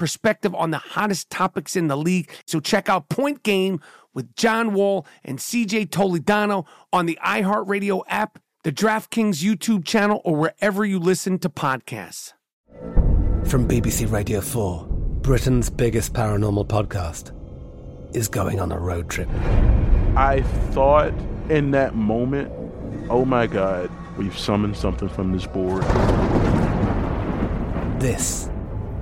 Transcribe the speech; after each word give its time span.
perspective 0.00 0.54
on 0.54 0.70
the 0.70 0.78
hottest 0.78 1.28
topics 1.28 1.76
in 1.76 1.88
the 1.88 1.96
league. 1.96 2.30
So 2.46 2.58
check 2.58 2.88
out 2.88 3.10
Point 3.10 3.42
Game 3.42 3.80
with 4.14 4.34
John 4.34 4.72
Wall 4.72 5.06
and 5.22 5.38
CJ 5.38 5.90
Toledano 5.90 6.66
on 6.90 7.04
the 7.04 7.18
iHeartRadio 7.22 8.02
app, 8.08 8.38
the 8.64 8.72
DraftKings 8.72 9.44
YouTube 9.44 9.84
channel, 9.84 10.22
or 10.24 10.34
wherever 10.36 10.86
you 10.86 10.98
listen 10.98 11.38
to 11.40 11.50
podcasts. 11.50 12.32
From 13.44 13.68
BBC 13.68 14.10
Radio 14.10 14.40
4, 14.40 14.86
Britain's 15.20 15.68
biggest 15.68 16.14
paranormal 16.14 16.66
podcast 16.66 17.36
is 18.16 18.26
going 18.26 18.58
on 18.58 18.72
a 18.72 18.78
road 18.78 19.10
trip. 19.10 19.28
I 20.16 20.42
thought 20.70 21.12
in 21.50 21.72
that 21.72 21.94
moment, 21.94 22.50
oh 23.10 23.26
my 23.26 23.46
God, 23.46 23.90
we've 24.16 24.38
summoned 24.38 24.78
something 24.78 25.10
from 25.10 25.32
this 25.32 25.46
board. 25.46 25.82
This 28.00 28.48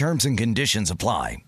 Terms 0.00 0.24
and 0.24 0.38
conditions 0.38 0.90
apply. 0.90 1.44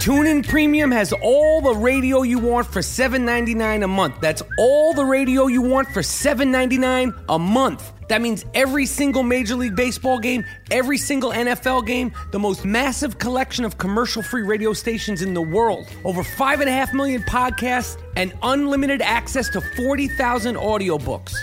TuneIn 0.00 0.48
Premium 0.48 0.90
has 0.90 1.12
all 1.12 1.60
the 1.60 1.72
radio 1.72 2.22
you 2.22 2.40
want 2.40 2.66
for 2.66 2.80
$7.99 2.80 3.84
a 3.84 3.86
month. 3.86 4.20
That's 4.20 4.42
all 4.58 4.92
the 4.92 5.04
radio 5.04 5.46
you 5.46 5.62
want 5.62 5.86
for 5.90 6.00
$7.99 6.00 7.16
a 7.28 7.38
month. 7.38 7.92
That 8.08 8.22
means 8.22 8.44
every 8.54 8.86
single 8.86 9.22
Major 9.22 9.54
League 9.54 9.76
Baseball 9.76 10.18
game, 10.18 10.44
every 10.72 10.98
single 10.98 11.30
NFL 11.30 11.86
game, 11.86 12.10
the 12.32 12.40
most 12.40 12.64
massive 12.64 13.18
collection 13.18 13.64
of 13.64 13.78
commercial 13.78 14.20
free 14.20 14.42
radio 14.42 14.72
stations 14.72 15.22
in 15.22 15.32
the 15.32 15.40
world, 15.40 15.86
over 16.04 16.24
5.5 16.24 16.92
million 16.92 17.22
podcasts, 17.22 18.02
and 18.16 18.32
unlimited 18.42 19.00
access 19.00 19.48
to 19.50 19.60
40,000 19.60 20.56
audiobooks. 20.56 21.34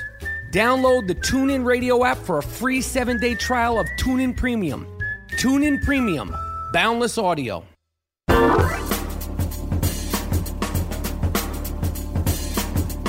Download 0.52 1.08
the 1.08 1.16
TuneIn 1.16 1.66
Radio 1.66 2.04
app 2.04 2.18
for 2.18 2.40
a 2.40 2.44
free 2.44 2.82
seven 2.82 3.18
day 3.18 3.34
trial 3.34 3.80
of 3.80 3.88
TuneIn 3.98 4.36
Premium. 4.36 4.97
TuneIn 5.38 5.84
Premium, 5.84 6.36
boundless 6.74 7.16
audio. 7.20 7.64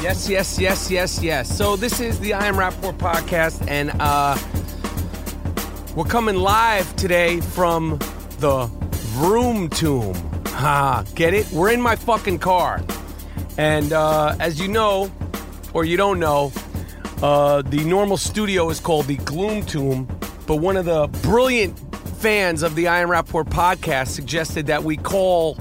Yes, 0.02 0.28
yes, 0.28 0.58
yes, 0.58 0.90
yes, 0.90 1.22
yes. 1.22 1.56
So 1.56 1.74
this 1.74 2.00
is 2.00 2.20
the 2.20 2.34
I 2.34 2.44
Am 2.44 2.56
Rapaport 2.56 2.98
podcast, 2.98 3.66
and 3.66 3.90
uh, 3.98 4.36
we're 5.96 6.04
coming 6.04 6.36
live 6.36 6.94
today 6.96 7.40
from 7.40 7.98
the 8.40 8.66
Vroom 9.16 9.70
Tomb. 9.70 10.12
Ha, 10.48 11.04
get 11.14 11.32
it? 11.32 11.50
We're 11.50 11.70
in 11.70 11.80
my 11.80 11.96
fucking 11.96 12.40
car, 12.40 12.84
and 13.56 13.94
uh, 13.94 14.36
as 14.38 14.60
you 14.60 14.68
know, 14.68 15.10
or 15.72 15.86
you 15.86 15.96
don't 15.96 16.20
know, 16.20 16.52
uh, 17.22 17.62
the 17.62 17.82
normal 17.84 18.18
studio 18.18 18.68
is 18.68 18.80
called 18.80 19.06
the 19.06 19.16
Gloom 19.16 19.64
Tomb, 19.64 20.06
but 20.46 20.56
one 20.56 20.76
of 20.76 20.84
the 20.84 21.06
brilliant 21.22 21.87
fans 22.18 22.64
of 22.64 22.74
the 22.74 22.88
I 22.88 23.00
Am 23.00 23.08
Rapaport 23.10 23.44
podcast 23.44 24.08
suggested 24.08 24.66
that 24.66 24.82
we 24.82 24.96
call 24.96 25.56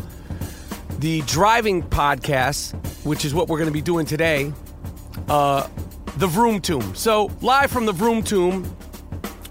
the 0.97 1.21
driving 1.21 1.83
podcast, 1.83 2.73
which 3.05 3.25
is 3.25 3.33
what 3.33 3.47
we're 3.47 3.59
going 3.59 3.69
to 3.69 3.73
be 3.73 3.81
doing 3.81 4.07
today, 4.07 4.51
uh, 5.29 5.67
the 6.17 6.25
Vroom 6.25 6.59
Tomb. 6.59 6.95
So, 6.95 7.29
live 7.41 7.69
from 7.69 7.85
the 7.85 7.91
Vroom 7.91 8.23
Tomb, 8.23 8.63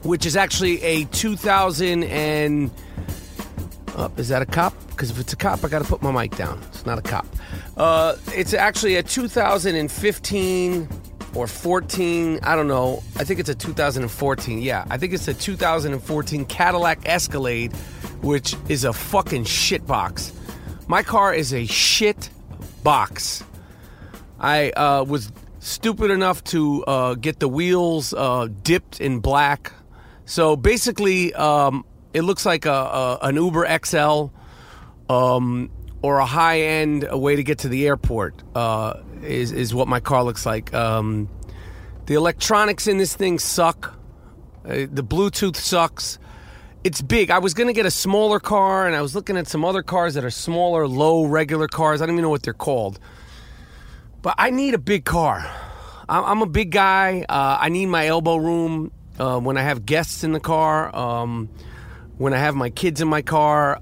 which 0.02 0.26
is 0.26 0.36
actually 0.36 0.82
a 0.82 1.04
2000 1.04 2.02
and. 2.02 2.72
Uh, 3.94 4.08
is 4.16 4.28
that 4.28 4.42
a 4.42 4.46
cop? 4.46 4.74
Because 4.88 5.10
if 5.10 5.20
it's 5.20 5.32
a 5.32 5.36
cop, 5.36 5.64
I 5.64 5.68
got 5.68 5.82
to 5.82 5.88
put 5.88 6.02
my 6.02 6.10
mic 6.10 6.36
down. 6.36 6.60
It's 6.68 6.84
not 6.84 6.98
a 6.98 7.02
cop. 7.02 7.26
Uh, 7.76 8.16
it's 8.34 8.52
actually 8.52 8.96
a 8.96 9.02
2015 9.04 10.88
or 11.36 11.46
14. 11.46 12.40
I 12.42 12.56
don't 12.56 12.66
know. 12.66 13.02
I 13.16 13.24
think 13.24 13.40
it's 13.40 13.48
a 13.48 13.54
2014. 13.54 14.62
Yeah, 14.62 14.84
I 14.90 14.96
think 14.96 15.12
it's 15.12 15.28
a 15.28 15.34
2014 15.34 16.46
Cadillac 16.46 17.00
Escalade, 17.04 17.72
which 18.22 18.56
is 18.68 18.84
a 18.84 18.92
fucking 18.92 19.44
shit 19.44 19.86
box. 19.86 20.32
My 20.88 21.02
car 21.02 21.34
is 21.34 21.52
a 21.52 21.66
shit 21.66 22.30
box. 22.82 23.44
I 24.40 24.70
uh, 24.70 25.04
was 25.04 25.30
stupid 25.60 26.10
enough 26.10 26.42
to 26.44 26.84
uh, 26.84 27.14
get 27.14 27.40
the 27.40 27.48
wheels 27.48 28.14
uh, 28.14 28.48
dipped 28.62 29.00
in 29.00 29.20
black. 29.20 29.72
So 30.24 30.56
basically, 30.56 31.34
um, 31.34 31.84
it 32.14 32.22
looks 32.22 32.46
like 32.46 32.64
a, 32.64 32.70
a, 32.70 33.18
an 33.22 33.36
Uber 33.36 33.66
XL 33.84 34.28
um, 35.08 35.70
or 36.06 36.18
a 36.20 36.24
high 36.24 36.60
end 36.60 37.08
way 37.10 37.34
to 37.34 37.42
get 37.42 37.58
to 37.58 37.68
the 37.68 37.84
airport. 37.84 38.40
Uh, 38.54 39.00
is 39.22 39.50
is 39.50 39.74
what 39.74 39.88
my 39.88 39.98
car 39.98 40.22
looks 40.22 40.46
like. 40.46 40.72
Um, 40.72 41.28
the 42.06 42.14
electronics 42.14 42.86
in 42.86 42.96
this 42.96 43.16
thing 43.16 43.40
suck. 43.40 43.98
Uh, 44.64 44.86
the 44.88 45.02
Bluetooth 45.02 45.56
sucks. 45.56 46.20
It's 46.84 47.02
big. 47.02 47.32
I 47.32 47.40
was 47.40 47.54
gonna 47.54 47.72
get 47.72 47.86
a 47.86 47.90
smaller 47.90 48.38
car, 48.38 48.86
and 48.86 48.94
I 48.94 49.02
was 49.02 49.16
looking 49.16 49.36
at 49.36 49.48
some 49.48 49.64
other 49.64 49.82
cars 49.82 50.14
that 50.14 50.24
are 50.24 50.30
smaller, 50.30 50.86
low, 50.86 51.24
regular 51.24 51.66
cars. 51.66 52.00
I 52.00 52.06
don't 52.06 52.14
even 52.14 52.22
know 52.22 52.30
what 52.30 52.44
they're 52.44 52.54
called. 52.54 53.00
But 54.22 54.36
I 54.38 54.50
need 54.50 54.74
a 54.74 54.78
big 54.78 55.04
car. 55.04 55.44
I'm, 56.08 56.40
a 56.40 56.46
big 56.46 56.70
guy. 56.70 57.26
Uh, 57.28 57.58
I 57.60 57.68
need 57.68 57.86
my 57.86 58.06
elbow 58.06 58.36
room 58.36 58.92
uh, 59.18 59.40
when 59.40 59.56
I 59.56 59.62
have 59.62 59.84
guests 59.84 60.22
in 60.22 60.30
the 60.30 60.38
car. 60.38 60.94
Um, 60.94 61.48
when 62.16 62.32
I 62.32 62.38
have 62.38 62.54
my 62.54 62.70
kids 62.70 63.00
in 63.00 63.08
my 63.08 63.22
car. 63.22 63.80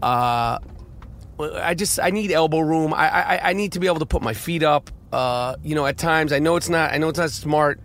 I 1.38 1.74
just 1.74 1.98
I 2.00 2.10
need 2.10 2.30
elbow 2.30 2.60
room. 2.60 2.94
I, 2.94 3.08
I 3.08 3.50
I 3.50 3.52
need 3.52 3.72
to 3.72 3.80
be 3.80 3.86
able 3.86 3.98
to 3.98 4.06
put 4.06 4.22
my 4.22 4.34
feet 4.34 4.62
up. 4.62 4.90
Uh, 5.12 5.56
you 5.62 5.74
know, 5.74 5.86
at 5.86 5.98
times 5.98 6.32
I 6.32 6.38
know 6.38 6.56
it's 6.56 6.68
not 6.68 6.92
I 6.92 6.98
know 6.98 7.08
it's 7.08 7.18
not 7.18 7.30
smart, 7.30 7.80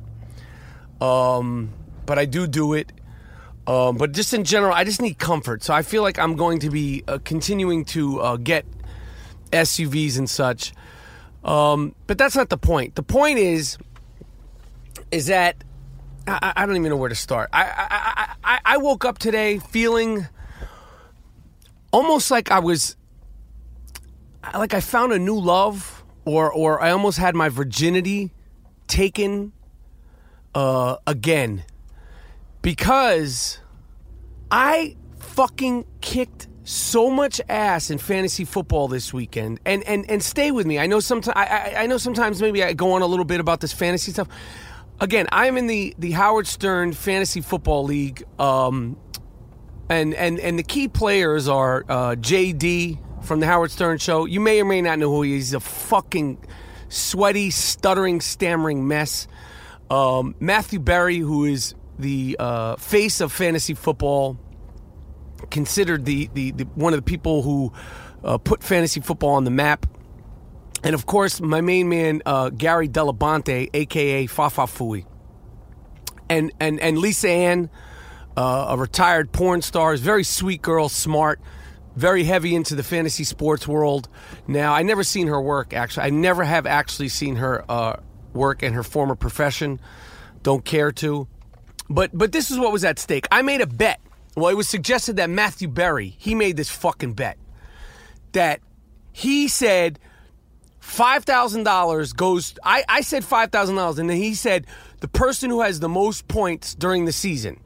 um, 1.01 1.73
but 2.05 2.19
I 2.19 2.25
do 2.25 2.47
do 2.47 2.73
it. 2.73 2.91
Um, 3.67 3.97
but 3.97 4.13
just 4.13 4.33
in 4.33 4.43
general, 4.43 4.73
I 4.73 4.83
just 4.83 5.01
need 5.01 5.19
comfort. 5.19 5.63
So 5.63 5.73
I 5.73 5.83
feel 5.83 6.01
like 6.01 6.17
I'm 6.17 6.35
going 6.35 6.59
to 6.59 6.69
be 6.71 7.03
uh, 7.07 7.19
continuing 7.23 7.85
to 7.85 8.19
uh, 8.19 8.37
get 8.37 8.65
SUVs 9.51 10.17
and 10.17 10.27
such. 10.27 10.73
Um, 11.43 11.93
but 12.07 12.17
that's 12.17 12.35
not 12.35 12.49
the 12.49 12.57
point. 12.57 12.95
The 12.95 13.03
point 13.03 13.37
is, 13.37 13.77
is 15.11 15.27
that 15.27 15.63
I, 16.27 16.53
I 16.55 16.65
don't 16.65 16.77
even 16.77 16.89
know 16.89 16.97
where 16.97 17.09
to 17.09 17.15
start. 17.15 17.49
I, 17.53 17.63
I, 17.63 18.35
I, 18.43 18.59
I 18.65 18.77
woke 18.77 19.05
up 19.05 19.19
today 19.19 19.59
feeling 19.59 20.27
almost 21.91 22.31
like 22.31 22.51
I 22.51 22.59
was 22.59 22.95
like 24.57 24.73
I 24.73 24.79
found 24.79 25.13
a 25.13 25.19
new 25.19 25.39
love, 25.39 26.03
or 26.25 26.51
or 26.51 26.81
I 26.81 26.91
almost 26.91 27.17
had 27.17 27.35
my 27.35 27.49
virginity 27.49 28.31
taken 28.87 29.53
uh, 30.55 30.97
again 31.07 31.63
because 32.61 33.59
I 34.51 34.95
fucking 35.19 35.85
kicked 36.01 36.47
so 36.63 37.09
much 37.09 37.41
ass 37.49 37.89
in 37.89 37.97
fantasy 37.97 38.45
football 38.45 38.87
this 38.87 39.13
weekend, 39.13 39.59
and 39.65 39.83
and 39.83 40.09
and 40.09 40.21
stay 40.21 40.51
with 40.51 40.65
me. 40.65 40.77
I 40.77 40.87
know 40.87 40.99
sometimes 40.99 41.35
I, 41.35 41.73
I, 41.77 41.87
know 41.87 41.97
sometimes 41.97 42.41
maybe 42.41 42.63
I 42.63 42.73
go 42.73 42.91
on 42.91 43.01
a 43.01 43.07
little 43.07 43.25
bit 43.25 43.39
about 43.39 43.59
this 43.59 43.73
fantasy 43.73 44.11
stuff. 44.11 44.27
Again, 44.99 45.27
I'm 45.31 45.57
in 45.57 45.67
the 45.67 45.95
the 45.97 46.11
Howard 46.11 46.45
Stern 46.45 46.93
Fantasy 46.93 47.41
Football 47.41 47.85
League, 47.85 48.23
um, 48.37 48.97
and 49.89 50.13
and 50.13 50.39
and 50.39 50.59
the 50.59 50.63
key 50.63 50.87
players 50.87 51.47
are 51.47 51.85
uh, 51.89 52.15
JD 52.15 52.99
from 53.21 53.39
the 53.39 53.45
Howard 53.45 53.71
Stern 53.71 53.97
Show. 53.97 54.25
You 54.25 54.39
may 54.39 54.61
or 54.61 54.65
may 54.65 54.81
not 54.81 54.99
know 54.99 55.09
who 55.09 55.21
he 55.21 55.35
is. 55.35 55.49
He's 55.49 55.53
a 55.53 55.59
fucking 55.59 56.43
sweaty, 56.89 57.51
stuttering, 57.51 58.21
stammering 58.21 58.87
mess. 58.87 59.27
Um, 59.89 60.35
Matthew 60.39 60.79
Berry, 60.79 61.17
who 61.17 61.45
is 61.45 61.75
the 61.97 62.35
uh, 62.39 62.75
face 62.77 63.21
of 63.21 63.31
fantasy 63.31 63.73
football 63.73 64.37
considered 65.49 66.05
the, 66.05 66.29
the, 66.33 66.51
the 66.51 66.63
one 66.75 66.93
of 66.93 66.97
the 66.97 67.03
people 67.03 67.41
who 67.41 67.73
uh, 68.23 68.37
put 68.37 68.63
fantasy 68.63 69.01
football 69.01 69.31
on 69.31 69.43
the 69.43 69.51
map. 69.51 69.85
And 70.83 70.93
of 70.93 71.05
course, 71.05 71.41
my 71.41 71.61
main 71.61 71.89
man, 71.89 72.21
uh, 72.25 72.49
Gary 72.49 72.87
Dell'Abate, 72.87 73.69
aka 73.73 74.27
Baba 74.27 74.63
Booey. 74.63 75.05
And, 76.29 76.51
and, 76.59 76.79
and 76.79 76.97
Lisa 76.97 77.29
Ann, 77.29 77.69
uh, 78.37 78.67
a 78.69 78.77
retired 78.77 79.31
porn 79.31 79.61
star, 79.61 79.93
is 79.93 80.01
very 80.01 80.23
sweet 80.23 80.61
girl, 80.61 80.87
smart, 80.87 81.41
very 81.99 82.23
heavy 82.23 82.55
into 82.55 82.75
the 82.75 82.83
fantasy 82.83 83.23
sports 83.23 83.67
world. 83.67 84.09
Now, 84.47 84.73
I 84.73 84.83
never 84.83 85.03
seen 85.03 85.27
her 85.27 85.41
work, 85.41 85.73
actually. 85.73 86.03
I 86.03 86.09
never 86.09 86.43
have 86.43 86.65
actually 86.65 87.09
seen 87.09 87.35
her 87.35 87.63
uh, 87.69 87.97
work 88.33 88.63
in 88.63 88.73
her 88.73 88.83
former 88.83 89.15
profession. 89.15 89.79
Don't 90.41 90.63
care 90.63 90.91
to. 90.93 91.27
But, 91.89 92.11
but 92.13 92.31
this 92.31 92.51
is 92.51 92.57
what 92.57 92.71
was 92.71 92.83
at 92.83 92.99
stake. 92.99 93.27
I 93.31 93.41
made 93.41 93.61
a 93.61 93.67
bet 93.67 93.99
well, 94.39 94.49
it 94.49 94.55
was 94.55 94.69
suggested 94.69 95.17
that 95.17 95.29
Matthew 95.29 95.67
Berry, 95.67 96.15
he 96.17 96.35
made 96.35 96.55
this 96.55 96.69
fucking 96.69 97.13
bet. 97.13 97.37
That 98.31 98.61
he 99.11 99.47
said 99.47 99.99
$5,000 100.81 102.15
goes, 102.15 102.53
I, 102.63 102.83
I 102.87 103.01
said 103.01 103.23
$5,000, 103.23 103.99
and 103.99 104.09
then 104.09 104.17
he 104.17 104.33
said 104.33 104.65
the 105.01 105.07
person 105.07 105.49
who 105.49 105.61
has 105.61 105.79
the 105.79 105.89
most 105.89 106.27
points 106.27 106.75
during 106.75 107.05
the 107.05 107.11
season. 107.11 107.59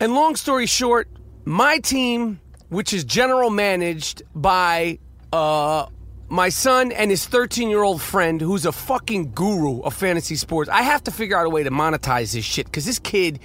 And 0.00 0.14
long 0.14 0.36
story 0.36 0.66
short, 0.66 1.08
my 1.44 1.78
team, 1.78 2.40
which 2.74 2.92
is 2.92 3.04
general 3.04 3.50
managed 3.50 4.22
by 4.34 4.98
uh, 5.32 5.86
my 6.28 6.48
son 6.48 6.92
and 6.92 7.10
his 7.10 7.26
13 7.26 7.70
year 7.70 7.82
old 7.82 8.02
friend, 8.02 8.40
who's 8.40 8.66
a 8.66 8.72
fucking 8.72 9.32
guru 9.32 9.80
of 9.82 9.94
fantasy 9.94 10.36
sports, 10.36 10.68
I 10.70 10.82
have 10.82 11.04
to 11.04 11.10
figure 11.10 11.36
out 11.36 11.46
a 11.46 11.50
way 11.50 11.62
to 11.62 11.70
monetize 11.70 12.32
this 12.34 12.44
shit 12.44 12.66
because 12.66 12.84
this 12.84 12.98
kid 12.98 13.40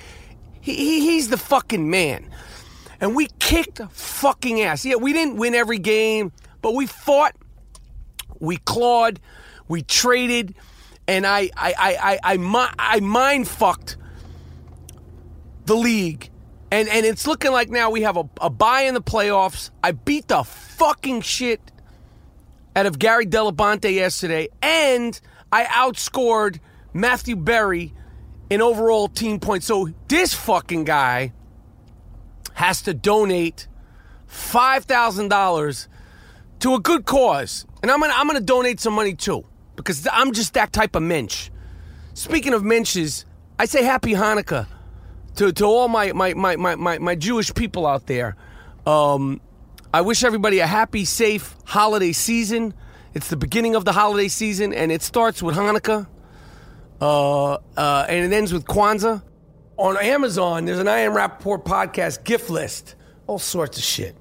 he, 0.61 0.75
he, 0.75 0.99
he's 1.01 1.29
the 1.29 1.37
fucking 1.37 1.89
man. 1.89 2.29
And 3.01 3.15
we 3.15 3.27
kicked 3.39 3.79
fucking 3.91 4.61
ass. 4.61 4.83
Yeah, 4.83 4.95
we 4.95 5.13
didn't 5.13 5.37
win 5.37 5.55
every 5.55 5.79
game, 5.79 6.33
but 6.61 6.75
we 6.75 6.85
fought, 6.85 7.33
we 8.39 8.57
clawed, 8.57 9.19
we 9.69 9.83
traded, 9.83 10.55
and 11.07 11.25
I 11.25 11.49
I 11.55 11.73
I 11.77 12.19
I, 12.23 12.37
I, 12.37 12.73
I 12.77 12.99
mind 12.99 13.47
fucked 13.47 13.97
the 15.65 15.75
league. 15.75 16.29
And 16.71 16.87
and 16.87 17.05
it's 17.05 17.25
looking 17.25 17.51
like 17.51 17.69
now 17.69 17.89
we 17.89 18.03
have 18.03 18.17
a, 18.17 18.29
a 18.41 18.49
bye 18.49 18.81
in 18.81 18.93
the 18.93 19.01
playoffs. 19.01 19.71
I 19.83 19.91
beat 19.91 20.27
the 20.27 20.43
fucking 20.43 21.21
shit 21.21 21.59
out 22.75 22.85
of 22.85 22.99
Gary 22.99 23.25
Dell'Abate 23.25 23.93
yesterday, 23.93 24.49
and 24.61 25.19
I 25.51 25.65
outscored 25.65 26.59
Matthew 26.93 27.35
Berry 27.35 27.93
in 28.49 28.61
overall 28.61 29.07
team 29.07 29.39
points. 29.39 29.65
So 29.65 29.89
this 30.07 30.33
fucking 30.33 30.83
guy 30.83 31.33
has 32.53 32.81
to 32.83 32.93
donate 32.93 33.67
$5,000 34.27 35.87
to 36.59 36.73
a 36.73 36.79
good 36.79 37.05
cause. 37.05 37.65
And 37.81 37.89
I'm 37.89 37.99
gonna, 37.99 38.13
I'm 38.15 38.27
gonna 38.27 38.41
donate 38.41 38.79
some 38.79 38.93
money 38.93 39.15
too, 39.15 39.45
because 39.75 40.07
I'm 40.11 40.33
just 40.33 40.53
that 40.53 40.73
type 40.73 40.95
of 40.95 41.03
mensch. 41.03 41.49
Speaking 42.13 42.53
of 42.53 42.63
mensches, 42.63 43.25
I 43.57 43.65
say 43.65 43.83
happy 43.83 44.13
Hanukkah 44.13 44.67
to, 45.39 45.53
to 45.53 45.63
all 45.63 45.87
my, 45.87 46.11
my, 46.11 46.33
my, 46.33 46.57
my, 46.57 46.75
my, 46.75 46.99
my 46.99 47.15
Jewish 47.15 47.53
people 47.53 47.87
out 47.87 48.07
there. 48.07 48.35
Um, 48.85 49.39
I 49.93 50.01
wish 50.01 50.25
everybody 50.25 50.59
a 50.59 50.67
happy, 50.67 51.05
safe 51.05 51.55
holiday 51.63 52.11
season. 52.11 52.73
It's 53.13 53.29
the 53.29 53.37
beginning 53.37 53.75
of 53.75 53.85
the 53.85 53.93
holiday 53.93 54.27
season, 54.27 54.73
and 54.73 54.91
it 54.91 55.01
starts 55.01 55.41
with 55.41 55.55
Hanukkah. 55.55 56.07
Uh, 56.99 57.53
uh, 57.53 58.05
and 58.09 58.33
it 58.33 58.35
ends 58.35 58.51
with 58.51 58.65
Kwanzaa. 58.65 59.23
On 59.77 59.95
Amazon, 59.95 60.65
there's 60.65 60.79
an 60.79 60.89
I 60.89 60.99
Am 60.99 61.13
Rapaport 61.13 61.63
podcast 61.63 62.25
gift 62.25 62.49
list, 62.49 62.95
all 63.25 63.39
sorts 63.39 63.77
of 63.77 63.83
shit. 63.85 64.17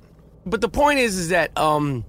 But 0.46 0.60
the 0.60 0.68
point 0.68 1.00
is, 1.00 1.18
is 1.18 1.30
that, 1.30 1.58
um, 1.58 2.04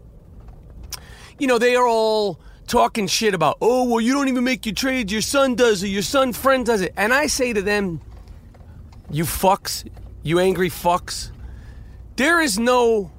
you 1.39 1.47
know, 1.47 1.57
they 1.57 1.75
are 1.75 1.87
all 1.87 2.39
talking 2.67 3.07
shit 3.07 3.33
about, 3.33 3.57
oh, 3.59 3.89
well, 3.89 4.01
you 4.01 4.13
don't 4.13 4.27
even 4.27 4.43
make 4.43 4.67
your 4.67 4.75
trades, 4.75 5.11
your 5.11 5.23
son 5.23 5.55
does 5.55 5.81
it, 5.81 5.87
your 5.87 6.03
son 6.03 6.31
friend 6.31 6.63
does 6.63 6.81
it. 6.81 6.93
And 6.95 7.11
I 7.11 7.25
say 7.25 7.53
to 7.53 7.63
them, 7.63 8.01
you 9.11 9.23
fucks, 9.23 9.89
you 10.23 10.39
angry 10.39 10.69
fucks, 10.69 11.31
there 12.15 12.41
is 12.41 12.59
no 12.59 13.11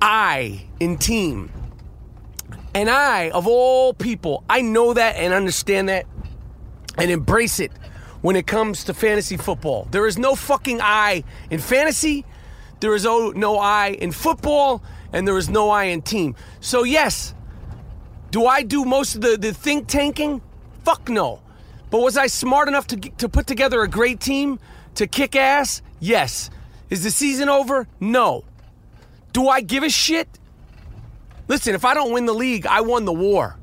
I 0.00 0.66
in 0.78 0.98
team. 0.98 1.50
And 2.74 2.88
I, 2.88 3.30
of 3.30 3.46
all 3.46 3.92
people, 3.92 4.44
I 4.48 4.60
know 4.60 4.94
that 4.94 5.16
and 5.16 5.34
understand 5.34 5.88
that 5.88 6.06
and 6.96 7.10
embrace 7.10 7.58
it 7.58 7.72
when 8.20 8.36
it 8.36 8.46
comes 8.46 8.84
to 8.84 8.94
fantasy 8.94 9.36
football. 9.36 9.88
There 9.90 10.06
is 10.06 10.18
no 10.18 10.34
fucking 10.34 10.80
I 10.80 11.24
in 11.50 11.58
fantasy, 11.58 12.24
there 12.80 12.94
is 12.94 13.04
no 13.04 13.58
I 13.58 13.88
in 13.88 14.12
football, 14.12 14.82
and 15.12 15.26
there 15.26 15.36
is 15.36 15.48
no 15.48 15.70
I 15.70 15.84
in 15.84 16.02
team. 16.02 16.36
So, 16.60 16.84
yes, 16.84 17.34
do 18.30 18.46
I 18.46 18.62
do 18.62 18.84
most 18.84 19.16
of 19.16 19.20
the, 19.22 19.36
the 19.36 19.52
think 19.52 19.88
tanking? 19.88 20.40
Fuck 20.84 21.08
no. 21.08 21.42
But 21.90 22.00
was 22.00 22.16
I 22.16 22.28
smart 22.28 22.68
enough 22.68 22.86
to, 22.88 22.96
to 22.96 23.28
put 23.28 23.46
together 23.46 23.82
a 23.82 23.88
great 23.88 24.20
team 24.20 24.60
to 25.00 25.06
kick 25.06 25.34
ass? 25.34 25.80
Yes. 25.98 26.50
Is 26.90 27.02
the 27.02 27.10
season 27.10 27.48
over? 27.48 27.88
No. 28.00 28.44
Do 29.32 29.48
I 29.48 29.62
give 29.62 29.82
a 29.82 29.88
shit? 29.88 30.28
Listen, 31.48 31.74
if 31.74 31.86
I 31.86 31.94
don't 31.94 32.12
win 32.12 32.26
the 32.26 32.34
league, 32.34 32.66
I 32.66 32.82
won 32.82 33.06
the 33.06 33.12
war. 33.12 33.56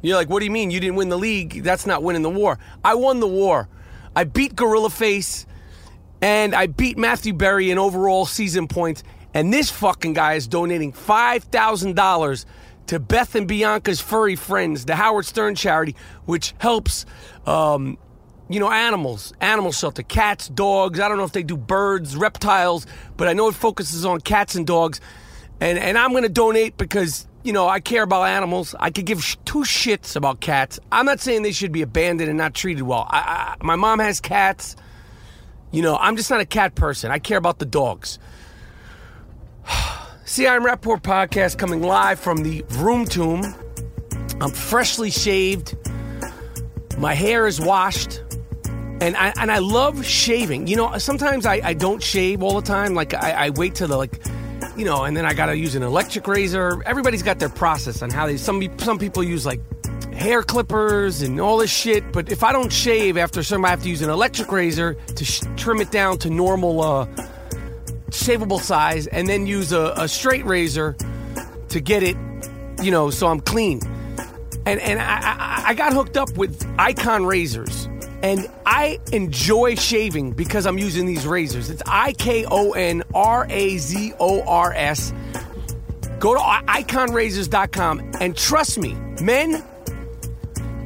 You're 0.00 0.16
like, 0.16 0.30
what 0.30 0.38
do 0.38 0.46
you 0.46 0.50
mean? 0.50 0.70
You 0.70 0.80
didn't 0.80 0.96
win 0.96 1.10
the 1.10 1.18
league? 1.18 1.62
That's 1.62 1.86
not 1.86 2.02
winning 2.02 2.22
the 2.22 2.30
war. 2.30 2.58
I 2.82 2.94
won 2.94 3.20
the 3.20 3.28
war. 3.28 3.68
I 4.16 4.24
beat 4.24 4.56
Gorilla 4.56 4.88
Face 4.88 5.44
and 6.22 6.54
I 6.54 6.68
beat 6.68 6.96
Matthew 6.96 7.34
Berry 7.34 7.70
in 7.70 7.78
overall 7.78 8.24
season 8.24 8.68
points. 8.68 9.04
And 9.34 9.52
this 9.52 9.70
fucking 9.70 10.14
guy 10.14 10.34
is 10.34 10.48
donating 10.48 10.92
$5,000 10.92 12.44
to 12.86 12.98
Beth 12.98 13.34
and 13.34 13.46
Bianca's 13.46 14.00
Furry 14.00 14.36
Friends, 14.36 14.86
the 14.86 14.96
Howard 14.96 15.26
Stern 15.26 15.54
charity, 15.54 15.96
which 16.24 16.54
helps, 16.58 17.04
um, 17.46 17.98
you 18.52 18.60
know, 18.60 18.70
animals, 18.70 19.32
animal 19.40 19.72
shelter, 19.72 20.02
cats, 20.02 20.48
dogs. 20.48 21.00
I 21.00 21.08
don't 21.08 21.18
know 21.18 21.24
if 21.24 21.32
they 21.32 21.42
do 21.42 21.56
birds, 21.56 22.16
reptiles, 22.16 22.86
but 23.16 23.28
I 23.28 23.32
know 23.32 23.48
it 23.48 23.54
focuses 23.54 24.04
on 24.04 24.20
cats 24.20 24.54
and 24.54 24.66
dogs. 24.66 25.00
And, 25.60 25.78
and 25.78 25.96
I'm 25.96 26.10
going 26.10 26.24
to 26.24 26.28
donate 26.28 26.76
because 26.76 27.26
you 27.44 27.52
know, 27.52 27.68
I 27.68 27.80
care 27.80 28.02
about 28.02 28.28
animals. 28.28 28.74
I 28.78 28.90
could 28.90 29.04
give 29.04 29.36
two 29.44 29.62
shits 29.62 30.14
about 30.16 30.40
cats. 30.40 30.78
I'm 30.92 31.06
not 31.06 31.20
saying 31.20 31.42
they 31.42 31.52
should 31.52 31.72
be 31.72 31.82
abandoned 31.82 32.28
and 32.28 32.38
not 32.38 32.54
treated 32.54 32.82
well. 32.82 33.06
I, 33.10 33.56
I, 33.60 33.64
my 33.64 33.76
mom 33.76 33.98
has 33.98 34.20
cats. 34.20 34.76
You 35.72 35.82
know, 35.82 35.96
I'm 35.96 36.16
just 36.16 36.30
not 36.30 36.40
a 36.40 36.46
cat 36.46 36.74
person. 36.74 37.10
I 37.10 37.18
care 37.18 37.38
about 37.38 37.58
the 37.58 37.66
dogs. 37.66 38.18
See, 40.24 40.46
I'm 40.46 40.64
Rapaport 40.64 41.02
podcast 41.02 41.58
coming 41.58 41.82
live 41.82 42.20
from 42.20 42.38
the 42.38 42.64
Vroom 42.68 43.06
Tomb. 43.06 43.42
I'm 44.40 44.50
freshly 44.50 45.10
shaved. 45.10 45.74
My 46.98 47.14
hair 47.14 47.46
is 47.46 47.60
washed. 47.60 48.22
And 49.02 49.16
I, 49.16 49.32
and 49.36 49.50
I 49.50 49.58
love 49.58 50.06
shaving. 50.06 50.68
You 50.68 50.76
know, 50.76 50.96
sometimes 50.98 51.44
I, 51.44 51.60
I 51.64 51.74
don't 51.74 52.00
shave 52.00 52.40
all 52.40 52.60
the 52.60 52.66
time. 52.66 52.94
Like, 52.94 53.14
I, 53.14 53.46
I 53.46 53.50
wait 53.50 53.74
till 53.74 53.88
the, 53.88 53.96
like, 53.96 54.24
you 54.76 54.84
know, 54.84 55.02
and 55.02 55.16
then 55.16 55.26
I 55.26 55.34
got 55.34 55.46
to 55.46 55.56
use 55.56 55.74
an 55.74 55.82
electric 55.82 56.28
razor. 56.28 56.80
Everybody's 56.86 57.24
got 57.24 57.40
their 57.40 57.48
process 57.48 58.00
on 58.00 58.10
how 58.10 58.26
they. 58.26 58.36
Some 58.36 58.62
some 58.78 59.00
people 59.00 59.24
use 59.24 59.44
like 59.44 59.60
hair 60.14 60.44
clippers 60.44 61.20
and 61.20 61.40
all 61.40 61.58
this 61.58 61.70
shit. 61.70 62.12
But 62.12 62.30
if 62.30 62.44
I 62.44 62.52
don't 62.52 62.72
shave 62.72 63.16
after 63.16 63.42
some, 63.42 63.64
I 63.64 63.70
have 63.70 63.82
to 63.82 63.88
use 63.88 64.02
an 64.02 64.10
electric 64.10 64.52
razor 64.52 64.94
to 64.94 65.24
sh- 65.24 65.42
trim 65.56 65.80
it 65.80 65.90
down 65.90 66.18
to 66.18 66.30
normal 66.30 66.80
uh, 66.80 67.06
shavable 68.10 68.60
size, 68.60 69.08
and 69.08 69.26
then 69.26 69.48
use 69.48 69.72
a, 69.72 69.94
a 69.96 70.06
straight 70.06 70.44
razor 70.44 70.96
to 71.70 71.80
get 71.80 72.04
it, 72.04 72.16
you 72.80 72.92
know, 72.92 73.10
so 73.10 73.26
I'm 73.26 73.40
clean. 73.40 73.80
And 74.64 74.78
and 74.78 75.00
I, 75.00 75.18
I, 75.20 75.62
I 75.70 75.74
got 75.74 75.92
hooked 75.92 76.16
up 76.16 76.36
with 76.36 76.60
Ikon 76.76 77.26
razors. 77.26 77.88
And 78.22 78.48
I 78.64 79.00
enjoy 79.12 79.74
shaving 79.74 80.32
because 80.32 80.64
I'm 80.64 80.78
using 80.78 81.06
these 81.06 81.26
razors. 81.26 81.70
It's 81.70 81.82
I 81.86 82.12
K 82.12 82.44
O 82.48 82.72
N 82.72 83.02
R 83.14 83.46
A 83.50 83.76
Z 83.78 84.12
O 84.20 84.42
R 84.42 84.72
S. 84.72 85.12
Go 86.20 86.34
to 86.34 86.40
ikonrazors.com 86.40 88.12
and 88.20 88.36
trust 88.36 88.78
me, 88.78 88.94
men, 89.20 89.64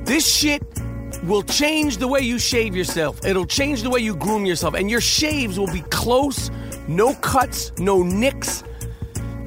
this 0.04 0.26
shit 0.26 0.62
will 1.24 1.42
change 1.42 1.98
the 1.98 2.08
way 2.08 2.20
you 2.20 2.38
shave 2.38 2.74
yourself. 2.74 3.24
It'll 3.24 3.46
change 3.46 3.82
the 3.82 3.90
way 3.90 4.00
you 4.00 4.16
groom 4.16 4.46
yourself. 4.46 4.74
And 4.74 4.90
your 4.90 5.00
shaves 5.00 5.58
will 5.58 5.70
be 5.70 5.82
close, 5.90 6.50
no 6.88 7.14
cuts, 7.16 7.72
no 7.78 8.02
nicks, 8.02 8.64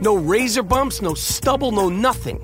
no 0.02 0.16
razor 0.16 0.64
bumps, 0.64 1.02
no 1.02 1.14
stubble, 1.14 1.72
no 1.72 1.90
nothing. 1.90 2.44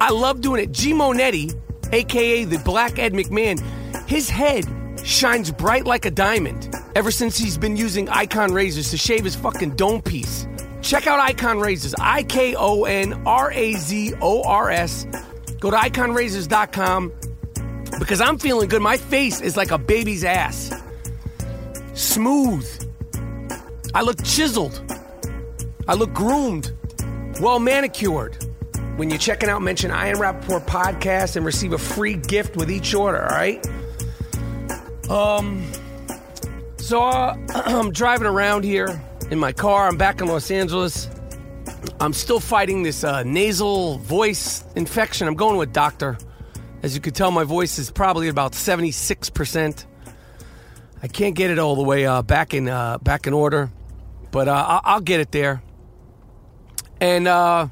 I 0.00 0.10
love 0.10 0.40
doing 0.40 0.62
it. 0.62 0.72
G 0.72 0.92
Monetti, 0.92 1.58
aka 1.92 2.44
the 2.44 2.58
Black 2.58 2.98
Ed 2.98 3.12
McMahon, 3.12 3.60
his 4.06 4.30
head 4.30 4.64
shines 5.02 5.50
bright 5.50 5.86
like 5.86 6.04
a 6.04 6.10
diamond 6.10 6.74
ever 6.94 7.10
since 7.10 7.36
he's 7.36 7.58
been 7.58 7.76
using 7.76 8.06
Ikon 8.06 8.52
razors 8.52 8.90
to 8.90 8.96
shave 8.96 9.24
his 9.24 9.36
fucking 9.36 9.76
dome 9.76 10.02
piece. 10.02 10.46
Check 10.82 11.06
out 11.06 11.18
Ikon 11.28 11.60
Razors, 11.60 11.94
I 11.98 12.22
K 12.22 12.54
O 12.54 12.84
N 12.84 13.22
R 13.26 13.50
A 13.50 13.72
Z 13.74 14.14
O 14.20 14.42
R 14.44 14.70
S. 14.70 15.04
Go 15.58 15.70
to 15.70 15.76
ikonrazors.com 15.76 17.12
because 17.98 18.20
I'm 18.20 18.38
feeling 18.38 18.68
good. 18.68 18.82
My 18.82 18.96
face 18.96 19.40
is 19.40 19.56
like 19.56 19.72
a 19.72 19.78
baby's 19.78 20.22
ass. 20.22 20.72
Smooth. 21.94 22.66
I 23.94 24.02
look 24.02 24.22
chiseled. 24.22 24.80
I 25.88 25.94
look 25.94 26.12
groomed. 26.12 26.72
Well 27.40 27.58
manicured. 27.58 28.36
When 28.96 29.10
you're 29.10 29.18
checking 29.18 29.48
out, 29.48 29.62
mention 29.62 29.90
I 29.90 30.08
Am 30.08 30.16
Rapaport 30.16 30.66
podcast 30.66 31.36
and 31.36 31.44
receive 31.44 31.72
a 31.72 31.78
free 31.78 32.14
gift 32.14 32.56
with 32.56 32.70
each 32.70 32.94
order, 32.94 33.22
all 33.22 33.36
right? 33.36 33.66
Um, 35.10 35.70
so 36.78 37.02
uh, 37.02 37.36
I'm 37.54 37.92
driving 37.92 38.26
around 38.26 38.64
here 38.64 39.00
in 39.30 39.38
my 39.38 39.52
car. 39.52 39.88
I'm 39.88 39.96
back 39.96 40.20
in 40.20 40.26
Los 40.28 40.50
Angeles. 40.50 41.08
I'm 42.00 42.12
still 42.12 42.40
fighting 42.40 42.82
this 42.82 43.04
uh, 43.04 43.22
nasal 43.22 43.98
voice 43.98 44.64
infection. 44.74 45.26
I'm 45.28 45.34
going 45.34 45.54
to 45.54 45.60
a 45.62 45.66
doctor. 45.66 46.18
As 46.82 46.94
you 46.94 47.00
can 47.00 47.12
tell, 47.12 47.30
my 47.30 47.44
voice 47.44 47.78
is 47.78 47.90
probably 47.90 48.28
about 48.28 48.52
76%. 48.52 49.84
I 51.02 51.08
can't 51.08 51.34
get 51.34 51.50
it 51.50 51.58
all 51.58 51.76
the 51.76 51.82
way 51.82 52.06
uh, 52.06 52.22
back 52.22 52.54
in 52.54 52.68
uh, 52.68 52.98
back 52.98 53.26
in 53.26 53.32
order, 53.34 53.70
but 54.30 54.48
uh, 54.48 54.52
I- 54.52 54.80
I'll 54.92 55.00
get 55.00 55.20
it 55.20 55.30
there. 55.30 55.62
And 57.00 57.28
uh, 57.28 57.68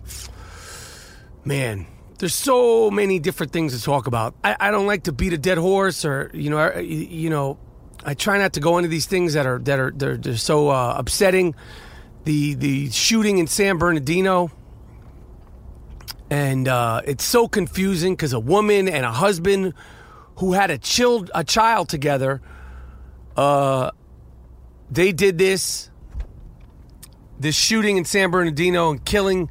man, 1.45 1.87
there's 2.25 2.35
so 2.35 2.91
many 2.91 3.19
different 3.19 3.53
things 3.53 3.77
to 3.79 3.85
talk 3.85 4.07
about. 4.07 4.35
I, 4.43 4.57
I 4.59 4.71
don't 4.71 4.87
like 4.87 5.03
to 5.03 5.13
beat 5.13 5.35
a 5.35 5.37
dead 5.37 5.59
horse, 5.59 6.07
or 6.07 6.31
you 6.33 6.49
know, 6.49 6.57
I- 6.57 6.79
you 6.79 7.29
know, 7.29 7.59
I 8.03 8.15
try 8.15 8.39
not 8.39 8.55
to 8.55 8.61
go 8.61 8.79
into 8.79 8.89
these 8.89 9.05
things 9.05 9.35
that 9.35 9.45
are 9.47 9.59
that 9.59 9.79
are 9.79 9.91
they're, 9.91 10.17
they're 10.17 10.39
so 10.39 10.71
uh, 10.71 10.95
upsetting. 10.97 11.55
The 12.25 12.55
the 12.55 12.91
shooting 12.91 13.37
in 13.37 13.47
San 13.47 13.77
Bernardino, 13.77 14.51
and 16.31 16.67
uh, 16.67 17.03
it's 17.05 17.25
so 17.25 17.47
confusing 17.47 18.15
because 18.15 18.33
a 18.33 18.41
woman 18.41 18.89
and 18.89 19.05
a 19.05 19.13
husband 19.13 19.75
who 20.37 20.55
had 20.55 20.71
a 20.71 20.79
child 20.79 21.31
a 21.35 21.45
child 21.45 21.91
together, 21.91 22.41
uh, 23.37 23.91
they 24.91 25.13
did 25.13 25.37
this 25.37 25.91
this 27.39 27.55
shooting 27.55 27.99
in 27.99 28.07
San 28.07 28.31
Bernardino 28.31 28.93
and 28.93 29.05
killing 29.05 29.51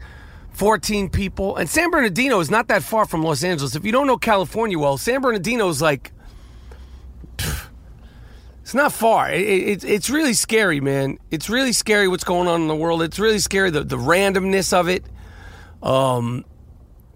14 0.63 1.09
people. 1.09 1.57
And 1.57 1.69
San 1.69 1.91
Bernardino 1.91 2.39
is 2.39 2.49
not 2.49 2.69
that 2.69 2.83
far 2.83 3.05
from 3.05 3.21
Los 3.21 3.43
Angeles. 3.43 3.75
If 3.75 3.83
you 3.83 3.91
don't 3.91 4.07
know 4.07 4.15
California 4.15 4.79
well, 4.79 4.97
San 4.97 5.19
Bernardino 5.19 5.67
is 5.67 5.81
like 5.81 6.13
it's 8.61 8.73
not 8.73 8.93
far. 8.93 9.29
It, 9.29 9.41
it, 9.41 9.83
it's 9.83 10.09
really 10.09 10.31
scary, 10.31 10.79
man. 10.79 11.17
It's 11.31 11.49
really 11.49 11.73
scary 11.73 12.07
what's 12.07 12.23
going 12.23 12.47
on 12.47 12.61
in 12.61 12.69
the 12.69 12.77
world. 12.77 13.01
It's 13.01 13.19
really 13.19 13.39
scary 13.39 13.71
the, 13.71 13.83
the 13.83 13.97
randomness 13.97 14.71
of 14.71 14.87
it. 14.87 15.03
Um, 15.81 16.45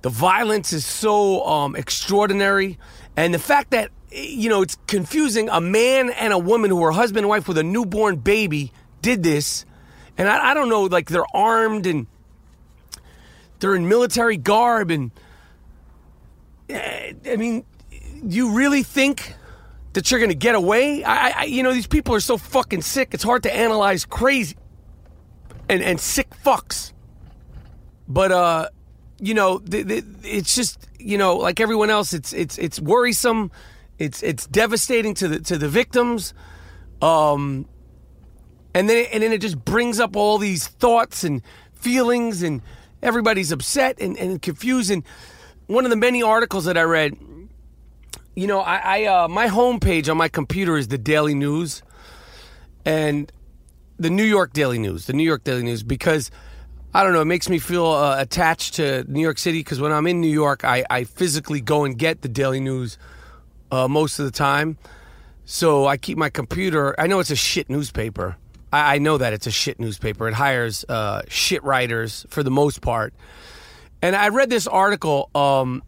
the 0.01 0.09
violence 0.09 0.73
is 0.73 0.85
so 0.85 1.45
um, 1.45 1.77
extraordinary, 1.77 2.77
and 3.15 3.33
the 3.33 3.39
fact 3.39 3.71
that 3.71 3.91
you 4.11 4.49
know 4.49 4.61
it's 4.61 4.77
confusing. 4.87 5.47
A 5.47 5.61
man 5.61 6.09
and 6.09 6.33
a 6.33 6.37
woman 6.37 6.69
who 6.69 6.83
are 6.83 6.91
husband 6.91 7.19
and 7.19 7.29
wife 7.29 7.47
with 7.47 7.57
a 7.57 7.63
newborn 7.63 8.17
baby 8.17 8.73
did 9.01 9.23
this, 9.23 9.63
and 10.17 10.27
I, 10.27 10.51
I 10.51 10.53
don't 10.53 10.67
know, 10.67 10.83
like 10.83 11.07
they're 11.07 11.33
armed 11.33 11.87
and 11.87 12.07
they're 13.59 13.75
in 13.75 13.87
military 13.87 14.37
garb, 14.37 14.91
and 14.91 15.11
eh, 16.69 17.13
I 17.25 17.35
mean, 17.35 17.65
you 18.23 18.51
really 18.51 18.83
think 18.83 19.35
that 19.93 20.11
you're 20.11 20.19
going 20.19 20.29
to 20.29 20.35
get 20.35 20.55
away? 20.55 21.03
I, 21.03 21.29
I, 21.29 21.43
you 21.45 21.63
know, 21.63 21.73
these 21.73 21.87
people 21.87 22.13
are 22.13 22.19
so 22.19 22.37
fucking 22.37 22.83
sick. 22.83 23.13
It's 23.13 23.23
hard 23.23 23.43
to 23.43 23.55
analyze 23.55 24.05
crazy 24.05 24.55
and 25.69 25.81
and 25.81 25.99
sick 25.99 26.29
fucks. 26.43 26.93
But 28.07 28.31
uh, 28.31 28.69
you 29.19 29.33
know, 29.33 29.61
it's 29.65 30.55
just 30.55 30.87
you 30.99 31.17
know, 31.17 31.37
like 31.37 31.59
everyone 31.59 31.89
else, 31.89 32.13
it's 32.13 32.33
it's 32.33 32.57
it's 32.57 32.79
worrisome. 32.79 33.51
It's 33.97 34.21
it's 34.23 34.47
devastating 34.47 35.13
to 35.15 35.27
the 35.27 35.39
to 35.41 35.57
the 35.57 35.67
victims. 35.67 36.33
Um, 37.01 37.67
and 38.73 38.89
then 38.89 39.07
and 39.11 39.23
then 39.23 39.31
it 39.31 39.41
just 39.41 39.63
brings 39.63 39.99
up 39.99 40.15
all 40.15 40.37
these 40.37 40.67
thoughts 40.67 41.23
and 41.23 41.41
feelings, 41.73 42.43
and 42.43 42.61
everybody's 43.01 43.51
upset 43.51 43.99
and, 43.99 44.17
and 44.17 44.41
confused. 44.41 44.91
And 44.91 45.03
one 45.67 45.85
of 45.85 45.89
the 45.89 45.97
many 45.97 46.23
articles 46.23 46.65
that 46.65 46.77
I 46.77 46.83
read 46.83 47.17
you 48.37 48.45
know, 48.45 48.59
I, 48.59 48.77
I 48.77 49.05
uh, 49.05 49.27
my 49.27 49.47
homepage 49.47 50.11
on 50.11 50.15
my 50.15 50.27
computer 50.27 50.77
is 50.77 50.89
the 50.89 50.99
Daily 50.99 51.33
News, 51.33 51.81
and 52.85 53.31
the 53.97 54.11
New 54.11 54.23
York 54.23 54.53
Daily 54.53 54.77
News, 54.77 55.07
the 55.07 55.13
New 55.13 55.23
York 55.23 55.43
Daily 55.43 55.63
News, 55.63 55.81
because 55.81 56.29
I 56.93 57.01
don't 57.01 57.13
know, 57.13 57.21
it 57.21 57.25
makes 57.25 57.49
me 57.49 57.57
feel 57.57 57.87
uh, 57.87 58.17
attached 58.19 58.75
to 58.75 59.03
New 59.11 59.21
York 59.21 59.39
City. 59.39 59.61
Because 59.61 59.81
when 59.81 59.91
I'm 59.91 60.05
in 60.05 60.21
New 60.21 60.29
York, 60.29 60.63
I, 60.63 60.85
I 60.87 61.03
physically 61.05 61.61
go 61.61 61.83
and 61.83 61.97
get 61.97 62.21
the 62.21 62.29
Daily 62.29 62.59
News 62.59 62.99
uh, 63.71 63.87
most 63.87 64.19
of 64.19 64.25
the 64.25 64.31
time. 64.31 64.77
So 65.45 65.87
I 65.87 65.97
keep 65.97 66.19
my 66.19 66.29
computer. 66.29 66.93
I 66.99 67.07
know 67.07 67.19
it's 67.19 67.31
a 67.31 67.35
shit 67.35 67.71
newspaper. 67.71 68.37
I, 68.71 68.95
I 68.95 68.97
know 68.99 69.17
that 69.17 69.33
it's 69.33 69.47
a 69.47 69.51
shit 69.51 69.79
newspaper. 69.79 70.27
It 70.27 70.33
hires 70.33 70.85
uh, 70.87 71.23
shit 71.27 71.63
writers 71.63 72.25
for 72.29 72.43
the 72.43 72.51
most 72.51 72.81
part. 72.81 73.13
And 74.01 74.15
I 74.15 74.29
read 74.29 74.49
this 74.49 74.67
article. 74.67 75.29
Um, 75.33 75.83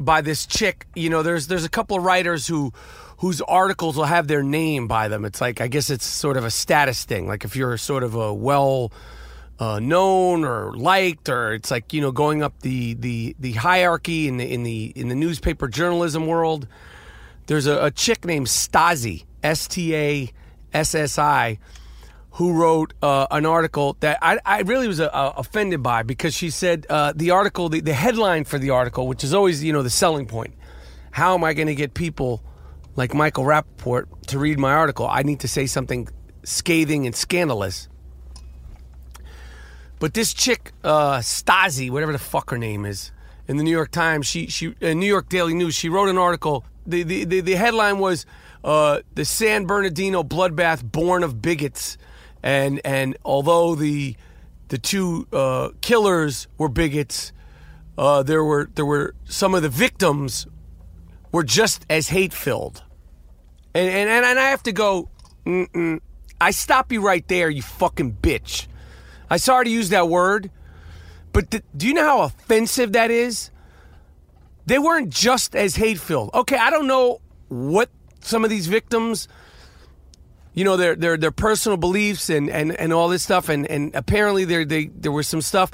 by 0.00 0.20
this 0.20 0.46
chick. 0.46 0.86
You 0.94 1.10
know, 1.10 1.22
there's 1.22 1.46
there's 1.46 1.64
a 1.64 1.68
couple 1.68 1.96
of 1.96 2.04
writers 2.04 2.46
who 2.46 2.72
whose 3.18 3.40
articles 3.42 3.96
will 3.96 4.04
have 4.04 4.28
their 4.28 4.42
name 4.42 4.86
by 4.86 5.08
them. 5.08 5.24
It's 5.24 5.40
like 5.40 5.60
I 5.60 5.68
guess 5.68 5.90
it's 5.90 6.04
sort 6.04 6.36
of 6.36 6.44
a 6.44 6.50
status 6.50 7.04
thing. 7.04 7.26
Like 7.26 7.44
if 7.44 7.56
you're 7.56 7.76
sort 7.76 8.02
of 8.02 8.14
a 8.14 8.32
well 8.32 8.92
uh, 9.58 9.80
known 9.80 10.44
or 10.44 10.72
liked, 10.74 11.28
or 11.28 11.54
it's 11.54 11.70
like 11.70 11.92
you 11.92 12.00
know 12.00 12.12
going 12.12 12.42
up 12.42 12.60
the 12.60 12.94
the 12.94 13.34
the 13.38 13.52
hierarchy 13.52 14.28
in 14.28 14.36
the 14.36 14.50
in 14.52 14.62
the 14.62 14.92
in 14.94 15.08
the 15.08 15.14
newspaper 15.14 15.68
journalism 15.68 16.26
world. 16.26 16.66
There's 17.46 17.66
a, 17.66 17.86
a 17.86 17.90
chick 17.90 18.26
named 18.26 18.46
Stasi, 18.46 19.24
S 19.42 19.66
T 19.68 19.96
A 19.96 20.30
S 20.74 20.94
S 20.94 21.18
I, 21.18 21.58
who 22.38 22.52
wrote 22.52 22.94
uh, 23.02 23.26
an 23.32 23.44
article 23.44 23.96
that 23.98 24.16
I, 24.22 24.38
I 24.46 24.60
really 24.60 24.86
was 24.86 25.00
uh, 25.00 25.08
offended 25.12 25.82
by 25.82 26.04
because 26.04 26.34
she 26.34 26.50
said 26.50 26.86
uh, 26.88 27.12
the 27.14 27.32
article, 27.32 27.68
the, 27.68 27.80
the 27.80 27.92
headline 27.92 28.44
for 28.44 28.60
the 28.60 28.70
article, 28.70 29.08
which 29.08 29.24
is 29.24 29.34
always 29.34 29.64
you 29.64 29.72
know 29.72 29.82
the 29.82 29.90
selling 29.90 30.26
point. 30.26 30.54
How 31.10 31.34
am 31.34 31.42
I 31.42 31.52
going 31.52 31.66
to 31.66 31.74
get 31.74 31.94
people 31.94 32.44
like 32.94 33.12
Michael 33.12 33.42
Rapaport 33.42 34.04
to 34.28 34.38
read 34.38 34.60
my 34.60 34.72
article? 34.72 35.08
I 35.10 35.24
need 35.24 35.40
to 35.40 35.48
say 35.48 35.66
something 35.66 36.06
scathing 36.44 37.06
and 37.06 37.16
scandalous. 37.16 37.88
But 39.98 40.14
this 40.14 40.32
chick, 40.32 40.70
uh, 40.84 41.18
Stasi, 41.18 41.90
whatever 41.90 42.12
the 42.12 42.18
fuck 42.20 42.50
her 42.50 42.58
name 42.58 42.86
is, 42.86 43.10
in 43.48 43.56
the 43.56 43.64
New 43.64 43.72
York 43.72 43.90
Times, 43.90 44.28
she 44.28 44.46
she 44.46 44.76
uh, 44.80 44.94
New 44.94 45.06
York 45.06 45.28
Daily 45.28 45.54
News, 45.54 45.74
she 45.74 45.88
wrote 45.88 46.08
an 46.08 46.18
article. 46.18 46.64
The 46.86 47.02
the 47.02 47.24
the, 47.24 47.40
the 47.40 47.56
headline 47.56 47.98
was 47.98 48.26
uh, 48.62 49.00
the 49.16 49.24
San 49.24 49.66
Bernardino 49.66 50.22
bloodbath 50.22 50.84
born 50.84 51.24
of 51.24 51.42
bigots, 51.42 51.98
and 52.42 52.80
and 52.84 53.16
although 53.24 53.74
the 53.74 54.16
the 54.68 54.78
two 54.78 55.26
uh, 55.32 55.70
killers 55.80 56.46
were 56.56 56.68
bigots, 56.68 57.32
uh, 57.96 58.22
there 58.22 58.44
were 58.44 58.68
there 58.74 58.86
were 58.86 59.14
some 59.24 59.54
of 59.54 59.62
the 59.62 59.68
victims 59.68 60.46
were 61.32 61.44
just 61.44 61.84
as 61.90 62.08
hate 62.08 62.32
filled, 62.32 62.82
and, 63.74 63.88
and 63.88 64.08
and 64.24 64.38
I 64.38 64.50
have 64.50 64.62
to 64.64 64.72
go. 64.72 65.08
Mm-mm. 65.46 66.00
I 66.40 66.52
stop 66.52 66.92
you 66.92 67.00
right 67.00 67.26
there, 67.26 67.50
you 67.50 67.62
fucking 67.62 68.18
bitch. 68.22 68.68
I 69.28 69.38
sorry 69.38 69.64
to 69.64 69.70
use 69.70 69.88
that 69.88 70.08
word, 70.08 70.50
but 71.32 71.50
th- 71.50 71.64
do 71.76 71.86
you 71.86 71.94
know 71.94 72.04
how 72.04 72.20
offensive 72.22 72.92
that 72.92 73.10
is? 73.10 73.50
They 74.66 74.78
weren't 74.78 75.10
just 75.10 75.56
as 75.56 75.76
hate 75.76 75.98
filled. 75.98 76.30
Okay, 76.34 76.56
I 76.56 76.70
don't 76.70 76.86
know 76.86 77.20
what 77.48 77.90
some 78.20 78.44
of 78.44 78.50
these 78.50 78.66
victims, 78.66 79.26
you 80.58 80.64
know, 80.64 80.76
their 80.76 80.96
their 80.96 81.16
their 81.16 81.30
personal 81.30 81.76
beliefs 81.76 82.28
and 82.28 82.50
and, 82.50 82.72
and 82.72 82.92
all 82.92 83.06
this 83.06 83.22
stuff, 83.22 83.48
and 83.48 83.64
and 83.70 83.94
apparently 83.94 84.44
there 84.44 84.64
they 84.64 84.86
there 84.86 85.12
was 85.12 85.28
some 85.28 85.40
stuff. 85.40 85.70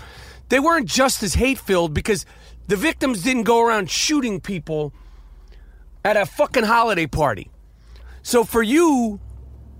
They 0.50 0.60
weren't 0.60 0.86
just 0.86 1.22
as 1.22 1.32
hate 1.32 1.58
filled 1.58 1.94
because 1.94 2.26
the 2.68 2.76
victims 2.76 3.22
didn't 3.22 3.44
go 3.44 3.66
around 3.66 3.90
shooting 3.90 4.42
people 4.42 4.92
at 6.04 6.18
a 6.18 6.26
fucking 6.26 6.64
holiday 6.64 7.06
party. 7.06 7.50
So 8.22 8.44
for 8.44 8.62
you, 8.62 9.20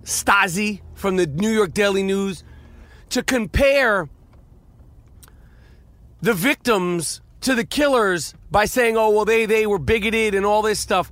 Stasi 0.05 0.81
from 0.95 1.17
the 1.17 1.27
New 1.27 1.51
York 1.51 1.75
Daily 1.75 2.03
News, 2.03 2.43
to 3.11 3.23
compare 3.23 4.09
the 6.23 6.33
victims 6.33 7.21
to 7.43 7.55
the 7.55 7.67
killers 7.67 8.35
by 8.51 8.65
saying, 8.65 8.97
"Oh, 8.97 9.11
well, 9.11 9.27
they 9.27 9.45
they 9.45 9.67
were 9.67 9.79
bigoted 9.79 10.35
and 10.35 10.47
all 10.47 10.63
this 10.63 10.81
stuff." 10.81 11.11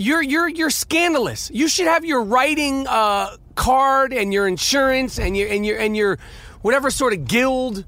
You're 0.00 0.22
you're 0.22 0.48
you're 0.48 0.70
scandalous. 0.70 1.50
You 1.52 1.68
should 1.68 1.86
have 1.86 2.06
your 2.06 2.22
writing 2.22 2.86
uh, 2.86 3.36
card 3.54 4.14
and 4.14 4.32
your 4.32 4.48
insurance 4.48 5.18
and 5.18 5.36
your 5.36 5.46
and 5.48 5.66
your 5.66 5.78
and 5.78 5.94
your 5.94 6.18
whatever 6.62 6.90
sort 6.90 7.12
of 7.12 7.26
guild 7.26 7.84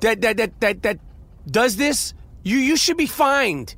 that 0.00 0.22
that 0.22 0.38
that 0.38 0.58
that, 0.60 0.82
that 0.82 0.98
does 1.46 1.76
this. 1.76 2.14
You 2.42 2.56
you 2.56 2.78
should 2.78 2.96
be 2.96 3.04
fined. 3.04 3.74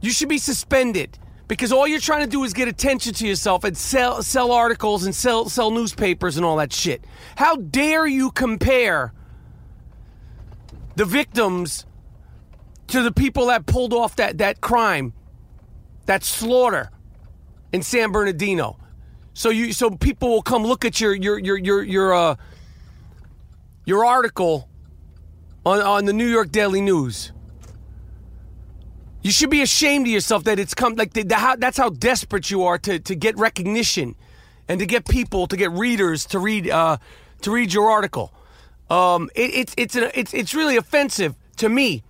You 0.00 0.10
should 0.10 0.30
be 0.30 0.38
suspended 0.38 1.18
because 1.48 1.70
all 1.70 1.86
you're 1.86 2.00
trying 2.00 2.24
to 2.24 2.30
do 2.30 2.42
is 2.44 2.54
get 2.54 2.66
attention 2.66 3.12
to 3.12 3.26
yourself 3.26 3.62
and 3.62 3.76
sell 3.76 4.22
sell 4.22 4.52
articles 4.52 5.04
and 5.04 5.14
sell 5.14 5.50
sell 5.50 5.70
newspapers 5.70 6.38
and 6.38 6.46
all 6.46 6.56
that 6.56 6.72
shit. 6.72 7.04
How 7.36 7.56
dare 7.56 8.06
you 8.06 8.30
compare 8.30 9.12
the 10.96 11.04
victims 11.04 11.84
to 12.86 13.02
the 13.02 13.12
people 13.12 13.48
that 13.48 13.66
pulled 13.66 13.92
off 13.92 14.16
that 14.16 14.38
that 14.38 14.62
crime, 14.62 15.12
that 16.06 16.24
slaughter 16.24 16.90
in 17.72 17.82
San 17.82 18.12
Bernardino? 18.12 18.78
So 19.34 19.48
you 19.48 19.72
so 19.72 19.90
people 19.90 20.28
will 20.28 20.42
come 20.42 20.64
look 20.64 20.84
at 20.84 21.00
your 21.00 21.14
your 21.14 21.38
your 21.38 21.56
your 21.56 21.82
your 21.82 22.14
uh 22.14 22.36
your 23.84 24.04
article 24.04 24.68
on 25.64 25.80
on 25.80 26.04
the 26.04 26.12
New 26.12 26.28
York 26.28 26.50
Daily 26.50 26.80
News. 26.80 27.32
You 29.22 29.30
should 29.30 29.50
be 29.50 29.62
ashamed 29.62 30.06
of 30.06 30.12
yourself 30.12 30.44
that 30.44 30.58
it's 30.58 30.74
come 30.74 30.96
like 30.96 31.12
the, 31.12 31.22
the, 31.22 31.36
how, 31.36 31.54
that's 31.54 31.78
how 31.78 31.90
desperate 31.90 32.50
you 32.50 32.64
are 32.64 32.76
to, 32.78 32.98
to 32.98 33.14
get 33.14 33.38
recognition 33.38 34.16
and 34.66 34.80
to 34.80 34.86
get 34.86 35.06
people 35.06 35.46
to 35.46 35.56
get 35.56 35.70
readers 35.70 36.26
to 36.26 36.40
read 36.40 36.68
uh, 36.68 36.96
to 37.42 37.50
read 37.50 37.72
your 37.72 37.90
article. 37.90 38.32
Um, 38.90 39.30
it, 39.34 39.54
it's 39.54 39.74
it's 39.78 39.94
an, 39.94 40.10
it's 40.14 40.34
it's 40.34 40.54
really 40.54 40.76
offensive 40.76 41.36
to 41.56 41.68
me 41.68 42.02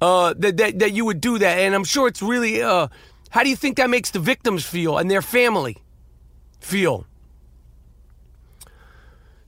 uh, 0.00 0.34
that, 0.38 0.56
that 0.56 0.78
that 0.78 0.92
you 0.92 1.04
would 1.04 1.20
do 1.20 1.38
that, 1.38 1.58
and 1.58 1.74
I'm 1.74 1.84
sure 1.84 2.08
it's 2.08 2.22
really. 2.22 2.62
Uh, 2.62 2.88
how 3.30 3.44
do 3.44 3.48
you 3.48 3.56
think 3.56 3.76
that 3.76 3.88
makes 3.88 4.10
the 4.10 4.18
victims 4.18 4.64
feel 4.64 4.98
and 4.98 5.10
their 5.10 5.22
family 5.22 5.78
feel? 6.58 7.06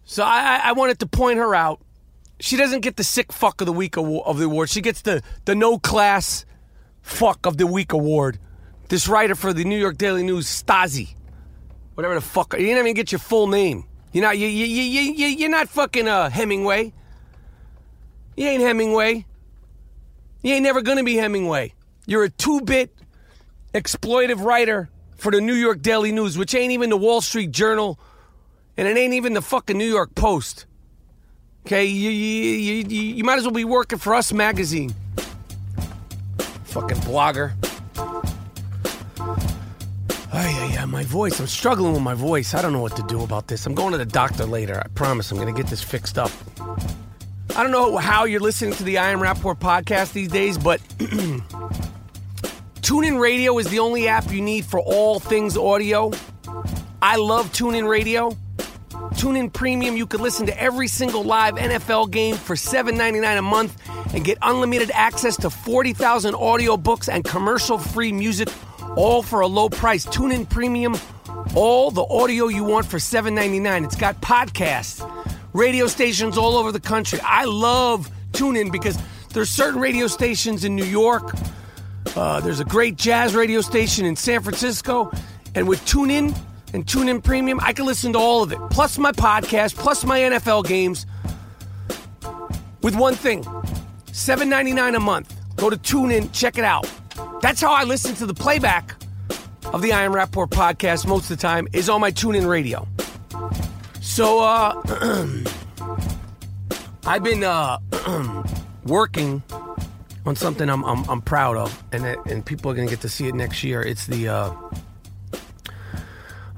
So 0.04 0.22
I, 0.22 0.60
I 0.64 0.72
wanted 0.72 1.00
to 1.00 1.06
point 1.06 1.38
her 1.38 1.54
out 1.54 1.80
she 2.42 2.56
doesn't 2.56 2.80
get 2.80 2.96
the 2.96 3.04
sick 3.04 3.32
fuck 3.32 3.60
of 3.60 3.66
the 3.66 3.72
week 3.72 3.96
of 3.96 4.38
the 4.38 4.44
award. 4.46 4.68
She 4.68 4.80
gets 4.80 5.02
the 5.02 5.22
the 5.44 5.54
no 5.54 5.78
class 5.78 6.44
fuck 7.00 7.46
of 7.46 7.56
the 7.56 7.68
week 7.68 7.92
award. 7.92 8.38
This 8.88 9.06
writer 9.06 9.36
for 9.36 9.52
the 9.52 9.64
New 9.64 9.78
York 9.78 9.96
Daily 9.96 10.24
News, 10.24 10.46
Stasi, 10.46 11.14
whatever 11.94 12.16
the 12.16 12.20
fuck. 12.20 12.52
You 12.54 12.66
didn't 12.66 12.78
even 12.78 12.94
get 12.94 13.12
your 13.12 13.20
full 13.20 13.46
name. 13.46 13.84
You're 14.12 14.24
not 14.24 14.38
you 14.38 14.48
you 14.48 14.66
you 14.66 15.12
you 15.12 15.26
you're 15.28 15.50
not 15.50 15.68
fucking 15.68 16.08
uh, 16.08 16.30
Hemingway. 16.30 16.92
You 18.36 18.48
ain't 18.48 18.62
Hemingway. 18.62 19.24
You 20.42 20.54
ain't 20.54 20.62
never 20.62 20.82
gonna 20.82 21.04
be 21.04 21.16
Hemingway. 21.16 21.74
You're 22.06 22.24
a 22.24 22.30
two-bit 22.30 22.92
exploitive 23.74 24.44
writer 24.44 24.90
for 25.16 25.30
the 25.30 25.40
New 25.40 25.54
York 25.54 25.80
Daily 25.82 26.10
News, 26.10 26.36
which 26.36 26.54
ain't 26.54 26.72
even 26.72 26.90
the 26.90 26.96
Wall 26.96 27.20
Street 27.20 27.52
Journal, 27.52 27.98
and 28.76 28.88
it 28.88 28.96
ain't 28.96 29.14
even 29.14 29.34
the 29.34 29.42
fucking 29.42 29.78
New 29.78 29.88
York 29.88 30.14
Post. 30.14 30.66
Okay, 31.64 31.84
you, 31.84 32.10
you, 32.10 32.84
you, 32.88 33.02
you 33.14 33.22
might 33.24 33.38
as 33.38 33.44
well 33.44 33.52
be 33.52 33.64
working 33.64 34.00
for 34.00 34.14
Us 34.14 34.32
Magazine. 34.32 34.92
Fucking 36.64 36.96
blogger. 36.98 37.52
Oh, 40.34 40.40
yeah, 40.40 40.72
yeah, 40.72 40.84
my 40.86 41.04
voice. 41.04 41.38
I'm 41.38 41.46
struggling 41.46 41.92
with 41.92 42.02
my 42.02 42.14
voice. 42.14 42.54
I 42.54 42.62
don't 42.62 42.72
know 42.72 42.80
what 42.80 42.96
to 42.96 43.02
do 43.02 43.22
about 43.22 43.46
this. 43.46 43.64
I'm 43.66 43.74
going 43.76 43.92
to 43.92 43.98
the 43.98 44.06
doctor 44.06 44.44
later. 44.44 44.80
I 44.84 44.88
promise 44.88 45.30
I'm 45.30 45.38
going 45.38 45.54
to 45.54 45.62
get 45.62 45.70
this 45.70 45.82
fixed 45.82 46.18
up. 46.18 46.32
I 47.54 47.62
don't 47.62 47.70
know 47.70 47.98
how 47.98 48.24
you're 48.24 48.40
listening 48.40 48.72
to 48.74 48.82
the 48.82 48.96
I 48.96 49.10
Am 49.10 49.20
Rapaport 49.20 49.58
podcast 49.58 50.14
these 50.14 50.28
days, 50.28 50.56
but 50.56 50.80
TuneIn 52.80 53.20
Radio 53.20 53.58
is 53.58 53.68
the 53.68 53.78
only 53.78 54.08
app 54.08 54.32
you 54.32 54.40
need 54.40 54.64
for 54.64 54.80
all 54.80 55.20
things 55.20 55.58
audio. 55.58 56.12
I 57.02 57.16
love 57.16 57.52
TuneIn 57.52 57.86
Radio. 57.86 58.30
TuneIn 58.90 59.52
Premium, 59.52 59.98
you 59.98 60.06
can 60.06 60.22
listen 60.22 60.46
to 60.46 60.58
every 60.58 60.88
single 60.88 61.24
live 61.24 61.56
NFL 61.56 62.10
game 62.10 62.36
for 62.36 62.56
$7.99 62.56 63.38
a 63.38 63.42
month 63.42 63.76
and 64.14 64.24
get 64.24 64.38
unlimited 64.40 64.90
access 64.94 65.36
to 65.36 65.50
40,000 65.50 66.32
audiobooks 66.32 67.12
and 67.12 67.22
commercial 67.22 67.76
free 67.76 68.12
music, 68.12 68.48
all 68.96 69.22
for 69.22 69.40
a 69.40 69.46
low 69.46 69.68
price. 69.68 70.06
TuneIn 70.06 70.48
Premium, 70.48 70.96
all 71.54 71.90
the 71.90 72.04
audio 72.04 72.48
you 72.48 72.64
want 72.64 72.86
for 72.86 72.96
$7.99. 72.96 73.84
It's 73.84 73.96
got 73.96 74.20
podcasts, 74.22 75.06
radio 75.52 75.86
stations 75.86 76.38
all 76.38 76.56
over 76.56 76.72
the 76.72 76.80
country. 76.80 77.20
I 77.22 77.44
love 77.44 78.10
TuneIn 78.32 78.72
because 78.72 78.98
there's 79.32 79.50
certain 79.50 79.80
radio 79.80 80.06
stations 80.06 80.64
in 80.64 80.76
New 80.76 80.84
York. 80.84 81.34
Uh, 82.16 82.40
there's 82.40 82.60
a 82.60 82.64
great 82.64 82.96
jazz 82.96 83.34
radio 83.34 83.60
station 83.60 84.04
in 84.04 84.16
San 84.16 84.42
Francisco. 84.42 85.10
And 85.54 85.68
with 85.68 85.80
TuneIn, 85.84 86.36
and 86.72 86.86
TuneIn 86.86 87.22
Premium, 87.22 87.60
I 87.62 87.72
can 87.72 87.86
listen 87.86 88.12
to 88.14 88.18
all 88.18 88.42
of 88.42 88.52
it, 88.52 88.58
plus 88.70 88.98
my 88.98 89.12
podcast, 89.12 89.76
plus 89.76 90.04
my 90.04 90.20
NFL 90.20 90.66
games, 90.66 91.06
with 92.82 92.96
one 92.96 93.14
thing 93.14 93.44
$7.99 94.12 94.96
a 94.96 95.00
month. 95.00 95.34
Go 95.56 95.70
to 95.70 95.76
TuneIn, 95.76 96.32
check 96.32 96.58
it 96.58 96.64
out. 96.64 96.90
That's 97.40 97.60
how 97.60 97.72
I 97.72 97.84
listen 97.84 98.14
to 98.16 98.26
the 98.26 98.34
playback 98.34 98.94
of 99.66 99.82
the 99.82 99.92
I 99.92 100.02
Am 100.02 100.12
Rapaport 100.12 100.48
podcast 100.48 101.06
most 101.06 101.30
of 101.30 101.36
the 101.36 101.42
time, 101.42 101.68
is 101.72 101.88
on 101.88 102.00
my 102.00 102.10
TuneIn 102.10 102.48
radio. 102.48 102.86
So, 104.02 104.40
uh, 104.40 104.82
I've 107.06 107.22
been 107.22 107.44
uh, 107.44 107.78
working 108.84 109.44
on 110.26 110.34
something 110.34 110.68
I'm, 110.68 110.84
I'm, 110.84 111.08
I'm 111.08 111.22
proud 111.22 111.56
of, 111.56 111.84
and, 111.92 112.04
and 112.04 112.44
people 112.44 112.68
are 112.72 112.74
going 112.74 112.88
to 112.88 112.92
get 112.92 113.00
to 113.02 113.08
see 113.08 113.28
it 113.28 113.34
next 113.36 113.62
year. 113.62 113.80
It's 113.80 114.06
the. 114.06 114.28
Uh, 114.28 114.52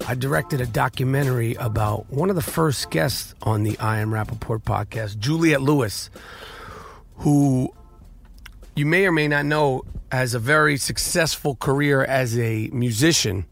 I 0.08 0.14
directed 0.14 0.62
a 0.62 0.66
documentary 0.66 1.54
about 1.56 2.10
one 2.10 2.30
of 2.30 2.36
the 2.36 2.42
first 2.42 2.90
guests 2.90 3.34
on 3.42 3.62
the 3.62 3.78
I 3.78 3.98
Am 3.98 4.10
Rapaport 4.10 4.62
podcast, 4.62 5.18
Juliette 5.18 5.62
Lewis, 5.62 6.08
who 7.16 7.72
you 8.74 8.86
may 8.86 9.06
or 9.06 9.12
may 9.12 9.28
not 9.28 9.44
know 9.44 9.84
has 10.10 10.32
a 10.32 10.38
very 10.38 10.78
successful 10.78 11.56
career 11.56 12.02
as 12.02 12.38
a 12.38 12.70
musician. 12.72 13.44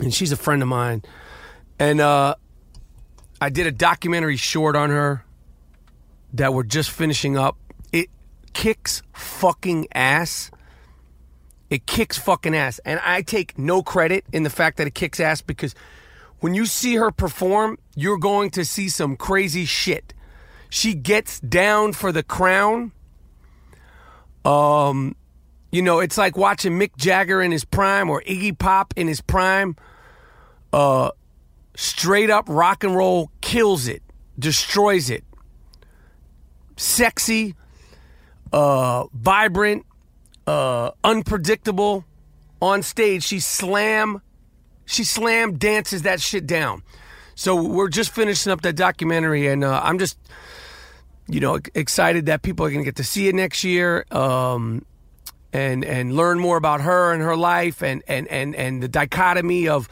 And 0.00 0.12
she's 0.12 0.32
a 0.32 0.36
friend 0.36 0.60
of 0.60 0.66
mine. 0.68 1.02
And 1.78 2.00
uh, 2.00 2.34
I 3.44 3.50
did 3.50 3.66
a 3.66 3.72
documentary 3.72 4.38
short 4.38 4.74
on 4.74 4.88
her 4.88 5.22
that 6.32 6.54
we're 6.54 6.62
just 6.62 6.90
finishing 6.90 7.36
up. 7.36 7.58
It 7.92 8.08
kicks 8.54 9.02
fucking 9.12 9.88
ass. 9.92 10.50
It 11.68 11.84
kicks 11.84 12.16
fucking 12.16 12.56
ass. 12.56 12.80
And 12.86 12.98
I 13.04 13.20
take 13.20 13.58
no 13.58 13.82
credit 13.82 14.24
in 14.32 14.44
the 14.44 14.48
fact 14.48 14.78
that 14.78 14.86
it 14.86 14.94
kicks 14.94 15.20
ass 15.20 15.42
because 15.42 15.74
when 16.40 16.54
you 16.54 16.64
see 16.64 16.94
her 16.94 17.10
perform, 17.10 17.76
you're 17.94 18.16
going 18.16 18.48
to 18.52 18.64
see 18.64 18.88
some 18.88 19.14
crazy 19.14 19.66
shit. 19.66 20.14
She 20.70 20.94
gets 20.94 21.38
down 21.40 21.92
for 21.92 22.12
the 22.12 22.22
crown. 22.22 22.92
Um, 24.46 25.16
you 25.70 25.82
know, 25.82 26.00
it's 26.00 26.16
like 26.16 26.38
watching 26.38 26.78
Mick 26.78 26.96
Jagger 26.96 27.42
in 27.42 27.52
his 27.52 27.66
prime 27.66 28.08
or 28.08 28.22
Iggy 28.22 28.58
Pop 28.58 28.94
in 28.96 29.06
his 29.06 29.20
prime. 29.20 29.76
Uh, 30.72 31.10
straight 31.76 32.30
up 32.30 32.46
rock 32.48 32.84
and 32.84 32.94
roll 32.94 33.30
kills 33.40 33.88
it, 33.88 34.02
destroys 34.38 35.10
it. 35.10 35.24
Sexy, 36.76 37.54
uh, 38.52 39.06
vibrant, 39.12 39.86
uh, 40.46 40.90
unpredictable 41.02 42.04
on 42.60 42.82
stage. 42.82 43.22
She 43.22 43.40
slam, 43.40 44.22
she 44.86 45.04
slam 45.04 45.56
dances 45.56 46.02
that 46.02 46.20
shit 46.20 46.46
down. 46.46 46.82
So 47.34 47.60
we're 47.60 47.88
just 47.88 48.10
finishing 48.10 48.52
up 48.52 48.62
that 48.62 48.76
documentary, 48.76 49.48
and 49.48 49.64
uh, 49.64 49.80
I'm 49.82 49.98
just, 49.98 50.18
you 51.28 51.40
know, 51.40 51.58
excited 51.74 52.26
that 52.26 52.42
people 52.42 52.64
are 52.64 52.70
going 52.70 52.82
to 52.82 52.84
get 52.84 52.96
to 52.96 53.04
see 53.04 53.26
it 53.28 53.34
next 53.34 53.64
year, 53.64 54.06
um, 54.12 54.84
and 55.52 55.84
and 55.84 56.14
learn 56.14 56.38
more 56.38 56.56
about 56.56 56.80
her 56.80 57.12
and 57.12 57.22
her 57.22 57.36
life, 57.36 57.82
and 57.82 58.04
and 58.06 58.28
and 58.28 58.54
and 58.54 58.82
the 58.82 58.88
dichotomy 58.88 59.66
of 59.66 59.88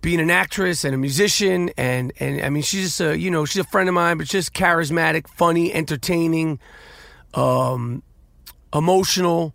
being 0.00 0.20
an 0.20 0.30
actress 0.30 0.84
and 0.84 0.94
a 0.94 0.98
musician, 0.98 1.70
and 1.76 2.12
and 2.20 2.40
I 2.42 2.50
mean, 2.50 2.62
she's 2.62 2.82
just 2.82 3.00
a, 3.00 3.18
you 3.18 3.30
know, 3.30 3.44
she's 3.44 3.60
a 3.60 3.68
friend 3.68 3.88
of 3.88 3.94
mine, 3.94 4.18
but 4.18 4.26
just 4.26 4.52
charismatic, 4.52 5.28
funny, 5.28 5.72
entertaining, 5.72 6.58
um, 7.34 8.02
emotional. 8.74 9.54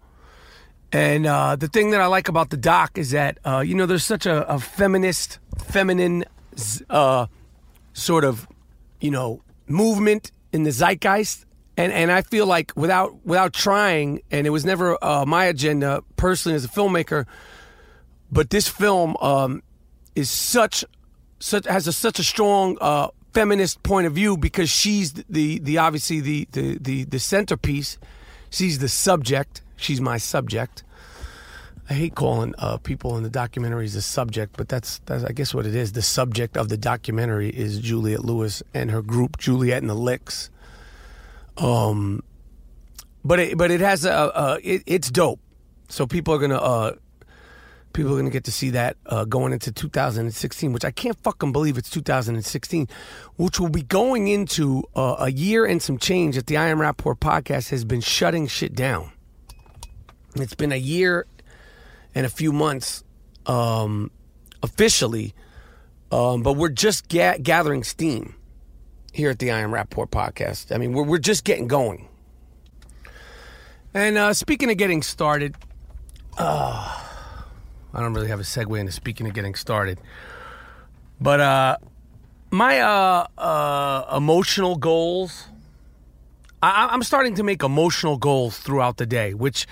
And 0.91 1.25
uh, 1.25 1.55
the 1.55 1.67
thing 1.67 1.91
that 1.91 2.01
I 2.01 2.05
like 2.05 2.29
about 2.29 2.51
the 2.51 2.57
doc 2.57 2.97
is 2.97 3.11
that 3.11 3.39
uh, 3.45 3.59
you 3.59 3.75
know 3.75 3.85
there's 3.85 4.05
such 4.05 4.25
a, 4.25 4.47
a 4.47 4.59
feminist, 4.59 5.39
feminine 5.57 6.25
uh, 6.89 7.27
sort 7.93 8.23
of 8.23 8.47
you 9.01 9.11
know 9.11 9.41
movement 9.67 10.31
in 10.53 10.63
the 10.63 10.71
zeitgeist, 10.71 11.45
and 11.75 11.91
and 11.91 12.11
I 12.11 12.21
feel 12.21 12.45
like 12.45 12.71
without 12.75 13.25
without 13.25 13.53
trying, 13.53 14.21
and 14.31 14.47
it 14.47 14.51
was 14.51 14.65
never 14.65 15.03
uh, 15.03 15.25
my 15.25 15.45
agenda 15.45 16.03
personally 16.15 16.55
as 16.55 16.63
a 16.63 16.69
filmmaker, 16.69 17.25
but 18.31 18.49
this 18.49 18.67
film 18.67 19.17
um, 19.21 19.63
is 20.15 20.29
such 20.29 20.85
such 21.39 21.65
has 21.65 21.87
a, 21.87 21.93
such 21.93 22.19
a 22.19 22.23
strong 22.23 22.77
uh, 22.81 23.09
feminist 23.33 23.83
point 23.83 24.07
of 24.07 24.13
view 24.13 24.37
because 24.37 24.69
she's 24.69 25.13
the 25.13 25.59
the 25.59 25.77
obviously 25.77 26.21
the 26.21 26.47
the 26.51 26.77
the, 26.79 27.03
the 27.03 27.19
centerpiece. 27.19 27.97
She's 28.49 28.79
the 28.79 28.89
subject. 28.89 29.61
She's 29.75 29.99
my 29.99 30.17
subject. 30.17 30.83
I 31.89 31.93
hate 31.93 32.15
calling 32.15 32.55
uh, 32.57 32.77
people 32.77 33.15
in 33.17 33.23
the 33.23 33.29
documentaries 33.29 33.95
a 33.95 34.01
subject, 34.01 34.57
but 34.57 34.67
that's, 34.67 34.99
that's 35.05 35.23
I 35.23 35.33
guess 35.33 35.53
what 35.53 35.67
it 35.67 35.75
is. 35.75 35.91
The 35.91 36.01
subject 36.01 36.57
of 36.57 36.69
the 36.69 36.77
documentary 36.77 37.49
is 37.49 37.79
Juliette 37.79 38.25
Lewis 38.25 38.63
and 38.73 38.89
her 38.89 39.03
group, 39.03 39.37
Juliette 39.37 39.83
and 39.83 39.89
the 39.89 39.95
Licks. 39.95 40.49
Um, 41.57 42.23
but 43.23 43.39
it, 43.39 43.57
but 43.57 43.69
it 43.69 43.81
has 43.81 44.03
a, 44.03 44.11
a 44.11 44.59
it, 44.63 44.83
it's 44.87 45.11
dope. 45.11 45.39
So 45.87 46.07
people 46.07 46.33
are 46.33 46.39
gonna 46.39 46.57
uh, 46.57 46.95
people 47.95 48.13
are 48.13 48.17
gonna 48.17 48.29
get 48.29 48.43
to 48.43 48.51
see 48.51 48.71
that 48.71 48.97
uh, 49.05 49.25
going 49.25 49.53
into 49.53 49.71
2016, 49.71 50.73
which 50.73 50.85
I 50.85 50.91
can't 50.91 51.17
fucking 51.23 51.51
believe 51.51 51.77
it's 51.77 51.89
2016, 51.89 52.87
which 53.37 53.59
will 53.59 53.69
be 53.69 53.81
going 53.81 54.27
into 54.27 54.83
uh, 54.95 55.15
a 55.19 55.31
year 55.31 55.65
and 55.65 55.81
some 55.81 55.97
change 55.97 56.35
that 56.35 56.47
the 56.47 56.57
I 56.57 56.67
Am 56.67 56.79
Rapaport 56.79 57.19
podcast 57.19 57.69
has 57.69 57.85
been 57.85 58.01
shutting 58.01 58.47
shit 58.47 58.75
down. 58.75 59.11
It's 60.35 60.53
been 60.55 60.73
a 60.73 60.77
year 60.77 61.25
and 62.13 62.25
a 62.25 62.29
few 62.29 62.51
months 62.51 63.03
um, 63.45 64.11
officially, 64.61 65.33
um, 66.11 66.43
but 66.43 66.53
we're 66.53 66.69
just 66.69 67.07
ga- 67.07 67.39
gathering 67.39 67.83
steam 67.83 68.35
here 69.13 69.29
at 69.29 69.39
the 69.39 69.51
I 69.51 69.59
Am 69.59 69.71
Rapaport 69.71 70.09
podcast. 70.09 70.75
I 70.75 70.77
mean, 70.77 70.91
we're, 70.91 71.03
we're 71.03 71.17
just 71.17 71.45
getting 71.45 71.67
going. 71.67 72.09
And 73.93 74.17
uh, 74.17 74.33
speaking 74.33 74.69
of 74.69 74.75
getting 74.75 75.01
started, 75.01 75.55
uh, 76.37 77.04
I 77.95 78.01
don't 78.01 78.13
really 78.13 78.27
have 78.27 78.41
a 78.41 78.43
segue 78.43 78.77
into 78.77 78.91
speaking 78.91 79.25
of 79.25 79.33
getting 79.33 79.55
started, 79.55 79.99
but 81.19 81.39
uh, 81.39 81.77
my 82.51 82.79
uh, 82.79 83.27
uh, 83.37 84.17
emotional 84.17 84.75
goals. 84.75 85.47
I, 86.61 86.89
I'm 86.91 87.03
starting 87.03 87.35
to 87.35 87.43
make 87.43 87.63
emotional 87.63 88.17
goals 88.17 88.57
throughout 88.57 88.97
the 88.97 89.05
day, 89.05 89.33
which 89.33 89.65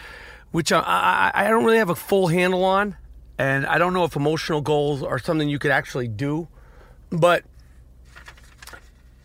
which 0.51 0.71
I, 0.71 0.79
I, 0.79 1.31
I 1.33 1.49
don't 1.49 1.65
really 1.65 1.79
have 1.79 1.89
a 1.89 1.95
full 1.95 2.27
handle 2.27 2.63
on, 2.63 2.95
and 3.37 3.65
I 3.65 3.77
don't 3.77 3.93
know 3.93 4.03
if 4.05 4.15
emotional 4.15 4.61
goals 4.61 5.03
are 5.03 5.19
something 5.19 5.49
you 5.49 5.59
could 5.59 5.71
actually 5.71 6.07
do, 6.07 6.47
but 7.09 7.43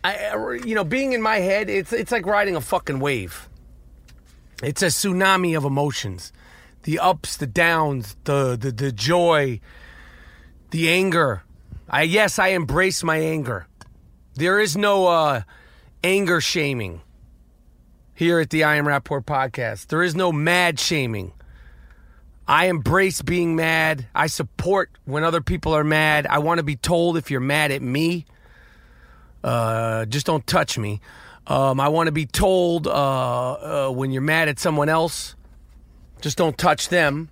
I, 0.03 0.59
you 0.65 0.75
know, 0.75 0.83
being 0.83 1.13
in 1.13 1.21
my 1.21 1.37
head, 1.37 1.69
it's 1.69 1.93
it's 1.93 2.11
like 2.11 2.25
riding 2.25 2.55
a 2.55 2.61
fucking 2.61 2.99
wave. 2.99 3.47
It's 4.63 4.81
a 4.81 4.87
tsunami 4.87 5.55
of 5.57 5.63
emotions, 5.63 6.33
the 6.83 6.99
ups, 6.99 7.37
the 7.37 7.47
downs, 7.47 8.15
the 8.23 8.57
the, 8.59 8.71
the 8.71 8.91
joy, 8.91 9.59
the 10.71 10.89
anger. 10.89 11.43
I 11.89 12.03
yes, 12.03 12.39
I 12.39 12.49
embrace 12.49 13.03
my 13.03 13.17
anger. 13.17 13.67
There 14.35 14.59
is 14.59 14.77
no 14.77 15.07
uh, 15.07 15.41
anger 16.03 16.39
shaming 16.39 17.01
here 18.13 18.39
at 18.39 18.49
the 18.49 18.63
I 18.63 18.75
Am 18.75 18.85
Rapaport 18.85 19.25
podcast. 19.25 19.87
There 19.87 20.03
is 20.03 20.15
no 20.15 20.31
mad 20.31 20.79
shaming. 20.79 21.33
I 22.47 22.65
embrace 22.65 23.21
being 23.21 23.55
mad. 23.55 24.07
I 24.15 24.27
support 24.27 24.89
when 25.05 25.23
other 25.23 25.39
people 25.39 25.73
are 25.75 25.83
mad. 25.83 26.25
I 26.27 26.39
want 26.39 26.57
to 26.57 26.63
be 26.63 26.75
told 26.75 27.15
if 27.15 27.29
you're 27.29 27.39
mad 27.39 27.71
at 27.71 27.81
me. 27.81 28.25
Uh, 29.43 30.05
just 30.05 30.25
don't 30.25 30.45
touch 30.47 30.77
me. 30.77 30.99
Um, 31.45 31.79
I 31.79 31.89
want 31.89 32.07
to 32.07 32.11
be 32.11 32.25
told 32.25 32.87
uh, 32.87 32.91
uh, 32.91 33.89
when 33.91 34.11
you're 34.11 34.21
mad 34.21 34.49
at 34.49 34.59
someone 34.59 34.89
else. 34.89 35.35
Just 36.21 36.37
don't 36.37 36.57
touch 36.57 36.89
them. 36.89 37.29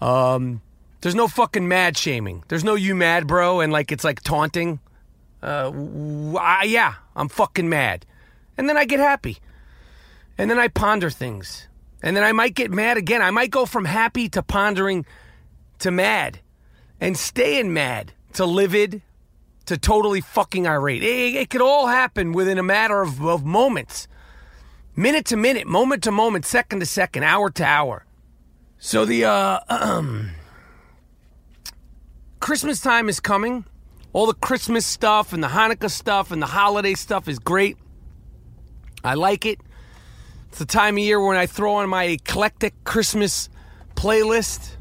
Um, 0.00 0.62
there's 1.00 1.14
no 1.14 1.28
fucking 1.28 1.66
mad 1.66 1.96
shaming. 1.96 2.44
There's 2.48 2.64
no 2.64 2.74
you 2.74 2.94
mad, 2.94 3.26
bro, 3.26 3.60
and 3.60 3.72
like 3.72 3.92
it's 3.92 4.04
like 4.04 4.22
taunting. 4.22 4.80
Uh, 5.42 5.72
I, 6.38 6.64
yeah, 6.64 6.94
I'm 7.14 7.28
fucking 7.28 7.68
mad, 7.68 8.04
and 8.56 8.68
then 8.68 8.76
I 8.76 8.84
get 8.84 9.00
happy. 9.00 9.38
And 10.36 10.50
then 10.50 10.58
I 10.58 10.68
ponder 10.68 11.10
things. 11.10 11.66
And 12.00 12.16
then 12.16 12.22
I 12.22 12.32
might 12.32 12.54
get 12.54 12.70
mad 12.70 12.96
again. 12.96 13.22
I 13.22 13.32
might 13.32 13.50
go 13.50 13.66
from 13.66 13.84
happy 13.84 14.28
to 14.30 14.42
pondering 14.42 15.04
to 15.80 15.90
mad 15.90 16.38
and 17.00 17.16
staying 17.16 17.72
mad 17.72 18.12
to 18.34 18.46
livid 18.46 19.02
to 19.66 19.76
totally 19.76 20.20
fucking 20.20 20.66
irate. 20.66 21.02
It, 21.02 21.34
it 21.34 21.50
could 21.50 21.60
all 21.60 21.88
happen 21.88 22.32
within 22.32 22.58
a 22.58 22.62
matter 22.62 23.02
of, 23.02 23.24
of 23.24 23.44
moments, 23.44 24.06
minute 24.98 25.26
to 25.26 25.36
minute, 25.36 25.66
moment 25.66 26.02
to 26.02 26.10
moment, 26.10 26.44
second 26.44 26.80
to 26.80 26.86
second, 26.86 27.22
hour 27.22 27.48
to 27.50 27.64
hour. 27.64 28.04
So 28.78 29.04
the 29.04 29.24
uh, 29.26 29.60
um, 29.68 30.30
Christmas 32.40 32.80
time 32.80 33.08
is 33.08 33.20
coming. 33.20 33.64
All 34.12 34.26
the 34.26 34.34
Christmas 34.34 34.84
stuff 34.84 35.32
and 35.32 35.42
the 35.42 35.48
Hanukkah 35.48 35.90
stuff 35.90 36.32
and 36.32 36.42
the 36.42 36.46
holiday 36.46 36.94
stuff 36.94 37.28
is 37.28 37.38
great. 37.38 37.76
I 39.04 39.14
like 39.14 39.46
it. 39.46 39.60
It's 40.48 40.58
the 40.58 40.66
time 40.66 40.96
of 40.96 41.04
year 41.04 41.24
when 41.24 41.36
I 41.36 41.46
throw 41.46 41.76
on 41.76 41.88
my 41.88 42.04
eclectic 42.04 42.74
Christmas 42.82 43.48
playlist. 43.94 44.76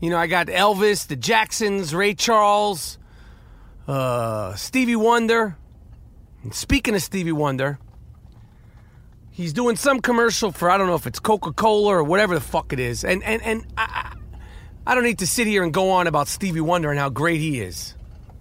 You 0.00 0.10
know, 0.10 0.16
I 0.16 0.26
got 0.26 0.48
Elvis, 0.48 1.06
the 1.06 1.16
Jacksons, 1.16 1.94
Ray 1.94 2.14
Charles, 2.14 2.98
uh, 3.86 4.54
Stevie 4.56 4.96
Wonder. 4.96 5.56
And 6.42 6.52
speaking 6.54 6.94
of 6.94 7.02
Stevie 7.02 7.32
Wonder, 7.32 7.78
he's 9.40 9.52
doing 9.52 9.76
some 9.76 10.00
commercial 10.00 10.52
for 10.52 10.70
I 10.70 10.78
don't 10.78 10.86
know 10.86 10.94
if 10.94 11.06
it's 11.06 11.20
Coca 11.20 11.52
Cola 11.52 11.96
or 11.96 12.04
whatever 12.04 12.34
the 12.34 12.40
fuck 12.40 12.72
it 12.72 12.80
is. 12.80 13.04
And 13.04 13.22
and 13.24 13.42
and 13.42 13.66
I, 13.76 14.14
I 14.86 14.94
don't 14.94 15.04
need 15.04 15.18
to 15.20 15.26
sit 15.26 15.46
here 15.46 15.62
and 15.62 15.72
go 15.72 15.90
on 15.90 16.06
about 16.06 16.28
Stevie 16.28 16.60
Wonder 16.60 16.90
and 16.90 16.98
how 16.98 17.08
great 17.08 17.40
he 17.40 17.60
is. 17.60 17.94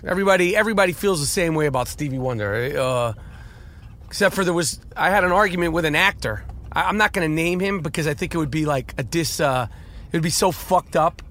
Everybody 0.04 0.56
everybody 0.56 0.94
feels 0.94 1.20
the 1.20 1.26
same 1.26 1.56
way 1.56 1.66
about 1.66 1.88
Stevie 1.88 2.20
Wonder. 2.20 2.80
Uh, 2.80 3.14
Except 4.10 4.34
for 4.34 4.44
there 4.44 4.56
was, 4.56 4.80
I 4.98 5.12
had 5.12 5.24
an 5.24 5.32
argument 5.32 5.74
with 5.74 5.86
an 5.86 5.96
actor. 5.96 6.44
I, 6.72 6.90
am 6.90 6.98
not 6.98 7.14
going 7.14 7.30
to 7.30 7.34
name 7.34 7.60
him 7.60 7.82
because 7.82 8.08
I 8.08 8.16
think 8.16 8.34
it 8.34 8.40
would 8.40 8.50
be 8.50 8.66
like 8.66 8.96
a 8.98 9.04
dis, 9.04 9.40
uh, 9.40 9.68
it 10.12 10.14
would 10.14 10.24
be 10.24 10.32
so 10.32 10.52
fucked 10.52 10.96
up. 10.96 11.22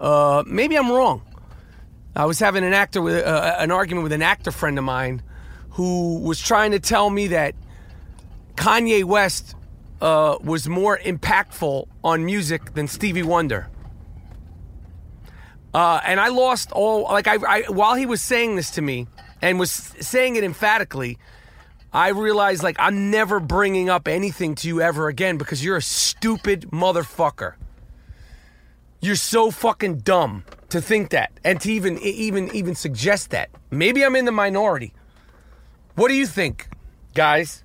Uh, 0.00 0.42
maybe 0.48 0.76
I'm 0.76 0.90
wrong. 0.90 1.22
I 2.16 2.24
was 2.24 2.40
having 2.40 2.64
an 2.64 2.72
actor 2.72 3.00
with 3.00 3.24
uh, 3.24 3.54
an 3.58 3.70
argument 3.70 4.02
with 4.02 4.10
an 4.10 4.22
actor 4.22 4.50
friend 4.50 4.76
of 4.78 4.84
mine 4.84 5.22
who 5.70 6.18
was 6.18 6.40
trying 6.40 6.72
to 6.72 6.80
tell 6.80 7.08
me 7.08 7.28
that 7.28 7.54
Kanye 8.56 9.04
West 9.04 9.54
uh, 10.00 10.36
was 10.42 10.68
more 10.68 10.98
impactful 10.98 11.86
on 12.02 12.24
music 12.24 12.74
than 12.74 12.88
Stevie 12.88 13.22
Wonder. 13.22 13.68
Uh, 15.72 16.00
and 16.06 16.18
I 16.18 16.28
lost 16.28 16.72
all 16.72 17.02
like 17.02 17.26
I, 17.26 17.36
I 17.46 17.62
while 17.68 17.94
he 17.94 18.06
was 18.06 18.22
saying 18.22 18.56
this 18.56 18.70
to 18.72 18.82
me 18.82 19.06
and 19.42 19.58
was 19.58 19.70
saying 19.70 20.36
it 20.36 20.44
emphatically. 20.44 21.18
I 21.92 22.08
realized 22.08 22.62
like 22.62 22.76
I'm 22.78 23.10
never 23.10 23.40
bringing 23.40 23.90
up 23.90 24.08
anything 24.08 24.54
to 24.56 24.68
you 24.68 24.80
ever 24.80 25.08
again 25.08 25.36
because 25.36 25.62
you're 25.62 25.76
a 25.76 25.82
stupid 25.82 26.62
motherfucker. 26.70 27.54
You're 29.00 29.16
so 29.16 29.50
fucking 29.50 29.98
dumb 29.98 30.44
to 30.70 30.80
think 30.80 31.10
that 31.10 31.30
and 31.44 31.60
to 31.60 31.70
even 31.70 31.98
even 31.98 32.54
even 32.54 32.74
suggest 32.74 33.30
that. 33.30 33.50
Maybe 33.70 34.02
I'm 34.02 34.16
in 34.16 34.24
the 34.24 34.32
minority. 34.32 34.94
What 35.94 36.08
do 36.08 36.14
you 36.14 36.26
think, 36.26 36.68
guys? 37.14 37.64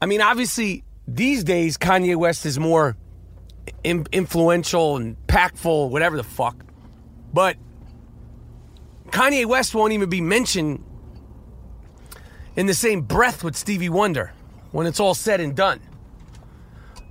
I 0.00 0.06
mean, 0.06 0.20
obviously 0.20 0.84
these 1.06 1.44
days 1.44 1.76
Kanye 1.76 2.16
West 2.16 2.46
is 2.46 2.58
more 2.58 2.96
in- 3.82 4.06
influential 4.12 4.96
and 4.96 5.16
impactful, 5.26 5.90
whatever 5.90 6.16
the 6.16 6.24
fuck. 6.24 6.56
But 7.32 7.56
Kanye 9.08 9.46
West 9.46 9.74
won't 9.74 9.92
even 9.92 10.08
be 10.08 10.20
mentioned 10.20 10.84
in 12.56 12.66
the 12.66 12.74
same 12.74 13.02
breath 13.02 13.42
with 13.42 13.56
Stevie 13.56 13.88
Wonder 13.88 14.32
when 14.70 14.86
it's 14.86 15.00
all 15.00 15.14
said 15.14 15.40
and 15.40 15.54
done. 15.54 15.80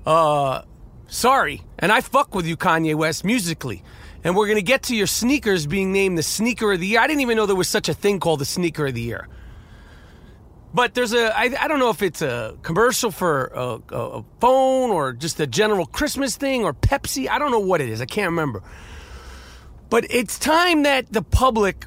Uh, 0.06 0.64
sorry. 1.08 1.62
And 1.80 1.92
I 1.92 2.02
fuck 2.02 2.36
with 2.36 2.46
you, 2.46 2.58
Kanye 2.58 2.96
West, 2.96 3.24
musically. 3.24 3.84
And 4.24 4.36
we're 4.36 4.48
going 4.48 4.58
to 4.58 4.64
get 4.64 4.84
to 4.84 4.96
your 4.96 5.08
sneakers 5.08 5.68
being 5.68 5.92
named 5.92 6.18
the 6.18 6.24
sneaker 6.24 6.72
of 6.72 6.80
the 6.80 6.88
year. 6.88 7.02
I 7.02 7.08
didn't 7.08 7.22
even 7.22 7.36
know 7.36 7.46
there 7.46 7.56
was 7.56 7.70
such 7.70 7.90
a 7.90 7.94
thing 7.94 8.20
called 8.20 8.40
the 8.40 8.46
sneaker 8.46 8.88
of 8.88 8.94
the 8.94 9.02
year. 9.02 9.28
But 10.74 10.96
there's 10.96 11.14
a, 11.14 11.38
I, 11.38 11.54
I 11.60 11.68
don't 11.68 11.80
know 11.80 11.92
if 11.92 12.02
it's 12.02 12.22
a 12.22 12.58
commercial 12.64 13.12
for 13.12 13.52
a, 13.54 13.80
a 13.96 14.26
phone 14.40 14.90
or 14.90 15.14
just 15.14 15.40
a 15.40 15.46
general 15.46 15.86
Christmas 15.86 16.36
thing 16.36 16.64
or 16.64 16.74
Pepsi. 16.74 17.30
I 17.30 17.38
don't 17.38 17.52
know 17.52 17.60
what 17.60 17.80
it 17.80 17.90
is. 17.90 18.02
I 18.02 18.06
can't 18.06 18.30
remember. 18.32 18.64
But 19.90 20.08
it's 20.10 20.40
time 20.40 20.84
that 20.84 21.14
the 21.14 21.22
public 21.22 21.86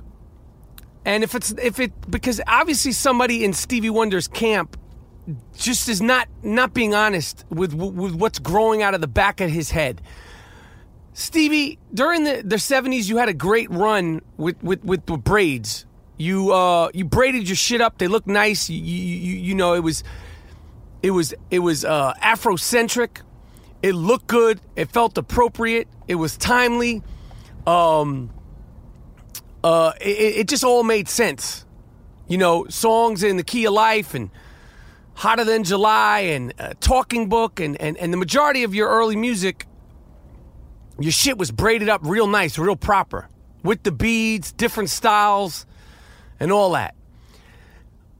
and 1.04 1.24
if 1.24 1.34
it's 1.34 1.52
if 1.52 1.80
it 1.80 1.92
because 2.10 2.40
obviously 2.46 2.92
somebody 2.92 3.44
in 3.44 3.52
Stevie 3.52 3.90
Wonder's 3.90 4.28
camp 4.28 4.76
just 5.56 5.88
is 5.88 6.00
not 6.00 6.28
not 6.42 6.74
being 6.74 6.94
honest 6.94 7.44
with 7.48 7.74
with 7.74 8.14
what's 8.14 8.38
growing 8.38 8.82
out 8.82 8.94
of 8.94 9.00
the 9.00 9.08
back 9.08 9.40
of 9.40 9.50
his 9.50 9.70
head. 9.70 10.02
Stevie, 11.14 11.78
during 11.94 12.24
the, 12.24 12.42
the 12.44 12.56
70s 12.56 13.08
you 13.08 13.16
had 13.16 13.28
a 13.28 13.34
great 13.34 13.70
run 13.70 14.20
with 14.36 14.62
with, 14.62 14.84
with 14.84 15.06
the 15.06 15.16
braids. 15.16 15.86
You 16.16 16.52
uh 16.52 16.90
you 16.94 17.04
braided 17.04 17.48
your 17.48 17.56
shit 17.56 17.80
up. 17.80 17.98
They 17.98 18.08
looked 18.08 18.26
nice. 18.26 18.70
You 18.70 18.78
you, 18.78 19.36
you 19.36 19.54
know 19.54 19.74
it 19.74 19.80
was 19.80 20.02
it 21.02 21.10
was 21.10 21.34
it 21.50 21.58
was 21.58 21.84
uh 21.84 22.14
afrocentric. 22.14 23.22
It 23.82 23.92
looked 23.92 24.26
good. 24.26 24.60
It 24.74 24.90
felt 24.90 25.18
appropriate. 25.18 25.88
It 26.08 26.14
was 26.16 26.36
timely. 26.36 27.02
Um 27.66 28.30
uh, 29.66 29.92
it, 30.00 30.36
it 30.36 30.48
just 30.48 30.62
all 30.62 30.84
made 30.84 31.08
sense. 31.08 31.64
You 32.28 32.38
know, 32.38 32.66
songs 32.68 33.24
in 33.24 33.36
the 33.36 33.42
key 33.42 33.66
of 33.66 33.72
life 33.72 34.14
and 34.14 34.30
hotter 35.14 35.44
than 35.44 35.64
July 35.64 36.20
and 36.20 36.54
uh, 36.58 36.74
talking 36.78 37.28
book 37.28 37.58
and, 37.58 37.80
and 37.80 37.96
and 37.96 38.12
the 38.12 38.16
majority 38.16 38.62
of 38.62 38.74
your 38.74 38.88
early 38.88 39.16
music, 39.16 39.66
your 41.00 41.10
shit 41.10 41.36
was 41.36 41.50
braided 41.50 41.88
up 41.88 42.00
real 42.04 42.28
nice, 42.28 42.58
real 42.58 42.76
proper 42.76 43.28
with 43.64 43.82
the 43.82 43.90
beads, 43.92 44.52
different 44.52 44.88
styles, 44.88 45.66
and 46.40 46.52
all 46.52 46.72
that. 46.72 46.94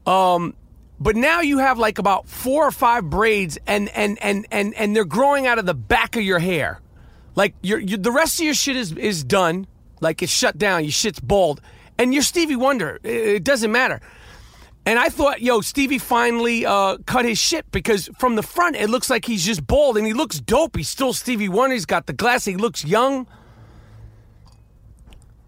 Um, 0.05 0.55
but 0.99 1.15
now 1.15 1.41
you 1.41 1.59
have 1.59 1.77
like 1.77 1.99
about 1.99 2.27
four 2.27 2.67
or 2.67 2.71
five 2.71 3.09
braids, 3.09 3.57
and 3.67 3.89
and 3.89 4.17
and 4.21 4.47
and 4.51 4.73
and 4.73 4.95
they're 4.95 5.05
growing 5.05 5.45
out 5.45 5.59
of 5.59 5.65
the 5.65 5.73
back 5.73 6.15
of 6.15 6.23
your 6.23 6.39
hair. 6.39 6.81
Like 7.35 7.53
your, 7.61 7.81
the 7.85 8.11
rest 8.11 8.39
of 8.39 8.45
your 8.45 8.55
shit 8.55 8.75
is 8.75 8.91
is 8.93 9.23
done. 9.23 9.67
Like 10.01 10.21
it's 10.23 10.31
shut 10.31 10.57
down. 10.57 10.83
Your 10.83 10.91
shit's 10.91 11.19
bald, 11.19 11.61
and 11.97 12.13
you're 12.13 12.23
Stevie 12.23 12.55
Wonder. 12.55 12.99
It, 13.03 13.15
it 13.15 13.43
doesn't 13.43 13.71
matter. 13.71 14.01
And 14.87 14.97
I 14.97 15.09
thought, 15.09 15.41
yo, 15.41 15.59
Stevie 15.59 15.97
finally 15.97 16.65
uh, 16.65 16.97
cut 17.05 17.25
his 17.25 17.37
shit 17.37 17.69
because 17.71 18.09
from 18.17 18.35
the 18.35 18.41
front 18.41 18.77
it 18.77 18.89
looks 18.89 19.09
like 19.09 19.25
he's 19.25 19.45
just 19.45 19.67
bald 19.67 19.97
and 19.97 20.07
he 20.07 20.13
looks 20.13 20.39
dope. 20.39 20.77
He's 20.77 20.87
still 20.87 21.11
Stevie 21.11 21.49
Wonder. 21.49 21.73
He's 21.73 21.85
got 21.85 22.05
the 22.05 22.13
glass. 22.13 22.45
He 22.45 22.55
looks 22.55 22.85
young. 22.85 23.27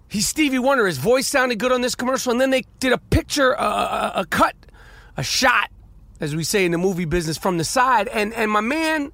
He's 0.10 0.28
Stevie 0.28 0.58
Wonder. 0.58 0.88
His 0.88 0.98
voice 0.98 1.28
sounded 1.28 1.60
good 1.60 1.72
on 1.72 1.82
this 1.82 1.93
commercial, 1.93 2.32
and 2.32 2.41
then 2.41 2.50
they 2.50 2.63
did 2.80 2.91
a 2.91 2.98
picture, 2.98 3.58
uh, 3.58 4.12
a, 4.15 4.22
a 4.22 4.26
cut, 4.26 4.56
a 5.15 5.24
shot, 5.24 5.69
as 6.19 6.36
we 6.36 6.43
say 6.43 6.65
in 6.65 6.72
the 6.72 6.80
movie 6.80 7.06
business, 7.06 7.38
from 7.38 7.60
the 7.60 7.63
side, 7.63 8.08
and 8.08 8.34
and 8.34 8.50
my 8.50 8.60
man 8.62 9.12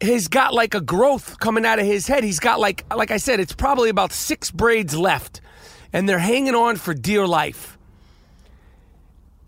has 0.00 0.28
got 0.28 0.54
like 0.54 0.74
a 0.74 0.80
growth 0.80 1.40
coming 1.40 1.66
out 1.66 1.80
of 1.80 1.86
his 1.86 2.06
head. 2.06 2.22
He's 2.22 2.38
got 2.38 2.60
like, 2.60 2.84
like 2.94 3.10
I 3.10 3.16
said, 3.16 3.40
it's 3.40 3.52
probably 3.52 3.90
about 3.90 4.12
six 4.12 4.52
braids 4.52 4.96
left, 4.96 5.40
and 5.92 6.08
they're 6.08 6.20
hanging 6.20 6.54
on 6.54 6.76
for 6.76 6.94
dear 6.94 7.26
life. 7.26 7.76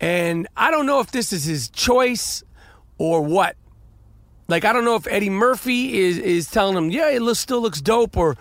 And 0.01 0.47
I 0.57 0.71
don't 0.71 0.87
know 0.87 0.99
if 0.99 1.11
this 1.11 1.31
is 1.31 1.45
his 1.45 1.69
choice 1.69 2.43
or 2.97 3.21
what. 3.21 3.55
Like 4.49 4.65
I 4.65 4.73
don't 4.73 4.83
know 4.83 4.95
if 4.95 5.07
Eddie 5.07 5.29
Murphy 5.29 5.97
is 5.99 6.17
is 6.17 6.51
telling 6.51 6.75
him, 6.75 6.91
yeah, 6.91 7.09
it 7.11 7.35
still 7.35 7.61
looks 7.61 7.79
dope, 7.79 8.17
or 8.17 8.35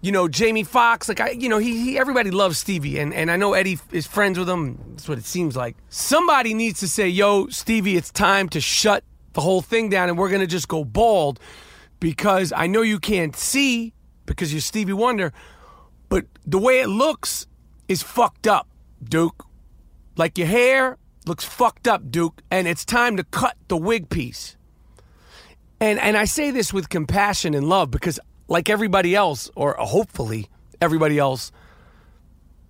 you 0.00 0.12
know 0.12 0.28
Jamie 0.28 0.64
Foxx. 0.64 1.08
Like 1.08 1.20
I, 1.20 1.30
you 1.30 1.48
know, 1.48 1.58
he, 1.58 1.80
he 1.82 1.98
everybody 1.98 2.30
loves 2.30 2.58
Stevie, 2.58 2.98
and 2.98 3.12
and 3.12 3.30
I 3.30 3.36
know 3.36 3.54
Eddie 3.54 3.78
is 3.92 4.06
friends 4.06 4.38
with 4.38 4.48
him. 4.48 4.78
That's 4.90 5.08
what 5.08 5.18
it 5.18 5.24
seems 5.24 5.56
like. 5.56 5.76
Somebody 5.88 6.54
needs 6.54 6.80
to 6.80 6.88
say, 6.88 7.08
yo, 7.08 7.48
Stevie, 7.48 7.96
it's 7.96 8.10
time 8.10 8.48
to 8.50 8.60
shut 8.60 9.04
the 9.32 9.40
whole 9.40 9.62
thing 9.62 9.90
down, 9.90 10.08
and 10.08 10.18
we're 10.18 10.30
gonna 10.30 10.46
just 10.46 10.68
go 10.68 10.84
bald, 10.84 11.40
because 12.00 12.52
I 12.54 12.66
know 12.66 12.82
you 12.82 12.98
can't 12.98 13.36
see 13.36 13.94
because 14.26 14.52
you're 14.52 14.60
Stevie 14.60 14.92
Wonder, 14.92 15.32
but 16.08 16.26
the 16.46 16.58
way 16.58 16.80
it 16.80 16.88
looks 16.88 17.46
is 17.88 18.02
fucked 18.02 18.46
up, 18.46 18.68
Duke. 19.02 19.44
Like 20.16 20.38
your 20.38 20.46
hair 20.46 20.98
looks 21.26 21.44
fucked 21.44 21.88
up, 21.88 22.10
Duke, 22.10 22.42
and 22.50 22.68
it's 22.68 22.84
time 22.84 23.16
to 23.16 23.24
cut 23.24 23.56
the 23.68 23.76
wig 23.76 24.08
piece. 24.08 24.56
And 25.80 25.98
and 25.98 26.16
I 26.16 26.26
say 26.26 26.50
this 26.50 26.72
with 26.72 26.88
compassion 26.88 27.54
and 27.54 27.68
love 27.68 27.90
because 27.90 28.20
like 28.50 28.68
everybody 28.68 29.14
else, 29.14 29.48
or 29.54 29.74
hopefully 29.78 30.48
everybody 30.82 31.18
else, 31.18 31.52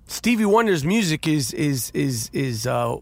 Stevie 0.06 0.44
Wonder's 0.44 0.84
music 0.84 1.26
is 1.26 1.52
is 1.52 1.90
is 1.94 2.30
is 2.32 2.66
uh 2.68 2.98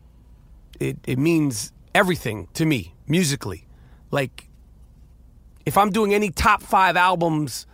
it, 0.80 0.96
it 1.06 1.18
means 1.18 1.72
everything 1.94 2.48
to 2.54 2.64
me 2.64 2.94
musically. 3.06 3.66
Like 4.10 4.48
if 5.66 5.76
I'm 5.76 5.90
doing 5.90 6.14
any 6.14 6.30
top 6.30 6.62
five 6.62 6.96
albums, 6.96 7.66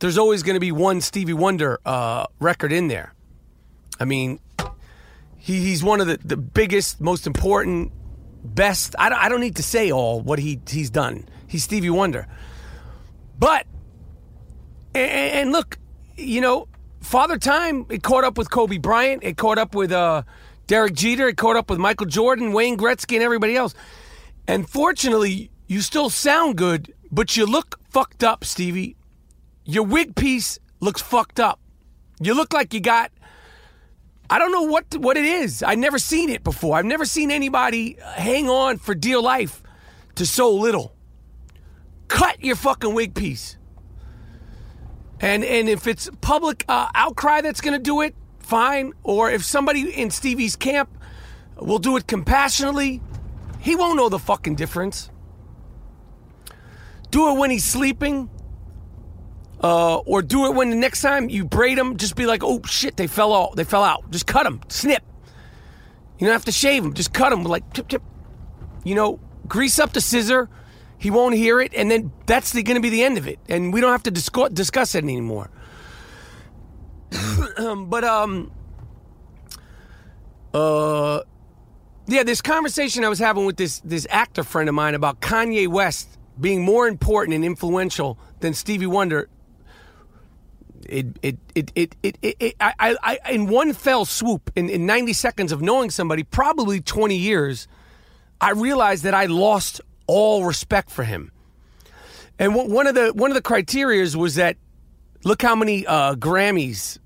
there's 0.00 0.18
always 0.18 0.42
going 0.42 0.54
to 0.54 0.60
be 0.60 0.72
one 0.72 1.00
Stevie 1.00 1.34
Wonder 1.34 1.78
uh, 1.84 2.26
record 2.40 2.72
in 2.72 2.88
there. 2.88 3.14
I 4.00 4.06
mean, 4.06 4.40
he, 5.36 5.60
he's 5.60 5.84
one 5.84 6.00
of 6.00 6.06
the, 6.06 6.18
the 6.24 6.38
biggest, 6.38 7.00
most 7.00 7.26
important, 7.26 7.92
best. 8.42 8.96
I 8.98 9.10
don't, 9.10 9.18
I 9.18 9.28
don't 9.28 9.40
need 9.40 9.56
to 9.56 9.62
say 9.62 9.92
all 9.92 10.20
what 10.22 10.38
he 10.38 10.58
he's 10.66 10.88
done. 10.90 11.28
He's 11.46 11.62
Stevie 11.62 11.90
Wonder. 11.90 12.26
But 13.38 13.66
and, 14.94 15.10
and 15.10 15.52
look, 15.52 15.78
you 16.16 16.40
know, 16.40 16.68
Father 17.00 17.38
Time 17.38 17.86
it 17.88 18.02
caught 18.02 18.24
up 18.24 18.36
with 18.36 18.50
Kobe 18.50 18.78
Bryant. 18.78 19.24
It 19.24 19.36
caught 19.36 19.58
up 19.58 19.74
with 19.74 19.92
uh, 19.92 20.22
Derek 20.66 20.94
Jeter. 20.94 21.28
It 21.28 21.36
caught 21.36 21.56
up 21.56 21.70
with 21.70 21.78
Michael 21.78 22.06
Jordan, 22.06 22.52
Wayne 22.52 22.76
Gretzky, 22.76 23.14
and 23.14 23.22
everybody 23.22 23.56
else. 23.56 23.74
And 24.46 24.68
fortunately, 24.68 25.50
you 25.66 25.80
still 25.80 26.10
sound 26.10 26.56
good, 26.56 26.92
but 27.10 27.36
you 27.36 27.46
look 27.46 27.78
fucked 27.90 28.24
up, 28.24 28.44
Stevie. 28.44 28.96
Your 29.64 29.84
wig 29.84 30.16
piece 30.16 30.58
looks 30.80 31.00
fucked 31.00 31.38
up. 31.38 31.60
You 32.20 32.34
look 32.34 32.52
like 32.52 32.74
you 32.74 32.80
got 32.80 33.12
I 34.30 34.38
don't 34.38 34.52
know 34.52 34.62
what 34.62 34.96
what 34.96 35.16
it 35.16 35.24
is. 35.24 35.60
I've 35.64 35.78
never 35.78 35.98
seen 35.98 36.30
it 36.30 36.44
before. 36.44 36.76
I've 36.76 36.84
never 36.84 37.04
seen 37.04 37.32
anybody 37.32 37.98
hang 38.14 38.48
on 38.48 38.78
for 38.78 38.94
dear 38.94 39.20
life 39.20 39.60
to 40.14 40.24
so 40.24 40.54
little. 40.54 40.94
Cut 42.06 42.42
your 42.42 42.54
fucking 42.54 42.94
wig 42.94 43.14
piece. 43.14 43.56
And 45.20 45.44
and 45.44 45.68
if 45.68 45.86
it's 45.86 46.08
public 46.20 46.64
uh, 46.68 46.88
outcry 46.94 47.42
that's 47.42 47.60
going 47.60 47.74
to 47.74 47.82
do 47.82 48.00
it, 48.00 48.14
fine. 48.38 48.92
Or 49.02 49.30
if 49.30 49.44
somebody 49.44 49.90
in 49.90 50.10
Stevie's 50.10 50.56
camp 50.56 50.90
will 51.56 51.78
do 51.78 51.96
it 51.96 52.06
compassionately, 52.06 53.02
he 53.60 53.76
won't 53.76 53.96
know 53.96 54.08
the 54.08 54.18
fucking 54.18 54.56
difference. 54.56 55.10
Do 57.10 57.30
it 57.30 57.38
when 57.38 57.50
he's 57.50 57.64
sleeping. 57.64 58.30
Uh, 59.62 59.98
or 59.98 60.22
do 60.22 60.46
it 60.46 60.54
when 60.54 60.70
the 60.70 60.76
next 60.76 61.02
time 61.02 61.28
you 61.28 61.44
braid 61.44 61.76
them, 61.76 61.98
just 61.98 62.16
be 62.16 62.24
like, 62.24 62.42
oh 62.42 62.62
shit, 62.64 62.96
they 62.96 63.06
fell 63.06 63.34
out. 63.34 63.56
They 63.56 63.64
fell 63.64 63.84
out. 63.84 64.10
Just 64.10 64.26
cut 64.26 64.44
them. 64.44 64.60
Snip. 64.68 65.02
You 66.18 66.26
don't 66.26 66.32
have 66.32 66.46
to 66.46 66.52
shave 66.52 66.82
them. 66.82 66.94
Just 66.94 67.12
cut 67.12 67.28
them 67.28 67.44
like 67.44 67.70
tip 67.74 67.88
tip. 67.88 68.02
You 68.84 68.94
know, 68.94 69.20
grease 69.46 69.78
up 69.78 69.92
the 69.92 70.00
scissor. 70.00 70.48
He 71.00 71.10
won't 71.10 71.34
hear 71.34 71.62
it, 71.62 71.72
and 71.74 71.90
then 71.90 72.12
that's 72.26 72.52
the, 72.52 72.62
going 72.62 72.74
to 72.74 72.82
be 72.82 72.90
the 72.90 73.02
end 73.02 73.16
of 73.16 73.26
it, 73.26 73.38
and 73.48 73.72
we 73.72 73.80
don't 73.80 73.90
have 73.90 74.02
to 74.02 74.10
discuss, 74.10 74.50
discuss 74.50 74.94
it 74.94 75.02
anymore. 75.02 75.50
um, 77.56 77.88
but 77.88 78.04
um, 78.04 78.52
uh, 80.52 81.22
yeah, 82.06 82.22
this 82.22 82.42
conversation 82.42 83.02
I 83.02 83.08
was 83.08 83.18
having 83.18 83.46
with 83.46 83.56
this 83.56 83.80
this 83.80 84.06
actor 84.10 84.44
friend 84.44 84.68
of 84.68 84.74
mine 84.74 84.94
about 84.94 85.22
Kanye 85.22 85.66
West 85.68 86.18
being 86.38 86.66
more 86.66 86.86
important 86.86 87.34
and 87.34 87.46
influential 87.46 88.18
than 88.40 88.52
Stevie 88.52 88.86
Wonder 88.86 89.30
it 90.86 91.18
it 91.22 91.38
it 91.54 91.72
it, 91.74 91.96
it, 92.02 92.18
it, 92.20 92.36
it 92.40 92.56
I, 92.60 92.96
I, 93.02 93.32
in 93.32 93.46
one 93.46 93.72
fell 93.72 94.04
swoop 94.04 94.50
in, 94.54 94.68
in 94.68 94.84
90 94.84 95.14
seconds 95.14 95.50
of 95.50 95.62
knowing 95.62 95.88
somebody 95.90 96.24
probably 96.24 96.80
20 96.80 97.16
years 97.16 97.68
i 98.40 98.50
realized 98.50 99.04
that 99.04 99.12
i 99.12 99.26
lost 99.26 99.82
all 100.10 100.44
respect 100.44 100.90
for 100.90 101.04
him 101.04 101.30
and 102.38 102.54
one 102.54 102.86
of 102.86 102.94
the 102.94 103.12
one 103.14 103.30
of 103.30 103.34
the 103.34 103.42
criterias 103.42 104.16
was 104.16 104.34
that 104.34 104.56
look 105.24 105.42
how 105.42 105.54
many 105.54 105.86
uh, 105.86 106.14
grammys 106.14 106.98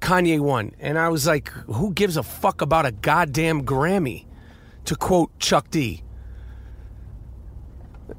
kanye 0.00 0.40
won 0.40 0.72
and 0.80 0.98
i 0.98 1.08
was 1.08 1.26
like 1.26 1.48
who 1.50 1.92
gives 1.92 2.16
a 2.16 2.22
fuck 2.22 2.60
about 2.60 2.86
a 2.86 2.92
goddamn 2.92 3.64
grammy 3.64 4.24
to 4.84 4.96
quote 4.96 5.30
chuck 5.38 5.70
d 5.70 6.02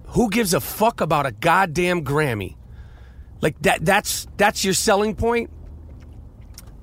who 0.08 0.30
gives 0.30 0.54
a 0.54 0.62
fuck 0.62 1.02
about 1.02 1.26
a 1.26 1.32
goddamn 1.32 2.04
grammy 2.06 2.56
like 3.42 3.60
that 3.64 3.84
that's 3.84 4.28
that's 4.38 4.64
your 4.64 4.76
selling 4.76 5.16
point? 5.16 5.50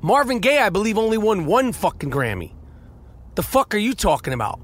Marvin 0.01 0.39
Gaye, 0.39 0.59
I 0.59 0.71
believe, 0.71 0.99
only 0.99 1.19
won 1.19 1.47
one 1.47 1.73
fucking 1.73 2.11
Grammy. 2.11 2.53
The 3.35 3.43
fuck 3.43 3.75
are 3.75 3.79
you 3.79 3.95
talking 3.95 4.33
about? 4.33 4.61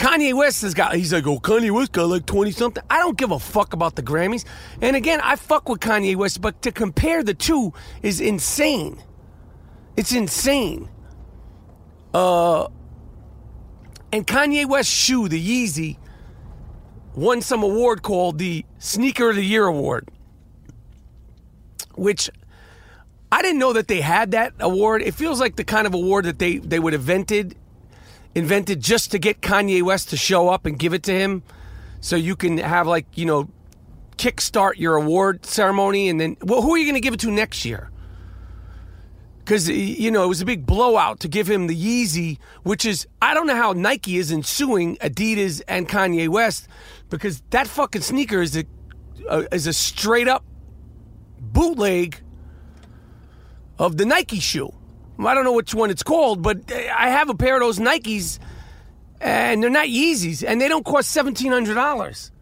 Kanye 0.00 0.32
West 0.34 0.62
has 0.62 0.72
got, 0.72 0.94
he's 0.94 1.12
like, 1.12 1.26
oh, 1.26 1.38
Kanye 1.38 1.70
West 1.70 1.92
got 1.92 2.08
like 2.08 2.24
20 2.24 2.50
something. 2.52 2.82
I 2.88 2.98
don't 2.98 3.18
give 3.18 3.30
a 3.30 3.38
fuck 3.38 3.74
about 3.74 3.96
the 3.96 4.02
Grammys. 4.02 4.46
And 4.80 4.96
again, 4.96 5.20
I 5.22 5.36
fuck 5.36 5.68
with 5.68 5.80
Kanye 5.80 6.16
West, 6.16 6.40
but 6.40 6.62
to 6.62 6.72
compare 6.72 7.22
the 7.22 7.34
two 7.34 7.74
is 8.02 8.20
insane. 8.20 9.02
It's 9.96 10.12
insane. 10.12 10.88
Uh, 12.14 12.68
and 14.10 14.26
Kanye 14.26 14.66
West's 14.66 14.92
shoe, 14.92 15.28
the 15.28 15.38
Yeezy, 15.38 15.98
won 17.14 17.42
some 17.42 17.62
award 17.62 18.02
called 18.02 18.38
the 18.38 18.64
Sneaker 18.78 19.30
of 19.30 19.36
the 19.36 19.44
Year 19.44 19.66
Award 19.66 20.08
which 22.00 22.30
I 23.30 23.42
didn't 23.42 23.58
know 23.58 23.74
that 23.74 23.88
they 23.88 24.00
had 24.00 24.30
that 24.30 24.54
award. 24.58 25.02
It 25.02 25.14
feels 25.14 25.38
like 25.38 25.56
the 25.56 25.64
kind 25.64 25.86
of 25.86 25.94
award 25.94 26.24
that 26.24 26.38
they, 26.38 26.56
they 26.56 26.78
would 26.78 26.94
have 26.94 27.02
invented, 27.02 27.56
invented 28.34 28.80
just 28.80 29.10
to 29.10 29.18
get 29.18 29.40
Kanye 29.40 29.82
West 29.82 30.10
to 30.10 30.16
show 30.16 30.48
up 30.48 30.66
and 30.66 30.78
give 30.78 30.94
it 30.94 31.02
to 31.04 31.12
him, 31.12 31.42
so 32.00 32.16
you 32.16 32.36
can 32.36 32.58
have 32.58 32.86
like 32.86 33.06
you 33.16 33.26
know, 33.26 33.48
kickstart 34.16 34.76
your 34.76 34.96
award 34.96 35.44
ceremony, 35.44 36.08
and 36.08 36.20
then 36.20 36.36
well, 36.42 36.62
who 36.62 36.74
are 36.74 36.78
you 36.78 36.84
going 36.84 36.94
to 36.94 37.00
give 37.00 37.14
it 37.14 37.20
to 37.20 37.30
next 37.30 37.64
year? 37.64 37.90
Because 39.38 39.68
you 39.68 40.10
know 40.10 40.24
it 40.24 40.28
was 40.28 40.40
a 40.40 40.46
big 40.46 40.64
blowout 40.64 41.20
to 41.20 41.28
give 41.28 41.50
him 41.50 41.66
the 41.66 41.76
Yeezy, 41.76 42.38
which 42.62 42.84
is 42.84 43.06
I 43.20 43.34
don't 43.34 43.46
know 43.46 43.56
how 43.56 43.72
Nike 43.72 44.16
isn't 44.18 44.46
suing 44.46 44.96
Adidas 44.98 45.62
and 45.66 45.88
Kanye 45.88 46.28
West 46.28 46.68
because 47.08 47.42
that 47.50 47.66
fucking 47.66 48.02
sneaker 48.02 48.42
is 48.42 48.56
a, 48.56 48.64
a 49.28 49.52
is 49.54 49.66
a 49.66 49.72
straight 49.72 50.28
up 50.28 50.44
bootleg 51.40 52.20
of 53.78 53.96
the 53.96 54.04
Nike 54.04 54.38
shoe. 54.40 54.72
I 55.26 55.34
don't 55.34 55.44
know 55.44 55.52
which 55.52 55.74
one 55.74 55.90
it's 55.90 56.02
called, 56.02 56.42
but 56.42 56.70
eh, 56.70 56.90
I 56.96 57.10
have 57.10 57.28
a 57.30 57.34
pair 57.34 57.56
of 57.56 57.60
those 57.60 57.78
Nikes, 57.78 58.38
and 59.20 59.62
they're 59.62 59.70
not 59.70 59.86
Yeezys, 59.88 60.44
and 60.46 60.60
they 60.60 60.68
don't 60.68 60.84
cost 60.84 61.10
seventeen 61.10 61.52
hundred 61.52 61.74
dollars. 61.74 62.32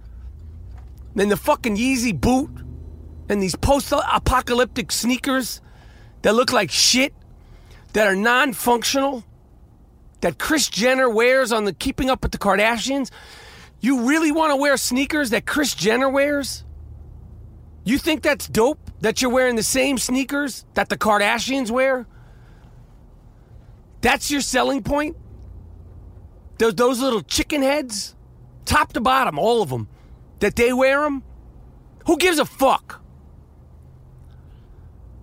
Then 1.14 1.28
the 1.28 1.36
fucking 1.36 1.76
Yeezy 1.76 2.18
boot, 2.18 2.50
and 3.28 3.42
these 3.42 3.56
post-apocalyptic 3.56 4.92
sneakers 4.92 5.60
that 6.22 6.34
look 6.34 6.52
like 6.52 6.70
shit, 6.70 7.12
that 7.92 8.06
are 8.06 8.14
non-functional, 8.14 9.24
that 10.20 10.38
Kris 10.38 10.68
Jenner 10.68 11.08
wears 11.08 11.52
on 11.52 11.64
the 11.64 11.72
Keeping 11.72 12.10
Up 12.10 12.22
with 12.22 12.32
the 12.32 12.38
Kardashians. 12.38 13.10
You 13.80 14.08
really 14.08 14.32
want 14.32 14.52
to 14.52 14.56
wear 14.56 14.76
sneakers 14.76 15.30
that 15.30 15.46
Kris 15.46 15.74
Jenner 15.74 16.08
wears? 16.08 16.64
You 17.84 17.98
think 17.98 18.22
that's 18.22 18.48
dope 18.48 18.78
that 19.00 19.22
you're 19.22 19.30
wearing 19.30 19.56
the 19.56 19.62
same 19.62 19.98
sneakers 19.98 20.64
that 20.74 20.88
the 20.88 20.98
Kardashians 20.98 21.70
wear? 21.70 22.06
That's 24.00 24.30
your 24.30 24.40
selling 24.40 24.82
point? 24.82 25.16
Those, 26.58 26.74
those 26.74 27.00
little 27.00 27.22
chicken 27.22 27.62
heads, 27.62 28.14
top 28.64 28.92
to 28.94 29.00
bottom, 29.00 29.38
all 29.38 29.62
of 29.62 29.70
them, 29.70 29.88
that 30.40 30.56
they 30.56 30.72
wear 30.72 31.02
them? 31.02 31.22
Who 32.06 32.16
gives 32.16 32.38
a 32.38 32.44
fuck? 32.44 33.02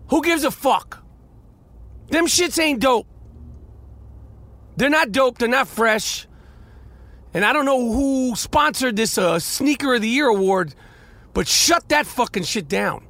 Who 0.09 0.21
gives 0.21 0.43
a 0.43 0.51
fuck? 0.51 1.03
Them 2.09 2.27
shits 2.27 2.61
ain't 2.61 2.79
dope. 2.79 3.07
They're 4.77 4.89
not 4.89 5.11
dope, 5.11 5.37
they're 5.37 5.47
not 5.49 5.67
fresh. 5.67 6.27
And 7.33 7.43
I 7.43 7.53
don't 7.53 7.65
know 7.65 7.91
who 7.91 8.35
sponsored 8.35 8.95
this 8.95 9.17
uh, 9.17 9.39
Sneaker 9.39 9.95
of 9.95 10.01
the 10.01 10.07
Year 10.07 10.27
award, 10.27 10.73
but 11.33 11.47
shut 11.47 11.89
that 11.89 12.05
fucking 12.05 12.43
shit 12.43 12.67
down. 12.67 13.05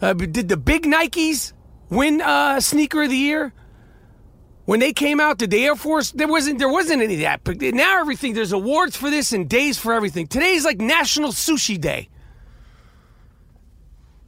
Uh, 0.00 0.12
did 0.12 0.48
the 0.48 0.56
big 0.56 0.84
Nikes 0.84 1.52
win 1.88 2.20
uh, 2.20 2.60
Sneaker 2.60 3.02
of 3.02 3.10
the 3.10 3.16
Year? 3.16 3.52
When 4.70 4.78
they 4.78 4.92
came 4.92 5.18
out, 5.18 5.38
did 5.38 5.50
the 5.50 5.66
Air 5.66 5.74
Force? 5.74 6.12
There 6.12 6.28
wasn't. 6.28 6.60
There 6.60 6.68
wasn't 6.68 7.02
any 7.02 7.14
of 7.14 7.20
that. 7.22 7.42
But 7.42 7.60
now 7.60 7.98
everything. 7.98 8.34
There's 8.34 8.52
awards 8.52 8.96
for 8.96 9.10
this 9.10 9.32
and 9.32 9.48
days 9.48 9.76
for 9.78 9.92
everything. 9.92 10.28
Today's 10.28 10.64
like 10.64 10.80
National 10.80 11.30
Sushi 11.30 11.76
Day. 11.76 12.08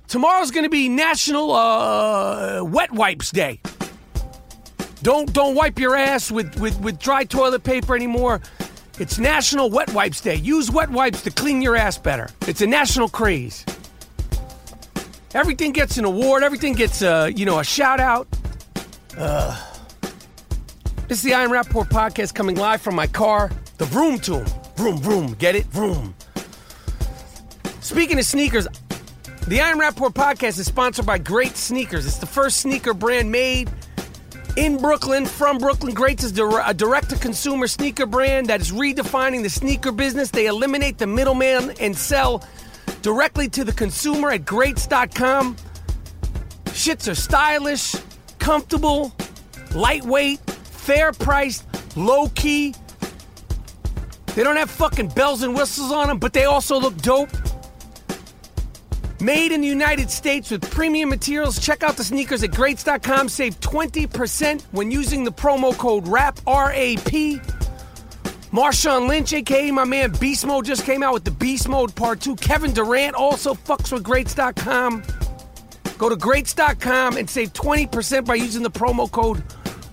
Tomorrow's 0.08 0.50
going 0.50 0.64
to 0.64 0.68
be 0.68 0.88
National 0.88 1.52
uh, 1.52 2.64
Wet 2.64 2.90
Wipes 2.90 3.30
Day. 3.30 3.60
Don't 5.04 5.32
don't 5.32 5.54
wipe 5.54 5.78
your 5.78 5.94
ass 5.94 6.32
with, 6.32 6.58
with, 6.58 6.76
with 6.80 6.98
dry 6.98 7.22
toilet 7.22 7.62
paper 7.62 7.94
anymore. 7.94 8.40
It's 8.98 9.20
National 9.20 9.70
Wet 9.70 9.94
Wipes 9.94 10.20
Day. 10.20 10.34
Use 10.34 10.72
wet 10.72 10.90
wipes 10.90 11.22
to 11.22 11.30
clean 11.30 11.62
your 11.62 11.76
ass 11.76 11.98
better. 11.98 12.28
It's 12.48 12.62
a 12.62 12.66
national 12.66 13.10
craze. 13.10 13.64
Everything 15.34 15.70
gets 15.70 15.98
an 15.98 16.04
award. 16.04 16.42
Everything 16.42 16.72
gets 16.72 17.00
a 17.00 17.30
you 17.32 17.44
know 17.44 17.60
a 17.60 17.64
shout 17.64 18.00
out. 18.00 18.26
This 21.12 21.18
is 21.18 21.24
the 21.24 21.34
I 21.34 21.42
Am 21.42 21.50
Rapaport 21.50 21.90
podcast 21.90 22.34
coming 22.34 22.56
live 22.56 22.80
from 22.80 22.94
my 22.94 23.06
car, 23.06 23.50
the 23.76 23.84
Vroom 23.84 24.18
Tomb. 24.18 24.46
Vroom, 24.76 24.96
vroom. 24.96 25.34
Get 25.34 25.54
it? 25.54 25.66
Vroom. 25.66 26.14
Speaking 27.82 28.18
of 28.18 28.24
sneakers, 28.24 28.66
the 29.46 29.60
I 29.60 29.68
Am 29.68 29.78
Rapaport 29.78 30.14
podcast 30.14 30.58
is 30.58 30.64
sponsored 30.64 31.04
by 31.04 31.18
Greats 31.18 31.60
Sneakers. 31.60 32.06
It's 32.06 32.16
the 32.16 32.24
first 32.24 32.62
sneaker 32.62 32.94
brand 32.94 33.30
made 33.30 33.70
in 34.56 34.78
Brooklyn, 34.78 35.26
from 35.26 35.58
Brooklyn. 35.58 35.92
Greats 35.92 36.24
is 36.24 36.32
a 36.38 36.72
direct 36.72 37.10
to 37.10 37.16
consumer 37.16 37.66
sneaker 37.66 38.06
brand 38.06 38.46
that 38.46 38.62
is 38.62 38.72
redefining 38.72 39.42
the 39.42 39.50
sneaker 39.50 39.92
business. 39.92 40.30
They 40.30 40.46
eliminate 40.46 40.96
the 40.96 41.06
middleman 41.06 41.74
and 41.78 41.94
sell 41.94 42.42
directly 43.02 43.50
to 43.50 43.64
the 43.64 43.72
consumer 43.72 44.30
at 44.30 44.46
greats.com. 44.46 45.56
Shits 46.68 47.06
are 47.06 47.14
stylish, 47.14 47.96
comfortable, 48.38 49.12
lightweight 49.74 50.40
fair 50.82 51.12
priced, 51.12 51.64
low 51.96 52.28
key. 52.30 52.74
They 54.34 54.42
don't 54.42 54.56
have 54.56 54.70
fucking 54.70 55.08
bells 55.08 55.42
and 55.42 55.54
whistles 55.54 55.92
on 55.92 56.08
them, 56.08 56.18
but 56.18 56.32
they 56.32 56.44
also 56.44 56.78
look 56.78 56.96
dope. 56.98 57.30
Made 59.20 59.52
in 59.52 59.60
the 59.60 59.68
United 59.68 60.10
States 60.10 60.50
with 60.50 60.68
premium 60.70 61.08
materials. 61.08 61.60
Check 61.60 61.84
out 61.84 61.96
the 61.96 62.02
sneakers 62.02 62.42
at 62.42 62.50
greats.com. 62.50 63.28
Save 63.28 63.60
20% 63.60 64.62
when 64.72 64.90
using 64.90 65.22
the 65.22 65.30
promo 65.30 65.76
code 65.76 66.08
RAP, 66.08 66.40
R 66.46 66.72
A 66.72 66.96
P. 66.96 67.40
Marshawn 68.50 69.08
Lynch, 69.08 69.32
aka 69.32 69.70
my 69.70 69.84
man 69.84 70.10
Beast 70.20 70.44
Mode, 70.44 70.66
just 70.66 70.84
came 70.84 71.02
out 71.02 71.14
with 71.14 71.24
the 71.24 71.30
Beast 71.30 71.68
Mode 71.68 71.94
Part 71.94 72.20
2. 72.20 72.36
Kevin 72.36 72.72
Durant 72.72 73.14
also 73.14 73.54
fucks 73.54 73.92
with 73.92 74.02
greats.com. 74.02 75.04
Go 75.96 76.08
to 76.08 76.16
greats.com 76.16 77.16
and 77.16 77.30
save 77.30 77.52
20% 77.52 78.26
by 78.26 78.34
using 78.34 78.62
the 78.62 78.70
promo 78.70 79.10
code 79.10 79.42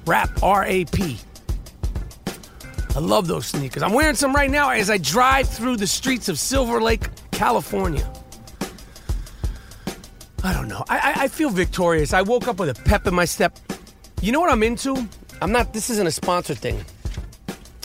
Rap, 0.10 0.42
R 0.42 0.66
A 0.66 0.86
P. 0.86 1.20
I 2.96 3.00
love 3.00 3.28
those 3.28 3.46
sneakers. 3.46 3.84
I'm 3.84 3.94
wearing 3.94 4.16
some 4.16 4.34
right 4.34 4.50
now 4.50 4.72
as 4.72 4.90
I 4.90 4.98
drive 4.98 5.48
through 5.48 5.78
the 5.78 5.86
streets 5.86 6.28
of 6.30 6.40
Silver 6.40 6.82
Lake, 6.82 7.08
California. 7.30 8.12
I 10.44 10.52
don't 10.52 10.68
know. 10.68 10.84
I, 10.90 10.98
I, 10.98 11.24
I 11.24 11.28
feel 11.28 11.52
victorious. 11.52 12.12
I 12.12 12.24
woke 12.24 12.48
up 12.48 12.58
with 12.58 12.70
a 12.70 12.84
pep 12.86 13.06
in 13.06 13.14
my 13.14 13.26
step. 13.26 13.60
You 14.20 14.32
know 14.32 14.40
what 14.40 14.52
I'm 14.52 14.64
into? 14.64 15.08
I'm 15.44 15.52
not, 15.52 15.74
this 15.74 15.92
isn't 15.92 16.08
a 16.08 16.12
sponsor 16.12 16.56
thing. 16.56 16.84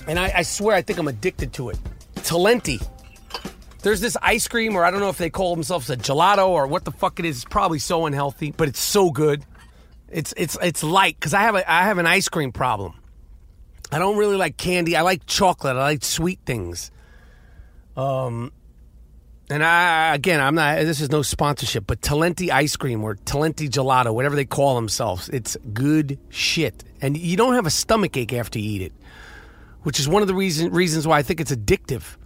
And 0.09 0.19
I, 0.19 0.33
I 0.37 0.43
swear 0.43 0.75
I 0.75 0.81
think 0.81 0.99
I'm 0.99 1.09
addicted 1.09 1.53
to 1.55 1.69
it. 1.69 1.79
Talenti. 2.17 2.83
There's 3.83 4.01
this 4.01 4.17
ice 4.23 4.49
cream, 4.49 4.75
or 4.77 4.87
I 4.87 4.91
don't 4.91 5.01
know 5.01 5.11
if 5.11 5.19
they 5.19 5.29
call 5.29 5.55
themselves 5.55 5.91
a 5.91 5.97
gelato 5.99 6.49
or 6.49 6.67
what 6.67 6.87
the 6.87 6.91
fuck 6.91 7.21
it 7.21 7.27
is. 7.27 7.37
It's 7.37 7.45
probably 7.45 7.81
so 7.81 8.07
unhealthy, 8.07 8.51
but 8.51 8.67
it's 8.67 8.81
so 8.81 9.11
good. 9.11 9.45
It's 10.15 10.33
it's 10.37 10.57
it's 10.63 10.85
light 10.85 11.17
because 11.19 11.35
I 11.35 11.41
have 11.41 11.57
a 11.57 11.71
I 11.71 11.83
have 11.83 11.99
an 11.99 12.07
ice 12.07 12.29
cream 12.29 12.53
problem. 12.53 12.95
I 13.91 13.99
don't 13.99 14.17
really 14.17 14.37
like 14.37 14.57
candy. 14.57 14.95
I 14.95 15.03
like 15.03 15.27
chocolate. 15.27 15.75
I 15.75 15.81
like 15.81 16.05
sweet 16.05 16.39
things. 16.47 16.93
Um, 17.97 18.53
and 19.51 19.65
I 19.65 20.15
again, 20.15 20.41
I'm 20.41 20.55
not. 20.55 20.77
This 20.85 21.01
is 21.01 21.11
no 21.11 21.23
sponsorship, 21.23 21.85
but 21.89 22.01
Talenti 22.01 22.51
ice 22.51 22.77
cream 22.77 23.03
or 23.03 23.17
Talenti 23.17 23.69
gelato, 23.69 24.15
whatever 24.15 24.37
they 24.37 24.45
call 24.45 24.77
themselves, 24.77 25.29
it's 25.31 25.57
good 25.73 26.17
shit. 26.29 26.85
And 27.01 27.17
you 27.17 27.37
don't 27.37 27.55
have 27.55 27.67
a 27.67 27.71
stomach 27.71 28.17
ache 28.17 28.35
after 28.35 28.61
you 28.61 28.71
eat 28.71 28.83
it, 28.83 28.93
which 29.83 29.99
is 29.99 30.09
one 30.09 30.23
of 30.23 30.29
the 30.29 30.35
reason 30.35 30.71
reasons 30.71 31.09
why 31.09 31.19
I 31.19 31.23
think 31.23 31.41
it's 31.41 31.53
addictive. 31.53 32.17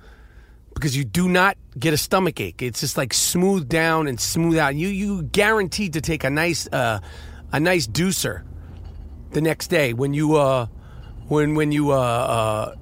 Because 0.75 0.95
you 0.95 1.05
do 1.05 1.27
not 1.27 1.57
get 1.77 1.95
a 1.95 1.97
stomach 1.97 2.39
ache. 2.39 2.61
It's 2.61 2.81
just 2.81 2.99
like 2.99 3.15
smooth 3.15 3.67
down 3.67 4.09
and 4.09 4.21
smooth 4.21 4.59
out. 4.59 4.75
You 4.75 4.89
you 4.89 5.23
guaranteed 5.23 5.95
to 5.95 6.03
take 6.03 6.23
a 6.23 6.31
nice 6.31 6.69
uh, 6.71 7.01
a 7.53 7.61
nice 7.61 7.87
deucer 7.87 8.45
the 9.31 9.41
next 9.41 9.69
day 9.69 9.93
when 9.93 10.15
you 10.15 10.37
uh, 10.37 10.67
when 11.29 11.55
when 11.55 11.73
you 11.73 11.93
uh, 11.93 11.97
uh, 11.97 12.75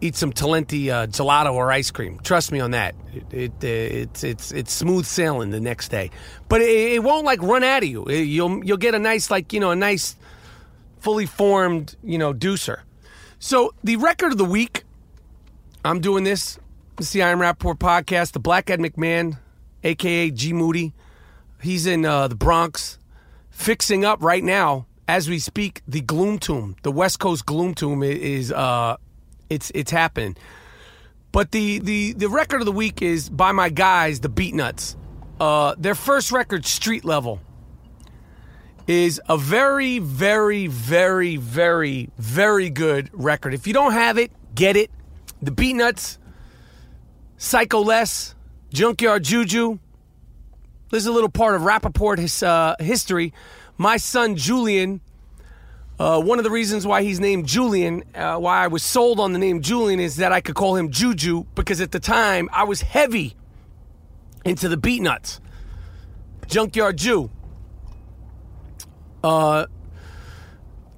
eat 0.00 0.16
some 0.16 0.32
Talenti 0.32 0.88
uh, 0.88 1.06
gelato 1.06 1.54
or 1.54 1.70
ice 1.70 1.90
cream. 1.90 2.18
Trust 2.22 2.52
me 2.52 2.60
on 2.60 2.72
that. 2.72 2.94
It, 3.12 3.32
it 3.32 3.50
uh, 3.52 4.00
it's 4.00 4.24
it's 4.24 4.52
it's 4.52 4.72
smooth 4.72 5.06
sailing 5.06 5.50
the 5.50 5.60
next 5.60 5.88
day, 5.88 6.10
but 6.48 6.60
it, 6.60 6.94
it 6.94 7.02
won't 7.02 7.24
like 7.24 7.42
run 7.42 7.64
out 7.64 7.82
of 7.82 7.88
you. 7.88 8.08
You'll 8.10 8.64
you'll 8.64 8.76
get 8.76 8.94
a 8.94 8.98
nice 8.98 9.30
like 9.30 9.52
you 9.52 9.60
know 9.60 9.70
a 9.70 9.76
nice 9.76 10.16
fully 11.00 11.26
formed 11.26 11.96
you 12.02 12.18
know 12.18 12.32
deucer. 12.32 12.80
So 13.38 13.74
the 13.82 13.96
record 13.96 14.32
of 14.32 14.38
the 14.38 14.44
week, 14.44 14.84
I'm 15.84 16.00
doing 16.00 16.24
this. 16.24 16.58
This 16.96 17.08
is 17.08 17.12
the 17.12 17.22
I 17.22 17.30
Am 17.30 17.38
Rapaport 17.38 17.78
podcast. 17.78 18.32
The 18.32 18.38
Black 18.38 18.70
Ed 18.70 18.78
McMahon, 18.78 19.38
aka 19.82 20.30
G 20.30 20.52
Moody, 20.52 20.92
he's 21.60 21.86
in 21.86 22.04
uh, 22.04 22.28
the 22.28 22.36
Bronx 22.36 22.98
fixing 23.52 24.04
up 24.04 24.20
right 24.20 24.42
now 24.42 24.86
as 25.06 25.28
we 25.28 25.38
speak. 25.38 25.82
The 25.86 26.00
Gloom 26.00 26.40
Tomb, 26.40 26.74
the 26.82 26.90
West 26.90 27.20
Coast 27.20 27.46
Gloom 27.46 27.74
Tomb, 27.74 28.02
is 28.02 28.50
uh, 28.50 28.96
it's 29.48 29.70
it's 29.74 29.92
happening. 29.92 30.36
But 31.30 31.52
the 31.52 31.78
the 31.78 32.12
the 32.14 32.28
record 32.28 32.60
of 32.60 32.66
the 32.66 32.72
week 32.72 33.00
is 33.00 33.30
by 33.30 33.52
my 33.52 33.68
guys, 33.68 34.20
the 34.20 34.28
Beatnuts. 34.28 34.96
Uh, 35.40 35.74
their 35.78 35.94
first 35.94 36.30
record, 36.30 36.66
Street 36.66 37.04
Level, 37.04 37.40
is 38.86 39.20
a 39.28 39.36
very, 39.36 39.98
very, 39.98 40.66
very, 40.66 41.36
very, 41.36 42.10
very 42.18 42.70
good 42.70 43.10
record. 43.12 43.54
If 43.54 43.66
you 43.66 43.72
don't 43.72 43.92
have 43.92 44.18
it, 44.18 44.30
get 44.54 44.76
it. 44.76 44.90
The 45.40 45.50
Beatnuts, 45.50 46.18
Psycho 47.38 47.80
Les, 47.80 48.34
Junkyard 48.72 49.24
Juju, 49.24 49.78
this 50.92 51.04
is 51.04 51.06
a 51.06 51.12
little 51.12 51.30
part 51.30 51.54
of 51.54 51.62
Rapaport 51.62 52.18
his, 52.18 52.42
uh, 52.42 52.76
history. 52.78 53.32
My 53.78 53.96
son 53.96 54.36
Julian, 54.36 55.00
uh, 55.98 56.20
one 56.20 56.38
of 56.38 56.44
the 56.44 56.50
reasons 56.50 56.86
why 56.86 57.02
he's 57.02 57.18
named 57.18 57.46
Julian, 57.46 58.04
uh, 58.14 58.36
why 58.36 58.62
I 58.62 58.66
was 58.66 58.82
sold 58.82 59.18
on 59.18 59.32
the 59.32 59.38
name 59.38 59.62
Julian, 59.62 60.00
is 60.00 60.16
that 60.16 60.32
I 60.32 60.42
could 60.42 60.54
call 60.54 60.76
him 60.76 60.90
Juju 60.90 61.46
because 61.54 61.80
at 61.80 61.92
the 61.92 61.98
time 61.98 62.50
I 62.52 62.64
was 62.64 62.82
heavy 62.82 63.34
into 64.44 64.68
the 64.68 64.76
Beatnuts. 64.76 65.40
Junkyard 66.46 66.98
Jew. 66.98 67.30
Uh, 69.24 69.64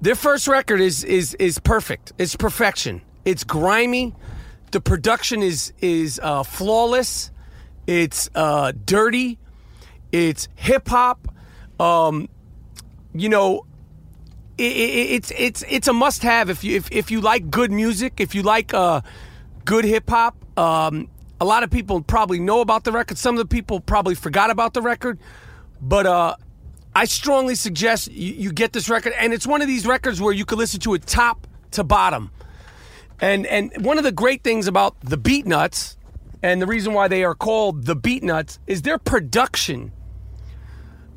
their 0.01 0.15
first 0.15 0.49
record 0.49 0.81
is 0.81 1.05
is 1.05 1.35
is 1.35 1.57
perfect. 1.59 2.11
It's 2.17 2.35
perfection. 2.35 3.01
It's 3.23 3.45
grimy. 3.45 4.13
The 4.71 4.81
production 4.81 5.41
is 5.41 5.71
is 5.79 6.19
uh, 6.21 6.43
flawless. 6.43 7.31
It's 7.87 8.29
uh, 8.35 8.73
dirty. 8.83 9.39
It's 10.15 10.47
hip 10.55 10.87
hop. 10.87 11.27
Um, 11.77 12.29
you 13.13 13.27
know, 13.27 13.65
it, 14.57 14.71
it, 14.71 15.11
it's 15.11 15.31
it's 15.35 15.63
it's 15.67 15.87
a 15.89 15.93
must 15.93 16.23
have 16.23 16.49
if 16.49 16.63
you 16.63 16.77
if, 16.77 16.89
if 16.89 17.11
you 17.11 17.19
like 17.19 17.49
good 17.49 17.69
music, 17.69 18.21
if 18.21 18.33
you 18.33 18.41
like 18.41 18.73
uh, 18.73 19.01
good 19.65 19.83
hip 19.83 20.09
hop. 20.09 20.37
Um, 20.57 21.09
a 21.41 21.43
lot 21.43 21.63
of 21.63 21.69
people 21.69 22.01
probably 22.01 22.39
know 22.39 22.61
about 22.61 22.85
the 22.85 22.93
record. 22.93 23.17
Some 23.17 23.35
of 23.35 23.39
the 23.39 23.53
people 23.53 23.81
probably 23.81 24.15
forgot 24.15 24.51
about 24.51 24.73
the 24.73 24.81
record, 24.81 25.19
but 25.81 26.05
uh, 26.05 26.37
I 26.95 27.03
strongly 27.03 27.55
suggest 27.55 28.09
you, 28.09 28.33
you 28.33 28.53
get 28.53 28.71
this 28.71 28.89
record. 28.89 29.11
And 29.19 29.33
it's 29.33 29.45
one 29.45 29.61
of 29.61 29.67
these 29.67 29.85
records 29.85 30.21
where 30.21 30.33
you 30.33 30.45
can 30.45 30.57
listen 30.57 30.79
to 30.81 30.93
it 30.93 31.05
top 31.05 31.45
to 31.71 31.83
bottom. 31.83 32.31
And 33.19 33.45
and 33.47 33.73
one 33.83 33.97
of 33.97 34.05
the 34.05 34.13
great 34.13 34.45
things 34.45 34.67
about 34.67 34.95
the 35.01 35.17
Beatnuts, 35.17 35.97
and 36.41 36.61
the 36.61 36.67
reason 36.67 36.93
why 36.93 37.09
they 37.09 37.25
are 37.25 37.35
called 37.35 37.85
the 37.85 37.97
Beatnuts, 37.97 38.59
is 38.65 38.83
their 38.83 38.97
production 38.97 39.91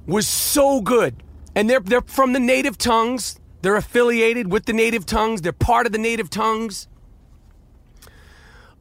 was 0.08 0.26
so 0.26 0.80
good. 0.80 1.22
And 1.54 1.68
they're 1.70 1.80
they're 1.80 2.00
from 2.02 2.32
the 2.32 2.40
native 2.40 2.78
tongues. 2.78 3.38
They're 3.62 3.76
affiliated 3.76 4.50
with 4.52 4.64
the 4.66 4.72
native 4.72 5.06
tongues. 5.06 5.42
They're 5.42 5.52
part 5.52 5.86
of 5.86 5.92
the 5.92 5.98
native 5.98 6.30
tongues. 6.30 6.88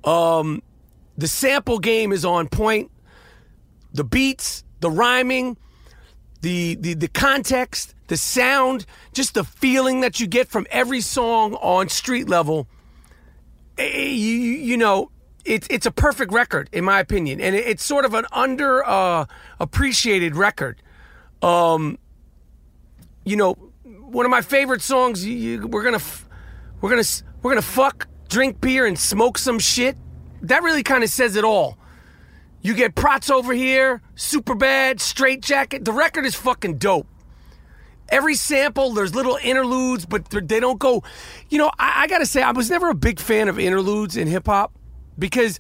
Um, 0.04 0.62
the 1.18 1.28
sample 1.28 1.80
game 1.80 2.12
is 2.12 2.24
on 2.24 2.48
point. 2.48 2.92
The 3.94 4.04
beats, 4.04 4.64
the 4.80 4.92
rhyming, 4.92 5.58
the 6.42 6.76
the 6.76 6.94
the 6.94 7.08
context, 7.08 7.96
the 8.08 8.18
sound, 8.18 8.86
just 9.14 9.34
the 9.34 9.44
feeling 9.44 10.02
that 10.02 10.20
you 10.20 10.28
get 10.28 10.48
from 10.48 10.68
every 10.70 11.02
song 11.02 11.56
on 11.56 11.90
street 11.90 12.30
level. 12.30 12.68
eh, 13.78 14.04
You 14.10 14.36
you 14.36 14.78
know, 14.78 15.10
it's 15.46 15.68
it's 15.72 15.86
a 15.88 15.92
perfect 15.92 16.32
record 16.32 16.70
in 16.72 16.84
my 16.86 17.00
opinion, 17.00 17.42
and 17.42 17.56
it- 17.56 17.66
it's 17.66 17.84
sort 17.84 18.06
of 18.06 18.14
an 18.14 18.26
under 18.32 18.88
uh, 18.88 19.26
appreciated 19.60 20.36
record. 20.36 20.82
Um, 21.42 21.98
you 23.24 23.36
know, 23.36 23.54
one 23.84 24.26
of 24.26 24.30
my 24.30 24.42
favorite 24.42 24.82
songs. 24.82 25.26
You, 25.26 25.34
you, 25.34 25.68
we're 25.68 25.84
gonna 25.84 26.02
we're 26.82 26.90
gonna 26.90 27.04
we're 27.42 27.52
gonna 27.52 27.62
fuck, 27.62 28.08
drink 28.30 28.62
beer, 28.62 28.86
and 28.86 28.98
smoke 28.98 29.38
some 29.38 29.60
shit. 29.60 29.98
That 30.42 30.64
really 30.64 30.84
kind 30.84 31.04
of 31.04 31.10
says 31.10 31.36
it 31.36 31.44
all. 31.44 31.78
You 32.62 32.74
get 32.74 32.96
Props 32.96 33.30
over 33.30 33.54
here, 33.54 34.02
super 34.16 34.56
bad, 34.56 35.00
straight 35.00 35.42
jacket. 35.42 35.86
The 35.86 35.94
record 35.94 36.26
is 36.26 36.36
fucking 36.36 36.78
dope. 36.78 37.08
Every 38.10 38.36
sample, 38.36 38.94
there's 38.94 39.14
little 39.14 39.38
interludes, 39.44 40.06
but 40.06 40.30
they 40.30 40.60
don't 40.60 40.80
go. 40.80 41.04
You 41.50 41.58
know, 41.58 41.72
I, 41.78 42.04
I 42.04 42.08
gotta 42.08 42.26
say, 42.26 42.42
I 42.42 42.52
was 42.52 42.70
never 42.70 42.90
a 42.90 42.96
big 42.96 43.20
fan 43.20 43.48
of 43.50 43.60
interludes 43.60 44.16
in 44.18 44.28
hip 44.28 44.48
hop 44.48 44.74
because, 45.20 45.60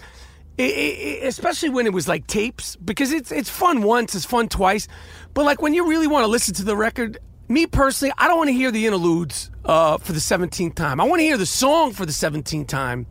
it, 0.57 0.63
it, 0.63 1.27
especially 1.27 1.69
when 1.69 1.85
it 1.85 1.93
was 1.93 2.07
like 2.07 2.27
tapes, 2.27 2.75
because 2.75 3.11
it's 3.11 3.31
it's 3.31 3.49
fun 3.49 3.83
once, 3.83 4.15
it's 4.15 4.25
fun 4.25 4.49
twice, 4.49 4.87
but 5.33 5.45
like 5.45 5.61
when 5.61 5.73
you 5.73 5.87
really 5.87 6.07
want 6.07 6.23
to 6.23 6.27
listen 6.27 6.53
to 6.55 6.63
the 6.63 6.75
record, 6.75 7.19
me 7.47 7.67
personally, 7.67 8.13
I 8.17 8.27
don't 8.27 8.37
want 8.37 8.49
to 8.49 8.53
hear 8.53 8.71
the 8.71 8.85
interludes 8.85 9.51
uh, 9.65 9.97
for 9.97 10.13
the 10.13 10.19
17th 10.19 10.75
time. 10.75 10.99
I 10.99 11.05
want 11.05 11.19
to 11.19 11.23
hear 11.23 11.37
the 11.37 11.45
song 11.45 11.93
for 11.93 12.05
the 12.05 12.11
17th 12.11 12.67
time. 12.67 13.05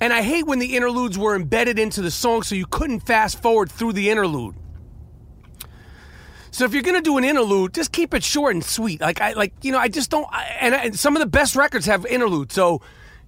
And 0.00 0.12
I 0.12 0.22
hate 0.22 0.46
when 0.46 0.60
the 0.60 0.76
interludes 0.76 1.18
were 1.18 1.34
embedded 1.34 1.78
into 1.78 2.00
the 2.00 2.10
song 2.10 2.42
so 2.42 2.54
you 2.54 2.66
couldn't 2.66 3.00
fast 3.00 3.42
forward 3.42 3.70
through 3.70 3.94
the 3.94 4.10
interlude. 4.10 4.54
So 6.50 6.64
if 6.64 6.72
you're 6.72 6.82
gonna 6.82 7.02
do 7.02 7.18
an 7.18 7.24
interlude, 7.24 7.74
just 7.74 7.92
keep 7.92 8.14
it 8.14 8.22
short 8.24 8.54
and 8.54 8.64
sweet. 8.64 9.00
Like 9.00 9.20
I 9.20 9.32
like 9.32 9.52
you 9.62 9.70
know 9.70 9.78
I 9.78 9.88
just 9.88 10.10
don't. 10.10 10.26
I, 10.32 10.44
and, 10.60 10.74
I, 10.74 10.78
and 10.84 10.98
some 10.98 11.14
of 11.14 11.20
the 11.20 11.26
best 11.26 11.56
records 11.56 11.86
have 11.86 12.06
interludes. 12.06 12.54
So 12.54 12.80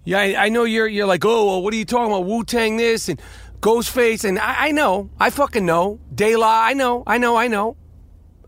yeah, 0.04 0.18
I, 0.18 0.46
I 0.46 0.48
know 0.48 0.64
you're 0.64 0.88
you're 0.88 1.06
like 1.06 1.24
oh 1.24 1.46
well, 1.46 1.62
what 1.62 1.74
are 1.74 1.76
you 1.76 1.84
talking 1.84 2.12
about 2.12 2.26
Wu 2.26 2.44
Tang 2.44 2.76
this 2.76 3.08
and 3.08 3.20
Ghostface 3.60 4.24
and 4.24 4.38
I, 4.38 4.68
I 4.68 4.70
know 4.72 5.10
I 5.18 5.30
fucking 5.30 5.66
know 5.66 6.00
De 6.14 6.36
La 6.36 6.64
I 6.64 6.72
know 6.72 7.02
I 7.06 7.18
know 7.18 7.36
I 7.36 7.48
know. 7.48 7.76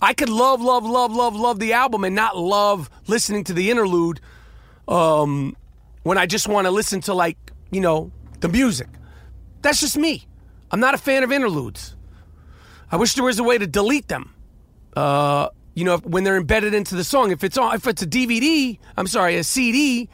I 0.00 0.14
could 0.14 0.28
love 0.28 0.60
love 0.60 0.84
love 0.84 1.14
love 1.14 1.36
love 1.36 1.58
the 1.58 1.74
album 1.74 2.04
and 2.04 2.14
not 2.14 2.36
love 2.36 2.90
listening 3.06 3.44
to 3.44 3.52
the 3.52 3.70
interlude. 3.70 4.20
Um, 4.88 5.56
when 6.02 6.18
I 6.18 6.26
just 6.26 6.48
want 6.48 6.66
to 6.66 6.70
listen 6.70 7.00
to 7.02 7.14
like 7.14 7.36
you 7.70 7.80
know 7.80 8.10
the 8.40 8.48
music. 8.48 8.88
That's 9.62 9.80
just 9.80 9.96
me. 9.96 10.26
I'm 10.70 10.80
not 10.80 10.94
a 10.94 10.98
fan 10.98 11.22
of 11.22 11.30
interludes. 11.30 11.94
I 12.90 12.96
wish 12.96 13.14
there 13.14 13.24
was 13.24 13.38
a 13.38 13.44
way 13.44 13.58
to 13.58 13.66
delete 13.66 14.08
them. 14.08 14.34
Uh, 14.94 15.48
you 15.74 15.84
know, 15.84 15.98
when 15.98 16.24
they're 16.24 16.36
embedded 16.36 16.74
into 16.74 16.94
the 16.94 17.04
song. 17.04 17.30
If 17.30 17.44
it's 17.44 17.56
on, 17.56 17.74
if 17.74 17.86
it's 17.86 18.02
a 18.02 18.06
DVD, 18.06 18.78
I'm 18.96 19.06
sorry, 19.06 19.36
a 19.36 19.44
CD, 19.44 20.10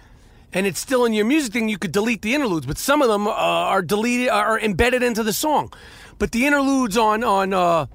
and 0.52 0.66
it's 0.66 0.80
still 0.80 1.04
in 1.04 1.12
your 1.12 1.24
music 1.24 1.52
thing, 1.52 1.68
you 1.68 1.78
could 1.78 1.92
delete 1.92 2.22
the 2.22 2.34
interludes. 2.34 2.66
But 2.66 2.78
some 2.78 3.02
of 3.02 3.08
them 3.08 3.26
uh, 3.26 3.32
are 3.32 3.82
deleted, 3.82 4.28
are 4.28 4.58
embedded 4.58 5.02
into 5.02 5.22
the 5.22 5.32
song. 5.32 5.72
But 6.18 6.32
the 6.32 6.46
interludes 6.46 6.96
on 6.96 7.22
on 7.22 7.52
uh, 7.52 7.86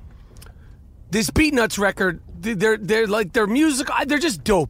this 1.10 1.30
Beatnuts 1.30 1.78
record, 1.78 2.22
they're 2.40 2.78
they're 2.78 3.08
like 3.08 3.34
their 3.34 3.48
music, 3.48 3.88
they're 4.06 4.20
just 4.20 4.44
dope. 4.44 4.70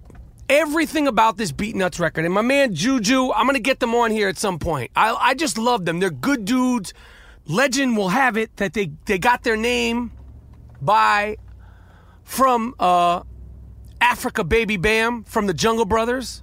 Everything 0.50 1.08
about 1.08 1.38
this 1.38 1.52
Beatnuts 1.52 2.00
record, 2.00 2.26
and 2.26 2.34
my 2.34 2.42
man 2.42 2.76
Juju, 2.76 3.32
I'm 3.32 3.46
gonna 3.46 3.60
get 3.60 3.80
them 3.80 3.96
on 3.96 4.12
here 4.12 4.28
at 4.28 4.38
some 4.38 4.60
point. 4.60 4.92
I 4.96 5.14
I 5.14 5.34
just 5.34 5.58
love 5.58 5.86
them. 5.86 6.00
They're 6.00 6.10
good 6.10 6.46
dudes. 6.46 6.94
Legend 7.46 7.98
will 7.98 8.10
have 8.10 8.38
it 8.38 8.56
that 8.58 8.74
they 8.74 8.92
they 9.06 9.18
got 9.18 9.44
their 9.44 9.58
name 9.58 10.12
by 10.82 11.38
from 12.24 12.76
uh, 12.80 13.22
Afrika 14.02 14.48
Baby 14.48 14.78
Bam 14.78 15.24
from 15.24 15.48
the 15.48 15.54
Jungle 15.54 15.86
Brothers. 15.86 16.43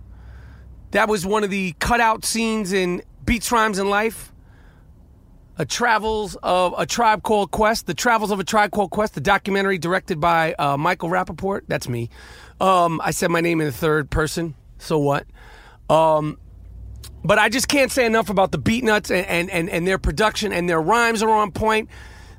That 0.92 1.08
was 1.08 1.24
one 1.24 1.44
of 1.44 1.50
the 1.50 1.74
cutout 1.78 2.24
scenes 2.24 2.72
in 2.72 3.02
Beats, 3.24 3.50
Rhymes, 3.52 3.78
and 3.78 3.88
Life. 3.88 4.32
A 5.56 5.66
Travels 5.66 6.36
of 6.42 6.74
a 6.78 6.86
Tribe 6.86 7.22
Called 7.22 7.50
Quest, 7.50 7.86
The 7.86 7.92
Travels 7.94 8.30
of 8.30 8.40
a 8.40 8.44
Tribe 8.44 8.70
Called 8.70 8.90
Quest, 8.90 9.14
the 9.14 9.20
documentary 9.20 9.76
directed 9.76 10.18
by 10.18 10.54
uh, 10.54 10.78
Michael 10.78 11.10
Rapaport. 11.10 11.62
That's 11.68 11.86
me. 11.86 12.08
Um, 12.60 13.00
I 13.04 13.10
said 13.10 13.30
my 13.30 13.42
name 13.42 13.60
in 13.60 13.66
the 13.66 13.72
third 13.72 14.10
person. 14.10 14.54
So 14.78 14.98
what? 14.98 15.26
Um, 15.90 16.38
but 17.22 17.38
I 17.38 17.50
just 17.50 17.68
can't 17.68 17.92
say 17.92 18.06
enough 18.06 18.30
about 18.30 18.52
the 18.52 18.58
Beatnuts 18.58 19.10
and, 19.10 19.26
and, 19.26 19.50
and, 19.50 19.68
and 19.68 19.86
their 19.86 19.98
production 19.98 20.52
and 20.52 20.66
their 20.66 20.80
rhymes 20.80 21.22
are 21.22 21.30
on 21.30 21.52
point. 21.52 21.90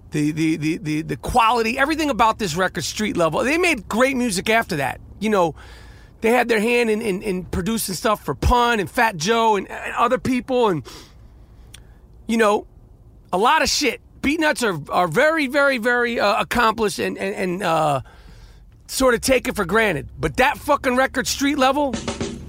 The, 0.09 0.31
the, 0.31 0.57
the, 0.57 0.77
the, 0.77 1.01
the 1.03 1.17
quality, 1.17 1.77
everything 1.77 2.09
about 2.09 2.39
this 2.39 2.55
record, 2.55 2.83
street 2.83 3.15
level. 3.15 3.43
They 3.43 3.57
made 3.57 3.87
great 3.87 4.17
music 4.17 4.49
after 4.49 4.77
that. 4.77 4.99
You 5.19 5.29
know, 5.29 5.55
they 6.21 6.29
had 6.29 6.47
their 6.47 6.59
hand 6.59 6.89
in, 6.89 7.01
in, 7.01 7.21
in 7.21 7.45
producing 7.45 7.95
stuff 7.95 8.23
for 8.23 8.35
Pun 8.35 8.79
and 8.79 8.89
Fat 8.89 9.17
Joe 9.17 9.55
and, 9.55 9.69
and 9.69 9.93
other 9.95 10.17
people. 10.17 10.69
And, 10.69 10.83
you 12.27 12.37
know, 12.37 12.67
a 13.33 13.37
lot 13.37 13.61
of 13.61 13.69
shit. 13.69 14.01
Beatnuts 14.21 14.61
are, 14.63 14.93
are 14.93 15.07
very, 15.07 15.47
very, 15.47 15.79
very 15.79 16.19
uh, 16.19 16.39
accomplished 16.39 16.99
and, 16.99 17.17
and, 17.17 17.35
and 17.35 17.63
uh, 17.63 18.01
sort 18.85 19.15
of 19.15 19.21
take 19.21 19.47
it 19.47 19.55
for 19.55 19.65
granted. 19.65 20.09
But 20.19 20.37
that 20.37 20.59
fucking 20.59 20.95
record, 20.95 21.25
street 21.25 21.57
level, 21.57 21.93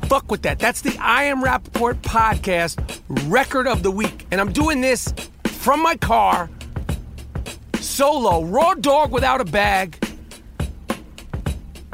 fuck 0.05 0.31
with 0.31 0.43
that. 0.43 0.59
That's 0.59 0.83
the 0.83 0.95
I 1.01 1.25
Am 1.25 1.43
Rapaport 1.43 2.03
podcast 2.03 3.01
record 3.31 3.66
of 3.66 3.83
the 3.83 3.91
week. 3.91 4.27
And 4.31 4.39
I'm 4.39 4.53
doing 4.53 4.83
this 4.83 5.14
from 5.45 5.83
my 5.83 5.97
car, 5.97 6.51
solo, 7.81 8.45
raw 8.45 8.75
dog 8.75 9.12
without 9.12 9.41
a 9.41 9.47
bag, 9.47 9.97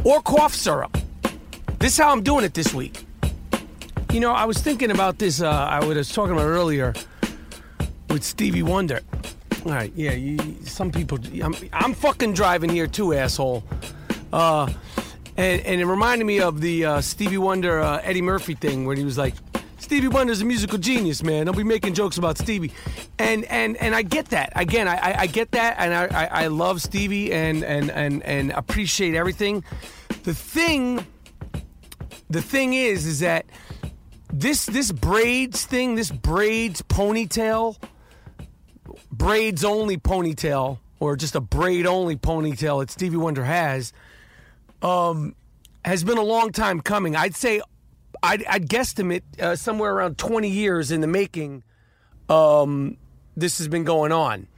or 0.02 0.20
cough 0.22 0.54
syrup. 0.54 0.97
This 1.78 1.92
is 1.92 1.98
how 1.98 2.10
I'm 2.10 2.22
doing 2.24 2.44
it 2.44 2.54
this 2.54 2.74
week. 2.74 3.04
You 4.12 4.18
know, 4.18 4.32
I 4.32 4.46
was 4.46 4.58
thinking 4.58 4.90
about 4.90 5.18
this, 5.18 5.40
uh, 5.40 5.48
I 5.48 5.84
was 5.84 6.12
talking 6.12 6.32
about 6.32 6.46
earlier 6.46 6.92
with 8.10 8.24
Stevie 8.24 8.64
Wonder. 8.64 9.00
All 9.64 9.72
right, 9.72 9.92
yeah, 9.94 10.12
you, 10.12 10.38
some 10.64 10.90
people, 10.90 11.18
I'm, 11.40 11.54
I'm 11.72 11.94
fucking 11.94 12.32
driving 12.32 12.70
here 12.70 12.88
too, 12.88 13.14
asshole. 13.14 13.62
Uh, 14.32 14.72
and, 15.36 15.60
and 15.62 15.80
it 15.80 15.86
reminded 15.86 16.24
me 16.24 16.40
of 16.40 16.60
the 16.60 16.84
uh, 16.84 17.00
Stevie 17.00 17.38
Wonder 17.38 17.78
uh, 17.78 18.00
Eddie 18.02 18.22
Murphy 18.22 18.54
thing 18.54 18.84
where 18.84 18.96
he 18.96 19.04
was 19.04 19.16
like, 19.16 19.34
Stevie 19.78 20.08
Wonder's 20.08 20.40
a 20.40 20.44
musical 20.44 20.78
genius, 20.78 21.22
man. 21.22 21.46
Don't 21.46 21.56
be 21.56 21.62
making 21.62 21.94
jokes 21.94 22.18
about 22.18 22.36
Stevie. 22.36 22.72
And 23.18 23.44
and 23.46 23.76
and 23.78 23.94
I 23.94 24.02
get 24.02 24.26
that. 24.30 24.52
Again, 24.54 24.86
I, 24.86 24.96
I, 24.96 25.20
I 25.20 25.26
get 25.26 25.52
that, 25.52 25.76
and 25.78 25.94
I, 25.94 26.24
I, 26.24 26.44
I 26.44 26.46
love 26.48 26.82
Stevie 26.82 27.32
and, 27.32 27.64
and 27.64 27.90
and 27.90 28.22
and 28.24 28.50
appreciate 28.50 29.14
everything. 29.14 29.64
The 30.24 30.34
thing, 30.34 31.06
the 32.30 32.42
thing 32.42 32.74
is, 32.74 33.06
is 33.06 33.20
that 33.20 33.46
this 34.32 34.66
this 34.66 34.92
braids 34.92 35.64
thing, 35.64 35.94
this 35.94 36.10
braids 36.10 36.82
ponytail, 36.82 37.76
braids 39.10 39.64
only 39.64 39.96
ponytail, 39.96 40.78
or 41.00 41.16
just 41.16 41.34
a 41.34 41.40
braid 41.40 41.86
only 41.86 42.16
ponytail 42.16 42.80
that 42.80 42.90
Stevie 42.90 43.16
Wonder 43.16 43.44
has, 43.44 43.92
um, 44.82 45.34
has 45.84 46.04
been 46.04 46.18
a 46.18 46.22
long 46.22 46.52
time 46.52 46.80
coming. 46.80 47.16
I'd 47.16 47.34
say, 47.34 47.60
I'd, 48.22 48.44
I'd 48.44 48.68
guesstimate 48.68 49.22
uh, 49.40 49.56
somewhere 49.56 49.94
around 49.94 50.18
20 50.18 50.48
years 50.48 50.90
in 50.90 51.00
the 51.00 51.06
making. 51.06 51.62
Um, 52.28 52.98
this 53.36 53.58
has 53.58 53.68
been 53.68 53.84
going 53.84 54.12
on, 54.12 54.48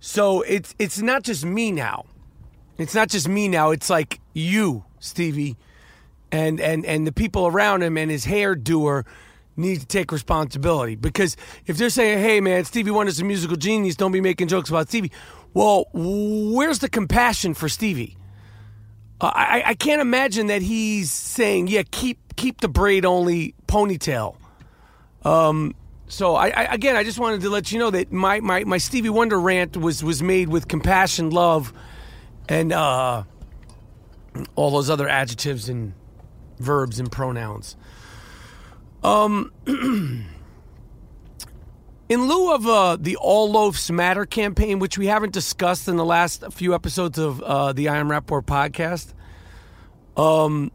so 0.00 0.42
it's 0.42 0.74
it's 0.78 1.00
not 1.00 1.22
just 1.22 1.44
me 1.44 1.70
now. 1.72 2.04
It's 2.76 2.94
not 2.94 3.08
just 3.08 3.28
me 3.28 3.48
now. 3.48 3.70
It's 3.70 3.88
like 3.88 4.20
you, 4.34 4.84
Stevie, 4.98 5.56
and 6.34 6.60
and 6.60 6.84
and 6.84 7.06
the 7.06 7.12
people 7.12 7.46
around 7.46 7.82
him 7.82 7.96
and 7.96 8.10
his 8.10 8.24
hair 8.24 8.56
doer 8.56 9.06
need 9.56 9.78
to 9.78 9.86
take 9.86 10.10
responsibility 10.10 10.96
because 10.96 11.36
if 11.66 11.78
they're 11.78 11.90
saying, 11.90 12.18
"Hey, 12.18 12.40
man, 12.40 12.64
Stevie 12.64 12.90
Wonder's 12.90 13.20
a 13.20 13.24
musical 13.24 13.56
genius," 13.56 13.94
don't 13.94 14.10
be 14.10 14.20
making 14.20 14.48
jokes 14.48 14.68
about 14.68 14.88
Stevie. 14.88 15.12
Well, 15.54 15.86
where's 15.92 16.80
the 16.80 16.88
compassion 16.88 17.54
for 17.54 17.68
Stevie? 17.68 18.16
Uh, 19.20 19.30
I, 19.32 19.62
I 19.66 19.74
can't 19.74 20.00
imagine 20.00 20.48
that 20.48 20.60
he's 20.60 21.12
saying, 21.12 21.68
"Yeah, 21.68 21.84
keep 21.88 22.34
keep 22.34 22.60
the 22.60 22.68
braid 22.68 23.04
only 23.04 23.54
ponytail." 23.68 24.36
Um, 25.24 25.76
so 26.08 26.34
I, 26.34 26.48
I 26.48 26.74
again, 26.74 26.96
I 26.96 27.04
just 27.04 27.20
wanted 27.20 27.42
to 27.42 27.48
let 27.48 27.70
you 27.70 27.78
know 27.78 27.90
that 27.90 28.12
my, 28.12 28.40
my, 28.40 28.64
my 28.64 28.78
Stevie 28.78 29.08
Wonder 29.08 29.38
rant 29.38 29.76
was 29.76 30.02
was 30.02 30.20
made 30.20 30.48
with 30.48 30.66
compassion, 30.66 31.30
love, 31.30 31.72
and 32.48 32.72
uh, 32.72 33.22
all 34.56 34.70
those 34.72 34.90
other 34.90 35.08
adjectives 35.08 35.68
and 35.68 35.94
verbs 36.58 36.98
and 36.98 37.10
pronouns. 37.10 37.76
Um, 39.02 39.52
in 39.66 40.26
lieu 42.28 42.54
of 42.54 42.66
uh, 42.66 42.96
the 42.96 43.16
All 43.16 43.52
Loafs 43.52 43.90
Matter 43.90 44.24
campaign, 44.24 44.78
which 44.78 44.96
we 44.96 45.06
haven't 45.06 45.32
discussed 45.32 45.88
in 45.88 45.96
the 45.96 46.04
last 46.04 46.44
few 46.52 46.74
episodes 46.74 47.18
of 47.18 47.42
uh, 47.42 47.72
the 47.72 47.88
I 47.88 47.96
Am 47.96 48.08
Rapaport 48.08 48.44
podcast, 48.44 49.12
um, 50.16 50.70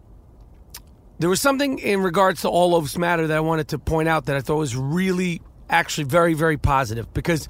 there 1.18 1.30
was 1.30 1.42
something 1.42 1.80
in 1.80 2.02
regards 2.02 2.42
to 2.42 2.50
All 2.50 2.80
Loafs 2.80 2.98
Matter 2.98 3.28
that 3.28 3.38
I 3.38 3.42
wanted 3.42 3.70
to 3.70 3.80
point 3.80 4.08
out 4.08 4.26
that 4.26 4.36
I 4.36 4.42
thought 4.42 4.58
was 4.58 4.76
really, 4.76 5.42
actually, 5.70 6.06
very, 6.06 6.34
very 6.34 6.58
positive. 6.58 7.12
Because 7.14 7.48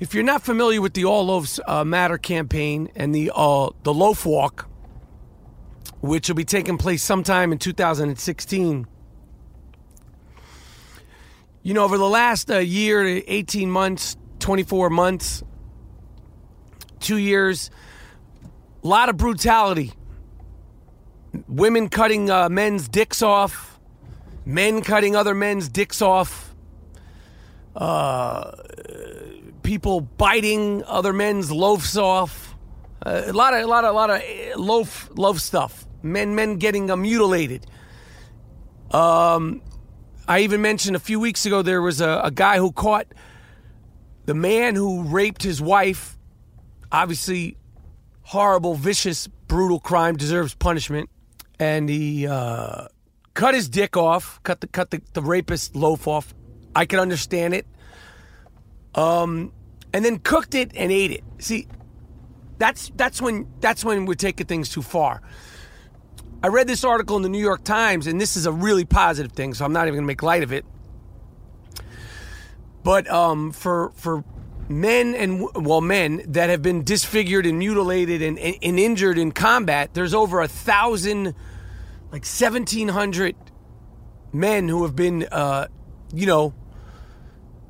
if 0.00 0.14
you're 0.14 0.24
not 0.24 0.42
familiar 0.42 0.80
with 0.80 0.94
the 0.94 1.04
All 1.04 1.26
Loafs 1.26 1.60
uh, 1.66 1.84
Matter 1.84 2.16
campaign 2.16 2.90
and 2.96 3.14
the 3.14 3.30
uh, 3.34 3.68
the 3.82 3.92
Loaf 3.92 4.24
Walk, 4.24 4.66
which 6.00 6.28
will 6.28 6.36
be 6.36 6.44
taking 6.44 6.78
place 6.78 7.02
sometime 7.02 7.52
in 7.52 7.58
2016 7.58 8.86
you 11.62 11.74
know, 11.74 11.84
over 11.84 11.98
the 11.98 12.08
last 12.08 12.50
uh, 12.50 12.58
year 12.58 13.22
18 13.26 13.70
months, 13.70 14.16
24 14.38 14.90
months, 14.90 15.42
two 17.00 17.18
years, 17.18 17.70
a 18.82 18.86
lot 18.86 19.08
of 19.08 19.16
brutality. 19.16 19.92
Women 21.48 21.88
cutting 21.88 22.30
uh, 22.30 22.48
men's 22.48 22.88
dicks 22.88 23.22
off, 23.22 23.78
men 24.44 24.80
cutting 24.82 25.14
other 25.14 25.34
men's 25.34 25.68
dicks 25.68 26.00
off, 26.00 26.54
uh, 27.76 28.52
people 29.62 30.00
biting 30.00 30.82
other 30.84 31.12
men's 31.12 31.52
loafs 31.52 31.96
off. 31.96 32.56
Uh, 33.04 33.22
a 33.26 33.32
lot 33.32 33.54
of, 33.54 33.60
a 33.60 33.66
lot 33.66 33.84
of, 33.84 33.90
a 33.90 33.92
lot 33.92 34.10
of 34.10 34.16
uh, 34.16 34.58
loaf, 34.58 35.10
loaf 35.14 35.38
stuff. 35.38 35.86
Men, 36.02 36.34
men 36.34 36.56
getting 36.56 36.90
uh, 36.90 36.96
mutilated. 36.96 37.66
Um, 38.90 39.62
I 40.26 40.40
even 40.40 40.62
mentioned 40.62 40.96
a 40.96 41.00
few 41.00 41.20
weeks 41.20 41.46
ago 41.46 41.62
there 41.62 41.82
was 41.82 42.00
a, 42.00 42.20
a 42.24 42.30
guy 42.30 42.58
who 42.58 42.72
caught 42.72 43.06
the 44.26 44.34
man 44.34 44.74
who 44.74 45.02
raped 45.02 45.42
his 45.42 45.60
wife. 45.60 46.16
Obviously, 46.92 47.56
horrible, 48.22 48.74
vicious, 48.74 49.26
brutal 49.26 49.80
crime 49.80 50.16
deserves 50.16 50.54
punishment, 50.54 51.10
and 51.58 51.88
he 51.88 52.26
uh, 52.26 52.86
cut 53.34 53.54
his 53.54 53.68
dick 53.68 53.96
off, 53.96 54.40
cut 54.42 54.60
the 54.60 54.66
cut 54.66 54.90
the, 54.90 55.02
the 55.12 55.22
rapist 55.22 55.74
loaf 55.74 56.06
off. 56.06 56.34
I 56.74 56.86
can 56.86 57.00
understand 57.00 57.54
it. 57.54 57.66
Um, 58.94 59.52
and 59.92 60.04
then 60.04 60.18
cooked 60.18 60.54
it 60.54 60.72
and 60.74 60.92
ate 60.92 61.10
it. 61.10 61.24
See, 61.38 61.66
that's 62.58 62.90
that's 62.96 63.20
when 63.20 63.48
that's 63.60 63.84
when 63.84 64.06
we're 64.06 64.14
taking 64.14 64.46
things 64.46 64.68
too 64.68 64.82
far. 64.82 65.22
I 66.42 66.48
read 66.48 66.66
this 66.66 66.84
article 66.84 67.16
in 67.16 67.22
the 67.22 67.28
New 67.28 67.40
York 67.40 67.64
Times, 67.64 68.06
and 68.06 68.18
this 68.18 68.34
is 68.34 68.46
a 68.46 68.52
really 68.52 68.86
positive 68.86 69.32
thing, 69.32 69.52
so 69.52 69.64
I'm 69.64 69.74
not 69.74 69.82
even 69.88 69.96
going 69.96 70.04
to 70.04 70.06
make 70.06 70.22
light 70.22 70.42
of 70.42 70.52
it. 70.52 70.64
But 72.82 73.10
um, 73.10 73.52
for 73.52 73.92
for 73.94 74.24
men 74.70 75.14
and 75.14 75.46
well 75.54 75.82
men 75.82 76.22
that 76.28 76.48
have 76.48 76.62
been 76.62 76.82
disfigured 76.82 77.44
and 77.44 77.58
mutilated 77.58 78.22
and, 78.22 78.38
and, 78.38 78.56
and 78.62 78.78
injured 78.78 79.18
in 79.18 79.32
combat, 79.32 79.92
there's 79.92 80.14
over 80.14 80.40
a 80.40 80.48
thousand, 80.48 81.34
like 82.10 82.24
1,700 82.24 83.36
men 84.32 84.68
who 84.68 84.84
have 84.84 84.96
been, 84.96 85.26
uh, 85.30 85.66
you 86.14 86.24
know, 86.24 86.54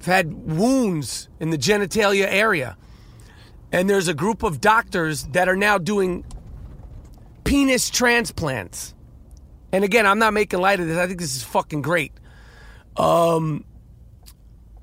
had 0.05 0.33
wounds 0.33 1.29
in 1.41 1.51
the 1.51 1.59
genitalia 1.59 2.27
area. 2.31 2.77
And 3.73 3.91
there's 3.91 4.07
a 4.07 4.15
group 4.15 4.45
of 4.45 4.61
doctors 4.61 5.25
that 5.29 5.49
are 5.49 5.57
now 5.57 5.77
doing 5.77 6.25
penis 7.45 7.91
transplants. 7.91 8.95
And 9.73 9.85
again, 9.85 10.07
I'm 10.07 10.19
not 10.19 10.33
making 10.33 10.61
light 10.61 10.81
of 10.81 10.87
this. 10.87 10.99
I 10.99 11.07
think 11.07 11.21
this 11.21 11.37
is 11.37 11.43
fucking 11.43 11.83
great. 11.83 12.13
Um, 12.97 13.65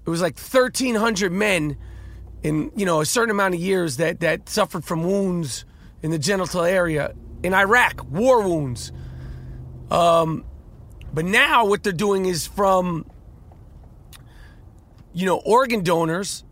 it 0.05 0.09
was 0.09 0.21
like 0.21 0.39
1,300 0.39 1.31
men 1.31 1.77
in 2.43 2.71
you 2.75 2.85
know 2.85 3.01
a 3.01 3.05
certain 3.05 3.31
amount 3.31 3.55
of 3.55 3.59
years 3.59 3.97
that 3.97 4.21
that 4.21 4.47
suffered 4.47 4.85
from 4.85 5.03
wounds 5.03 5.65
in 6.01 6.11
the 6.11 6.19
genital 6.19 6.61
area 6.61 7.13
in 7.43 7.53
Iraq, 7.53 8.05
war 8.09 8.41
wounds. 8.41 8.91
Um, 9.91 10.45
but 11.13 11.25
now 11.25 11.65
what 11.65 11.83
they're 11.83 11.91
doing 11.91 12.25
is 12.25 12.47
from 12.47 13.05
you 15.13 15.25
know 15.25 15.41
organ 15.45 15.83
donors. 15.83 16.43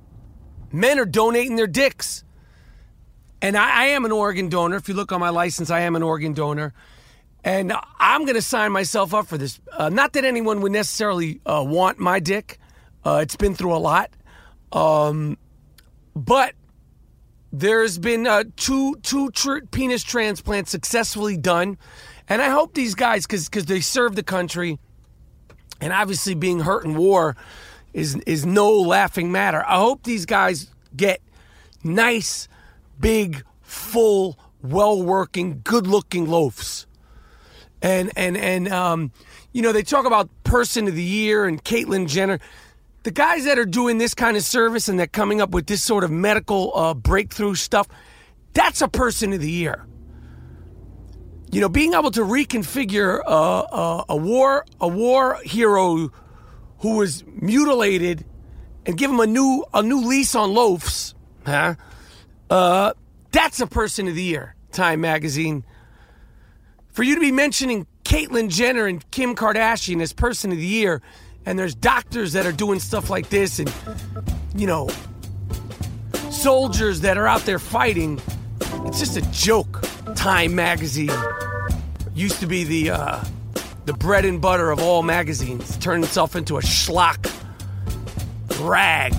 Men 0.72 1.00
are 1.00 1.06
donating 1.06 1.56
their 1.56 1.68
dicks. 1.68 2.25
And 3.46 3.56
I, 3.56 3.84
I, 3.84 3.86
am 3.90 4.06
an 4.06 4.12
organ 4.12 4.50
donor. 4.50 4.76
If 4.76 4.90
you 4.90 4.96
look 4.96 5.12
on 5.12 5.20
my 5.20 5.30
license, 5.30 5.70
I 5.70 5.82
am 5.82 5.96
an 5.96 6.02
organ 6.02 6.34
donor. 6.34 6.74
And 7.44 7.72
I'm 8.00 8.22
going 8.22 8.34
to 8.34 8.42
sign 8.42 8.72
myself 8.72 9.14
up 9.14 9.28
for 9.28 9.38
this. 9.38 9.62
Uh, 9.72 9.90
not 9.90 10.14
that 10.14 10.26
anyone 10.26 10.62
would 10.62 10.72
necessarily 10.72 11.42
uh, 11.46 11.64
want 11.64 12.00
my 12.00 12.20
dick, 12.20 12.58
uh, 13.06 13.20
it's 13.22 13.36
been 13.36 13.54
through 13.54 13.76
a 13.76 13.78
lot. 13.78 14.10
Um, 14.72 15.38
but 16.16 16.56
there's 17.54 18.00
been 18.00 18.26
uh, 18.26 18.46
two, 18.56 18.96
two 19.04 19.30
tr- 19.30 19.60
penis 19.70 20.02
transplants 20.02 20.72
successfully 20.72 21.38
done. 21.38 21.78
And 22.28 22.42
I 22.42 22.50
hope 22.50 22.74
these 22.74 22.96
guys, 22.96 23.28
because 23.28 23.66
they 23.66 23.80
serve 23.80 24.16
the 24.16 24.24
country, 24.24 24.80
and 25.80 25.94
obviously 25.94 26.34
being 26.34 26.62
hurt 26.62 26.84
in 26.84 26.96
war 26.96 27.38
is, 27.94 28.16
is 28.26 28.44
no 28.44 28.72
laughing 28.74 29.32
matter. 29.32 29.64
I 29.68 29.78
hope 29.78 30.02
these 30.02 30.26
guys 30.26 30.72
get 30.96 31.22
nice 31.84 32.48
big, 33.00 33.44
full, 33.62 34.38
well-working, 34.62 35.62
good-looking 35.64 36.28
loafs. 36.28 36.88
And 37.82 38.12
and 38.16 38.36
and 38.38 38.68
um, 38.70 39.12
you 39.52 39.62
know 39.62 39.72
they 39.72 39.84
talk 39.84 40.06
about 40.06 40.30
person 40.44 40.88
of 40.88 40.96
the 40.96 41.04
year 41.04 41.46
and 41.46 41.64
Caitlyn 41.64 42.08
Jenner. 42.08 42.40
The 43.04 43.12
guys 43.12 43.46
that 43.46 43.60
are 43.60 43.66
doing 43.66 44.00
this 44.00 44.16
kind 44.16 44.36
of 44.36 44.44
service 44.44 44.90
and 44.90 44.98
they're 44.98 45.06
coming 45.06 45.40
up 45.40 45.52
with 45.52 45.68
this 45.68 45.84
sort 45.84 46.04
of 46.04 46.10
medical 46.10 46.76
uh, 46.76 46.96
breakthrough 46.96 47.54
stuff, 47.54 47.88
that's 48.54 48.82
a 48.82 48.88
person 48.88 49.34
of 49.34 49.42
the 49.42 49.52
year. 49.52 49.86
You 51.52 51.62
know, 51.62 51.70
being 51.70 51.94
able 51.94 52.10
to 52.12 52.22
reconfigure 52.22 53.22
a 53.28 54.16
war 54.16 54.66
a 54.82 54.88
war 54.88 55.40
hero 55.44 56.12
who 56.80 56.98
was 56.98 57.24
mutilated 57.28 58.26
and 58.86 58.98
give 58.98 59.12
him 59.12 59.20
a 59.20 59.28
new 59.28 59.64
a 59.74 59.84
new 59.84 60.02
lease 60.08 60.34
on 60.34 60.54
loafs, 60.54 61.14
huh? 61.46 61.76
Uh, 62.50 62.94
that's 63.32 63.60
a 63.60 63.68
person 63.68 64.08
of 64.08 64.16
the 64.16 64.24
year, 64.24 64.56
Time 64.72 65.02
Magazine. 65.02 65.64
For 66.92 67.04
you 67.04 67.16
to 67.16 67.22
be 67.22 67.32
mentioning 67.32 67.88
Caitlyn 68.04 68.50
Jenner 68.50 68.86
and 68.86 69.10
Kim 69.12 69.36
Kardashian 69.36 70.02
as 70.02 70.14
person 70.14 70.52
of 70.52 70.58
the 70.58 70.66
year, 70.66 71.02
and 71.46 71.60
there's 71.60 71.76
doctors 71.76 72.34
that 72.34 72.46
are 72.46 72.52
doing 72.52 72.80
stuff 72.80 73.10
like 73.10 73.30
this, 73.30 73.60
and, 73.60 73.72
you 74.56 74.68
know, 74.68 74.90
soldiers 76.30 77.02
that 77.02 77.18
are 77.18 77.28
out 77.28 77.42
there 77.42 77.60
fighting, 77.60 78.22
it's 78.86 79.00
just 79.00 79.18
a 79.18 79.32
joke. 79.32 79.84
Time 80.16 80.56
Magazine 80.56 81.12
used 82.14 82.40
to 82.40 82.48
be 82.48 82.64
the, 82.64 82.92
uh, 82.92 83.24
the 83.86 83.94
bread 83.94 84.24
and 84.24 84.42
butter 84.42 84.72
of 84.72 84.80
all 84.80 85.04
magazines, 85.04 85.78
turned 85.78 86.04
itself 86.04 86.36
into 86.36 86.58
a 86.58 86.62
schlock 86.62 87.30
rag. 88.62 89.14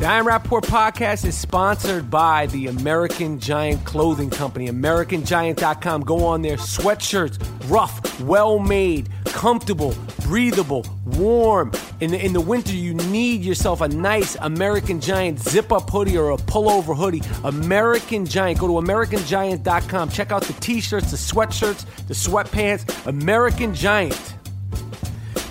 The 0.00 0.06
I 0.06 0.16
Am 0.16 0.24
Rapaport 0.24 0.62
podcast 0.62 1.26
is 1.26 1.36
sponsored 1.36 2.10
by 2.10 2.46
the 2.46 2.68
American 2.68 3.38
Giant 3.38 3.84
Clothing 3.84 4.30
Company, 4.30 4.66
AmericanGiant.com. 4.68 6.04
Go 6.04 6.24
on 6.24 6.40
there. 6.40 6.56
Sweatshirts, 6.56 7.38
rough, 7.68 8.18
well 8.22 8.58
made, 8.58 9.10
comfortable, 9.26 9.94
breathable, 10.22 10.86
warm. 11.04 11.70
In 12.00 12.12
the, 12.12 12.24
in 12.24 12.32
the 12.32 12.40
winter, 12.40 12.72
you 12.72 12.94
need 12.94 13.44
yourself 13.44 13.82
a 13.82 13.88
nice 13.88 14.38
American 14.40 15.02
Giant 15.02 15.38
zip 15.38 15.70
up 15.70 15.90
hoodie 15.90 16.16
or 16.16 16.30
a 16.30 16.38
pullover 16.38 16.96
hoodie. 16.96 17.20
American 17.44 18.24
Giant. 18.24 18.58
Go 18.58 18.68
to 18.68 18.86
AmericanGiant.com. 18.86 20.08
Check 20.08 20.32
out 20.32 20.44
the 20.44 20.54
t 20.54 20.80
shirts, 20.80 21.10
the 21.10 21.18
sweatshirts, 21.18 21.84
the 22.06 22.14
sweatpants. 22.14 23.06
American 23.06 23.74
Giant. 23.74 24.34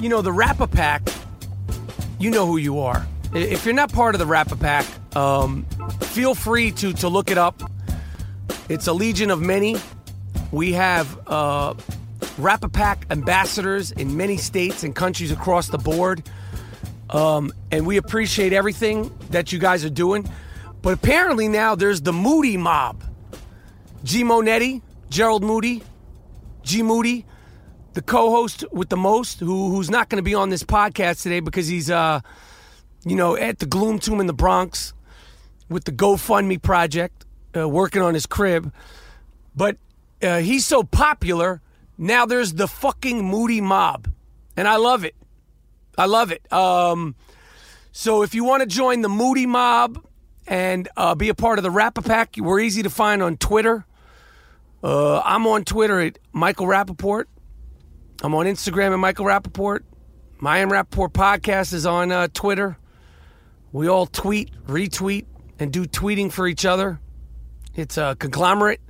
You 0.02 0.10
know, 0.10 0.24
the 0.24 0.32
Rapper 0.32 0.66
Pack, 0.66 1.08
you 2.18 2.32
know 2.32 2.48
who 2.48 2.58
you 2.58 2.80
are. 2.80 3.06
If 3.34 3.66
you're 3.66 3.76
not 3.76 3.94
part 3.94 4.16
of 4.16 4.20
the 4.20 4.26
Rapper 4.26 4.56
Pack, 4.56 4.86
um, 5.16 5.66
feel 6.02 6.34
free 6.34 6.72
to, 6.72 6.94
to 6.94 7.10
look 7.10 7.30
it 7.30 7.38
up. 7.38 7.62
It's 8.70 8.88
a 8.88 8.94
legion 8.94 9.30
of 9.30 9.40
many. 9.40 9.76
We 10.52 10.74
have 10.74 11.20
uh, 11.28 11.76
Rapper 12.40 12.70
Pack 12.70 13.06
ambassadors 13.12 13.92
in 13.92 14.18
many 14.18 14.38
states 14.38 14.84
and 14.84 14.96
countries 14.96 15.32
across 15.32 15.68
the 15.68 15.78
board. 15.78 16.24
Um, 17.12 17.52
and 17.72 17.86
we 17.86 17.98
appreciate 17.98 18.52
everything 18.52 19.12
that 19.30 19.52
you 19.52 19.60
guys 19.60 19.86
are 19.86 19.92
doing. 19.92 20.28
But 20.82 20.94
apparently 20.94 21.48
now 21.48 21.76
there's 21.76 22.02
the 22.02 22.14
Moody 22.14 22.58
Mob. 22.58 23.04
G 24.04 24.24
Monetti, 24.24 24.82
Gerald 25.10 25.44
Moody, 25.44 25.84
G 26.64 26.82
Moody, 26.82 27.26
the 27.94 28.02
co-host 28.02 28.64
with 28.72 28.90
the 28.90 28.98
most, 28.98 29.40
who 29.40 29.72
who's 29.72 29.90
not 29.90 30.10
going 30.10 30.18
to 30.18 30.24
be 30.24 30.34
on 30.36 30.50
this 30.50 30.64
podcast 30.64 31.22
today 31.22 31.42
because 31.42 31.68
he's 31.68 31.92
uh, 31.92 32.22
you 33.06 33.16
know, 33.16 33.36
at 33.36 33.60
the 33.60 33.66
Gloom 33.66 34.00
Tomb 34.00 34.20
in 34.20 34.28
the 34.28 34.34
Bronx 34.34 34.94
with 35.70 35.86
the 35.86 35.92
GoFundMe 35.92 36.62
project, 36.62 37.26
uh, 37.56 37.68
working 37.68 38.02
on 38.02 38.14
his 38.14 38.26
crib. 38.26 38.74
But 39.56 39.78
uh, 40.22 40.40
he's 40.40 40.66
so 40.66 40.84
popular 40.84 41.62
now. 41.98 42.26
There's 42.26 42.54
the 42.54 42.68
fucking 42.68 43.24
Moody 43.24 43.62
Mob, 43.62 44.12
and 44.58 44.68
I 44.68 44.78
love 44.78 45.04
it. 45.04 45.16
I 45.98 46.06
love 46.06 46.32
it. 46.32 46.52
Um, 46.52 47.16
so 47.92 48.24
if 48.24 48.34
you 48.34 48.44
want 48.44 48.62
to 48.62 48.68
join 48.68 49.02
the 49.02 49.10
Moody 49.10 49.46
Mob 49.46 50.04
and 50.48 50.88
uh, 50.96 51.16
be 51.16 51.30
a 51.30 51.36
part 51.36 51.60
of 51.60 51.64
the 51.64 51.72
Rapper 51.72 52.02
Pack, 52.02 52.36
we're 52.38 52.60
easy 52.60 52.84
to 52.84 52.90
find 52.90 53.22
on 53.22 53.38
Twitter. 53.38 53.86
Uh, 54.82 55.20
I'm 55.20 55.46
on 55.46 55.66
Twitter 55.66 56.00
at 56.00 56.18
Michael 56.32 56.66
Rapaport. 56.66 57.26
I'm 58.24 58.34
on 58.34 58.46
Instagram 58.46 58.94
at 58.94 59.00
Michael 59.00 59.26
Rapaport. 59.26 59.82
My 60.40 60.62
M 60.62 60.70
Rapaport 60.70 61.12
podcast 61.12 61.74
is 61.74 61.86
on 61.86 62.12
uh, 62.12 62.30
Twitter. 62.34 62.78
We 63.72 63.88
all 63.88 64.06
tweet, 64.08 64.52
retweet, 64.68 65.26
and 65.60 65.72
do 65.72 65.86
tweeting 65.86 66.32
for 66.32 66.48
each 66.48 66.66
other. 66.66 67.00
It's 67.76 67.98
a 67.98 68.16
conglomerate. 68.18 68.82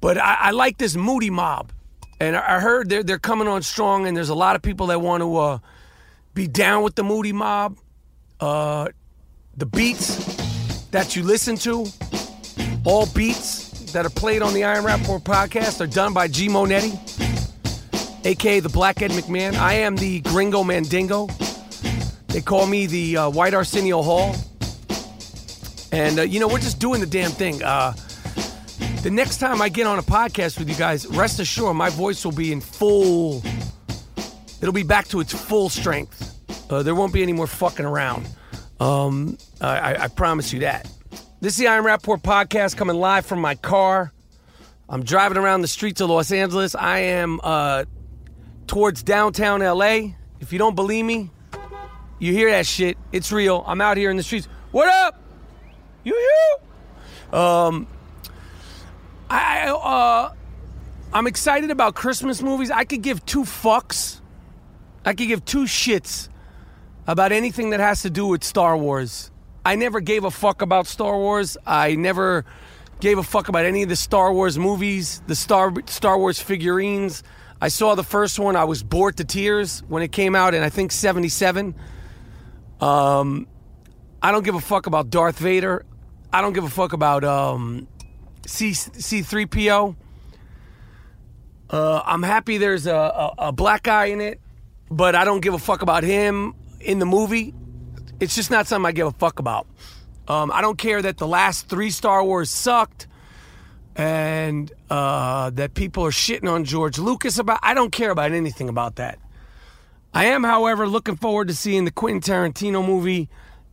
But 0.00 0.18
I, 0.18 0.34
I 0.40 0.50
like 0.50 0.78
this 0.78 0.96
Moody 0.96 1.30
Mob. 1.30 1.72
And 2.20 2.36
I 2.36 2.56
I 2.56 2.60
heard 2.60 2.88
they're, 2.88 3.02
they're 3.02 3.18
coming 3.18 3.48
on 3.48 3.62
strong, 3.62 4.06
and 4.06 4.16
there's 4.16 4.28
a 4.28 4.34
lot 4.34 4.56
of 4.56 4.62
people 4.62 4.86
that 4.88 5.00
want 5.00 5.22
to 5.22 5.36
uh, 5.36 5.58
be 6.34 6.48
down 6.48 6.82
with 6.82 6.94
the 6.94 7.04
Moody 7.04 7.32
Mob. 7.32 7.78
Uh, 8.40 8.88
the 9.56 9.66
beats 9.66 10.86
that 10.90 11.14
you 11.14 11.22
listen 11.22 11.56
to, 11.56 11.86
all 12.84 13.06
beats 13.06 13.92
that 13.92 14.06
are 14.06 14.10
played 14.10 14.40
on 14.42 14.54
the 14.54 14.64
I 14.64 14.76
Am 14.76 14.84
Rapaport 14.84 15.22
podcast 15.22 15.80
are 15.80 15.86
done 15.86 16.14
by 16.14 16.28
G 16.28 16.48
Monetti, 16.48 16.96
aka 18.24 18.60
the 18.60 18.68
Black 18.68 19.02
Ed 19.02 19.10
McMahon. 19.12 19.54
I 19.54 19.74
am 19.74 19.96
the 19.96 20.20
Gringo 20.20 20.64
Mandingo. 20.64 21.28
They 22.32 22.40
call 22.40 22.66
me 22.66 22.86
the 22.86 23.16
uh, 23.18 23.30
White 23.30 23.52
Arsenio 23.52 24.00
Hall. 24.00 24.34
And, 25.92 26.18
uh, 26.18 26.22
you 26.22 26.40
know, 26.40 26.48
we're 26.48 26.60
just 26.60 26.78
doing 26.78 27.00
the 27.00 27.06
damn 27.06 27.30
thing. 27.30 27.62
Uh, 27.62 27.92
the 29.02 29.10
next 29.10 29.36
time 29.36 29.60
I 29.60 29.68
get 29.68 29.86
on 29.86 29.98
a 29.98 30.02
podcast 30.02 30.58
with 30.58 30.70
you 30.70 30.74
guys, 30.74 31.06
rest 31.08 31.40
assured 31.40 31.76
my 31.76 31.90
voice 31.90 32.24
will 32.24 32.32
be 32.32 32.50
in 32.50 32.62
full, 32.62 33.42
it'll 34.62 34.72
be 34.72 34.82
back 34.82 35.08
to 35.08 35.20
its 35.20 35.34
full 35.34 35.68
strength. 35.68 36.34
Uh, 36.70 36.82
there 36.82 36.94
won't 36.94 37.12
be 37.12 37.22
any 37.22 37.34
more 37.34 37.46
fucking 37.46 37.84
around. 37.84 38.26
Um, 38.80 39.36
I, 39.60 40.04
I, 40.04 40.08
promise 40.08 40.54
you 40.54 40.60
that. 40.60 40.90
This 41.42 41.52
is 41.52 41.58
the 41.58 41.66
I 41.66 41.76
Am 41.76 41.84
Rapaport 41.84 42.22
podcast 42.22 42.78
coming 42.78 42.96
live 42.96 43.26
from 43.26 43.40
my 43.42 43.56
car. 43.56 44.10
I'm 44.88 45.04
driving 45.04 45.36
around 45.36 45.60
the 45.60 45.68
streets 45.68 46.00
of 46.00 46.08
Los 46.08 46.32
Angeles. 46.32 46.74
I 46.74 47.00
am 47.00 47.40
uh, 47.42 47.84
towards 48.66 49.02
downtown 49.02 49.60
LA. 49.60 50.14
If 50.40 50.50
you 50.50 50.58
don't 50.58 50.74
believe 50.74 51.04
me, 51.04 51.30
you 52.22 52.32
hear 52.32 52.52
that 52.52 52.66
shit. 52.66 52.96
It's 53.10 53.32
real. 53.32 53.64
I'm 53.66 53.80
out 53.80 53.96
here 53.96 54.08
in 54.08 54.16
the 54.16 54.22
streets. 54.22 54.46
What 54.70 54.88
up? 54.88 55.20
You 56.04 56.14
you? 56.14 57.36
Um, 57.36 57.88
I 59.28 59.68
uh, 59.68 60.32
I'm 61.12 61.26
excited 61.26 61.72
about 61.72 61.96
Christmas 61.96 62.40
movies. 62.40 62.70
I 62.70 62.84
could 62.84 63.02
give 63.02 63.26
two 63.26 63.42
fucks. 63.42 64.20
I 65.04 65.14
could 65.14 65.26
give 65.26 65.44
two 65.44 65.64
shits 65.64 66.28
about 67.08 67.32
anything 67.32 67.70
that 67.70 67.80
has 67.80 68.02
to 68.02 68.10
do 68.10 68.28
with 68.28 68.44
Star 68.44 68.76
Wars. 68.76 69.32
I 69.66 69.74
never 69.74 69.98
gave 69.98 70.22
a 70.22 70.30
fuck 70.30 70.62
about 70.62 70.86
Star 70.86 71.16
Wars. 71.16 71.56
I 71.66 71.96
never 71.96 72.44
gave 73.00 73.18
a 73.18 73.24
fuck 73.24 73.48
about 73.48 73.64
any 73.64 73.82
of 73.82 73.88
the 73.88 73.96
Star 73.96 74.32
Wars 74.32 74.60
movies, 74.60 75.24
the 75.26 75.34
Star 75.34 75.72
Star 75.86 76.16
Wars 76.16 76.40
figurines. 76.40 77.24
I 77.60 77.66
saw 77.66 77.96
the 77.96 78.04
first 78.04 78.38
one. 78.38 78.54
I 78.54 78.62
was 78.62 78.84
bored 78.84 79.16
to 79.16 79.24
tears 79.24 79.80
when 79.88 80.04
it 80.04 80.12
came 80.12 80.36
out 80.36 80.54
in 80.54 80.62
I 80.62 80.68
think 80.68 80.92
77. 80.92 81.74
Um 82.82 83.46
I 84.20 84.30
don't 84.30 84.44
give 84.44 84.54
a 84.54 84.60
fuck 84.60 84.86
about 84.86 85.10
Darth 85.10 85.38
Vader. 85.38 85.84
I 86.32 86.40
don't 86.40 86.52
give 86.52 86.64
a 86.64 86.70
fuck 86.70 86.92
about 86.92 87.24
um 87.24 87.86
C 88.46 88.70
C3PO. 88.70 89.96
Uh, 91.70 92.02
I'm 92.04 92.22
happy 92.22 92.58
there's 92.58 92.86
a, 92.86 92.94
a, 92.94 93.34
a 93.38 93.52
black 93.52 93.84
guy 93.84 94.06
in 94.06 94.20
it, 94.20 94.40
but 94.90 95.14
I 95.14 95.24
don't 95.24 95.40
give 95.40 95.54
a 95.54 95.58
fuck 95.58 95.80
about 95.80 96.02
him 96.02 96.54
in 96.80 96.98
the 96.98 97.06
movie. 97.06 97.54
It's 98.20 98.34
just 98.34 98.50
not 98.50 98.66
something 98.66 98.86
I 98.86 98.92
give 98.92 99.06
a 99.06 99.12
fuck 99.12 99.38
about. 99.38 99.66
Um, 100.28 100.52
I 100.52 100.60
don't 100.60 100.76
care 100.76 101.00
that 101.00 101.16
the 101.16 101.26
last 101.26 101.68
three 101.68 101.90
Star 101.90 102.22
Wars 102.22 102.50
sucked 102.50 103.06
and 103.96 104.70
uh, 104.90 105.50
that 105.50 105.74
people 105.74 106.04
are 106.04 106.10
shitting 106.10 106.50
on 106.50 106.64
George 106.64 106.98
Lucas 106.98 107.38
about. 107.38 107.58
I 107.62 107.72
don't 107.74 107.90
care 107.90 108.10
about 108.10 108.32
anything 108.32 108.68
about 108.68 108.96
that. 108.96 109.18
I 110.14 110.26
am, 110.26 110.44
however, 110.44 110.86
looking 110.86 111.16
forward 111.16 111.48
to 111.48 111.54
seeing 111.54 111.84
the 111.84 111.90
Quentin 111.90 112.20
Tarantino 112.20 112.86
movie 112.86 113.30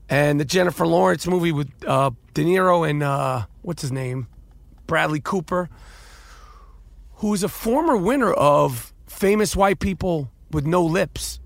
and 0.08 0.40
the 0.40 0.46
Jennifer 0.46 0.88
Lawrence 0.88 1.28
movie 1.28 1.52
with 1.52 1.70
uh, 1.86 2.12
De 2.34 2.44
Niro 2.44 2.90
and 2.90 3.04
uh, 3.04 3.46
what's 3.62 3.82
his 3.82 3.92
name, 3.92 4.28
Bradley 4.88 5.20
Cooper, 5.20 5.70
who 7.16 7.34
is 7.34 7.44
a 7.44 7.50
former 7.50 7.98
winner 7.98 8.32
of 8.32 8.94
Famous 9.06 9.56
White 9.56 9.80
People 9.80 10.32
with 10.52 10.66
No 10.66 10.84
Lips. 10.84 11.42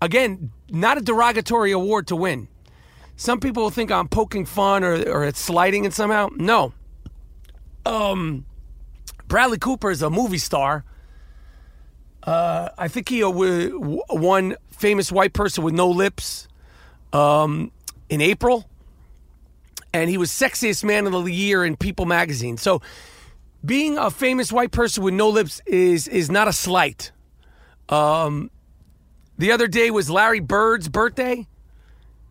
Again, 0.00 0.50
not 0.70 0.96
a 0.96 1.02
derogatory 1.02 1.72
award 1.72 2.06
to 2.06 2.16
win. 2.16 2.48
Some 3.16 3.40
people 3.40 3.64
will 3.64 3.70
think 3.70 3.90
I'm 3.90 4.08
poking 4.08 4.46
fun 4.46 4.82
or, 4.82 4.94
or 5.10 5.24
it's 5.24 5.40
slighting 5.40 5.84
it 5.84 5.92
somehow. 5.92 6.28
No. 6.36 6.72
Um, 7.84 8.46
Bradley 9.26 9.58
Cooper 9.58 9.90
is 9.90 10.02
a 10.02 10.08
movie 10.08 10.38
star. 10.38 10.84
Uh, 12.28 12.68
I 12.76 12.88
think 12.88 13.08
he 13.08 13.24
uh, 13.24 13.30
won 13.30 14.54
Famous 14.70 15.10
White 15.10 15.32
Person 15.32 15.64
with 15.64 15.72
No 15.72 15.88
Lips 15.88 16.46
um, 17.10 17.72
in 18.10 18.20
April. 18.20 18.68
And 19.94 20.10
he 20.10 20.18
was 20.18 20.30
Sexiest 20.30 20.84
Man 20.84 21.06
of 21.06 21.24
the 21.24 21.32
Year 21.32 21.64
in 21.64 21.74
People 21.78 22.04
magazine. 22.04 22.58
So 22.58 22.82
being 23.64 23.96
a 23.96 24.10
famous 24.10 24.52
white 24.52 24.72
person 24.72 25.04
with 25.04 25.14
no 25.14 25.30
lips 25.30 25.62
is 25.66 26.06
is 26.06 26.30
not 26.30 26.48
a 26.48 26.52
slight. 26.52 27.12
Um, 27.88 28.50
the 29.38 29.50
other 29.50 29.66
day 29.66 29.90
was 29.90 30.10
Larry 30.10 30.40
Bird's 30.40 30.90
birthday. 30.90 31.46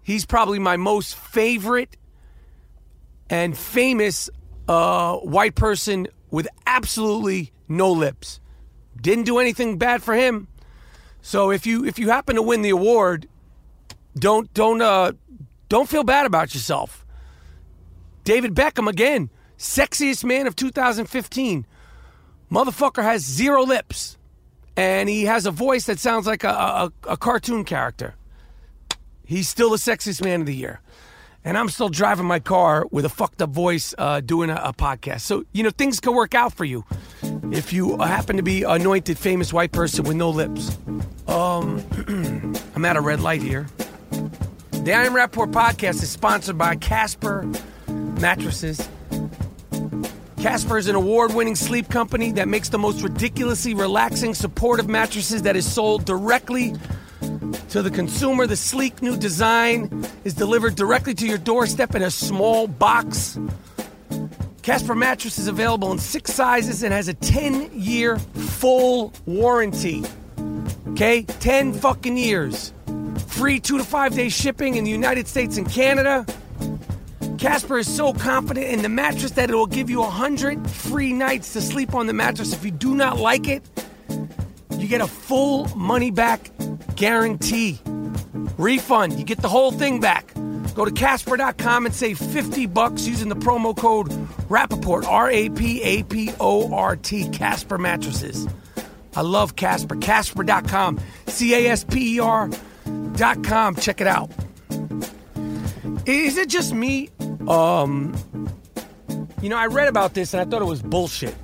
He's 0.03 0.27
probably 0.27 0.59
my 0.59 0.77
most 0.77 1.15
favorite 1.15 1.97
and 3.31 3.57
famous 3.57 4.29
uh, 4.67 5.15
white 5.15 5.55
person 5.55 6.07
with 6.29 6.47
absolutely 6.67 7.51
no 7.67 7.91
lips. 7.91 8.39
Didn't 9.01 9.25
do 9.25 9.39
anything 9.39 9.77
bad 9.77 10.03
for 10.03 10.15
him. 10.15 10.47
So 11.21 11.51
if 11.51 11.65
you 11.65 11.85
if 11.85 11.99
you 11.99 12.09
happen 12.09 12.35
to 12.35 12.41
win 12.41 12.61
the 12.61 12.69
award, 12.69 13.27
don't 14.17 14.53
don't 14.53 14.81
uh, 14.81 15.13
don't 15.69 15.89
feel 15.89 16.03
bad 16.03 16.25
about 16.25 16.53
yourself. 16.53 17.05
David 18.23 18.53
Beckham 18.53 18.89
again, 18.89 19.29
sexiest 19.57 20.23
man 20.23 20.47
of 20.47 20.55
2015. 20.55 21.65
Motherfucker 22.51 23.03
has 23.03 23.23
zero 23.23 23.63
lips, 23.63 24.17
and 24.75 25.09
he 25.09 25.25
has 25.25 25.45
a 25.45 25.51
voice 25.51 25.85
that 25.85 25.99
sounds 25.99 26.25
like 26.25 26.43
a, 26.43 26.49
a, 26.49 26.91
a 27.09 27.17
cartoon 27.17 27.65
character. 27.65 28.15
He's 29.25 29.49
still 29.49 29.71
the 29.71 29.77
sexiest 29.77 30.23
man 30.23 30.41
of 30.41 30.45
the 30.47 30.55
year. 30.55 30.81
And 31.43 31.57
I'm 31.57 31.69
still 31.69 31.89
driving 31.89 32.25
my 32.25 32.39
car 32.39 32.85
with 32.91 33.05
a 33.05 33.09
fucked 33.09 33.41
up 33.41 33.49
voice 33.49 33.93
uh, 33.97 34.21
doing 34.21 34.49
a, 34.49 34.55
a 34.55 34.73
podcast. 34.73 35.21
So, 35.21 35.45
you 35.53 35.63
know, 35.63 35.69
things 35.69 35.99
can 35.99 36.13
work 36.13 36.35
out 36.35 36.53
for 36.53 36.65
you 36.65 36.83
if 37.51 37.71
you 37.71 37.97
happen 37.97 38.37
to 38.37 38.43
be 38.43 38.63
anointed 38.63 39.17
famous 39.17 39.53
white 39.53 39.71
person 39.71 40.05
with 40.05 40.17
no 40.17 40.29
lips. 40.29 40.77
Um, 41.27 41.83
I'm 42.75 42.85
at 42.85 42.97
a 42.97 43.01
red 43.01 43.21
light 43.21 43.41
here. 43.41 43.67
The 44.71 44.93
I 44.93 45.03
Am 45.05 45.13
Rapaport 45.13 45.51
podcast 45.51 46.01
is 46.03 46.09
sponsored 46.09 46.57
by 46.57 46.75
Casper 46.75 47.45
Mattresses. 47.87 48.87
Casper 50.41 50.77
is 50.77 50.87
an 50.87 50.95
award 50.95 51.33
winning 51.33 51.55
sleep 51.55 51.89
company 51.89 52.31
that 52.33 52.47
makes 52.47 52.69
the 52.69 52.77
most 52.77 53.01
ridiculously 53.01 53.73
relaxing, 53.73 54.33
supportive 54.33 54.87
mattresses 54.87 55.41
that 55.41 55.55
is 55.55 55.69
sold 55.69 56.05
directly 56.05 56.73
to 57.69 57.81
the 57.81 57.91
consumer. 57.91 58.47
The 58.47 58.55
sleek 58.55 59.01
new 59.01 59.17
design 59.17 60.05
is 60.23 60.33
delivered 60.33 60.75
directly 60.75 61.13
to 61.15 61.27
your 61.27 61.37
doorstep 61.37 61.95
in 61.95 62.03
a 62.03 62.11
small 62.11 62.67
box. 62.67 63.37
Casper 64.67 64.95
mattress 64.95 65.37
is 65.37 65.47
available 65.47 65.93
in 65.93 65.97
six 65.97 66.33
sizes 66.33 66.83
and 66.83 66.93
has 66.93 67.07
a 67.07 67.13
10 67.13 67.69
year 67.71 68.19
full 68.19 69.13
warranty. 69.25 70.03
Okay? 70.89 71.21
10 71.21 71.71
fucking 71.71 72.17
years. 72.17 72.73
Free 73.27 73.61
two 73.61 73.77
to 73.77 73.85
five 73.85 74.13
day 74.13 74.27
shipping 74.27 74.75
in 74.75 74.83
the 74.83 74.91
United 74.91 75.25
States 75.25 75.57
and 75.57 75.71
Canada. 75.71 76.25
Casper 77.37 77.77
is 77.77 77.87
so 77.87 78.11
confident 78.11 78.67
in 78.67 78.81
the 78.81 78.89
mattress 78.89 79.31
that 79.31 79.49
it 79.49 79.55
will 79.55 79.67
give 79.67 79.89
you 79.89 80.01
100 80.01 80.69
free 80.69 81.13
nights 81.13 81.53
to 81.53 81.61
sleep 81.61 81.95
on 81.95 82.05
the 82.05 82.13
mattress. 82.13 82.51
If 82.51 82.65
you 82.65 82.71
do 82.71 82.93
not 82.93 83.17
like 83.19 83.47
it, 83.47 83.63
you 84.71 84.89
get 84.89 84.99
a 84.99 85.07
full 85.07 85.73
money 85.77 86.11
back 86.11 86.51
guarantee. 86.97 87.79
Refund. 88.57 89.17
You 89.17 89.23
get 89.23 89.37
the 89.37 89.47
whole 89.47 89.71
thing 89.71 90.01
back. 90.01 90.33
Go 90.75 90.85
to 90.85 90.91
Casper.com 90.91 91.85
and 91.85 91.95
save 91.95 92.17
50 92.17 92.67
bucks 92.67 93.07
using 93.07 93.29
the 93.29 93.35
promo 93.35 93.75
code 93.75 94.07
Rapaport, 94.49 95.05
R 95.05 95.29
A 95.29 95.49
P 95.49 95.81
A 95.81 96.03
P 96.03 96.31
O 96.39 96.73
R 96.73 96.95
T, 96.95 97.29
Casper 97.29 97.77
Mattresses. 97.77 98.47
I 99.15 99.21
love 99.21 99.55
Casper. 99.55 99.95
Casper.com, 99.95 100.99
C 101.27 101.53
A 101.55 101.71
S 101.71 101.83
P 101.83 102.15
E 102.15 102.19
R.com. 102.19 103.75
Check 103.75 104.01
it 104.01 104.07
out. 104.07 104.29
Is 106.05 106.37
it 106.37 106.49
just 106.49 106.73
me? 106.73 107.09
Um, 107.47 108.15
you 109.41 109.49
know, 109.49 109.57
I 109.57 109.67
read 109.67 109.87
about 109.87 110.13
this 110.13 110.33
and 110.33 110.41
I 110.41 110.45
thought 110.45 110.61
it 110.61 110.65
was 110.65 110.81
bullshit. 110.81 111.35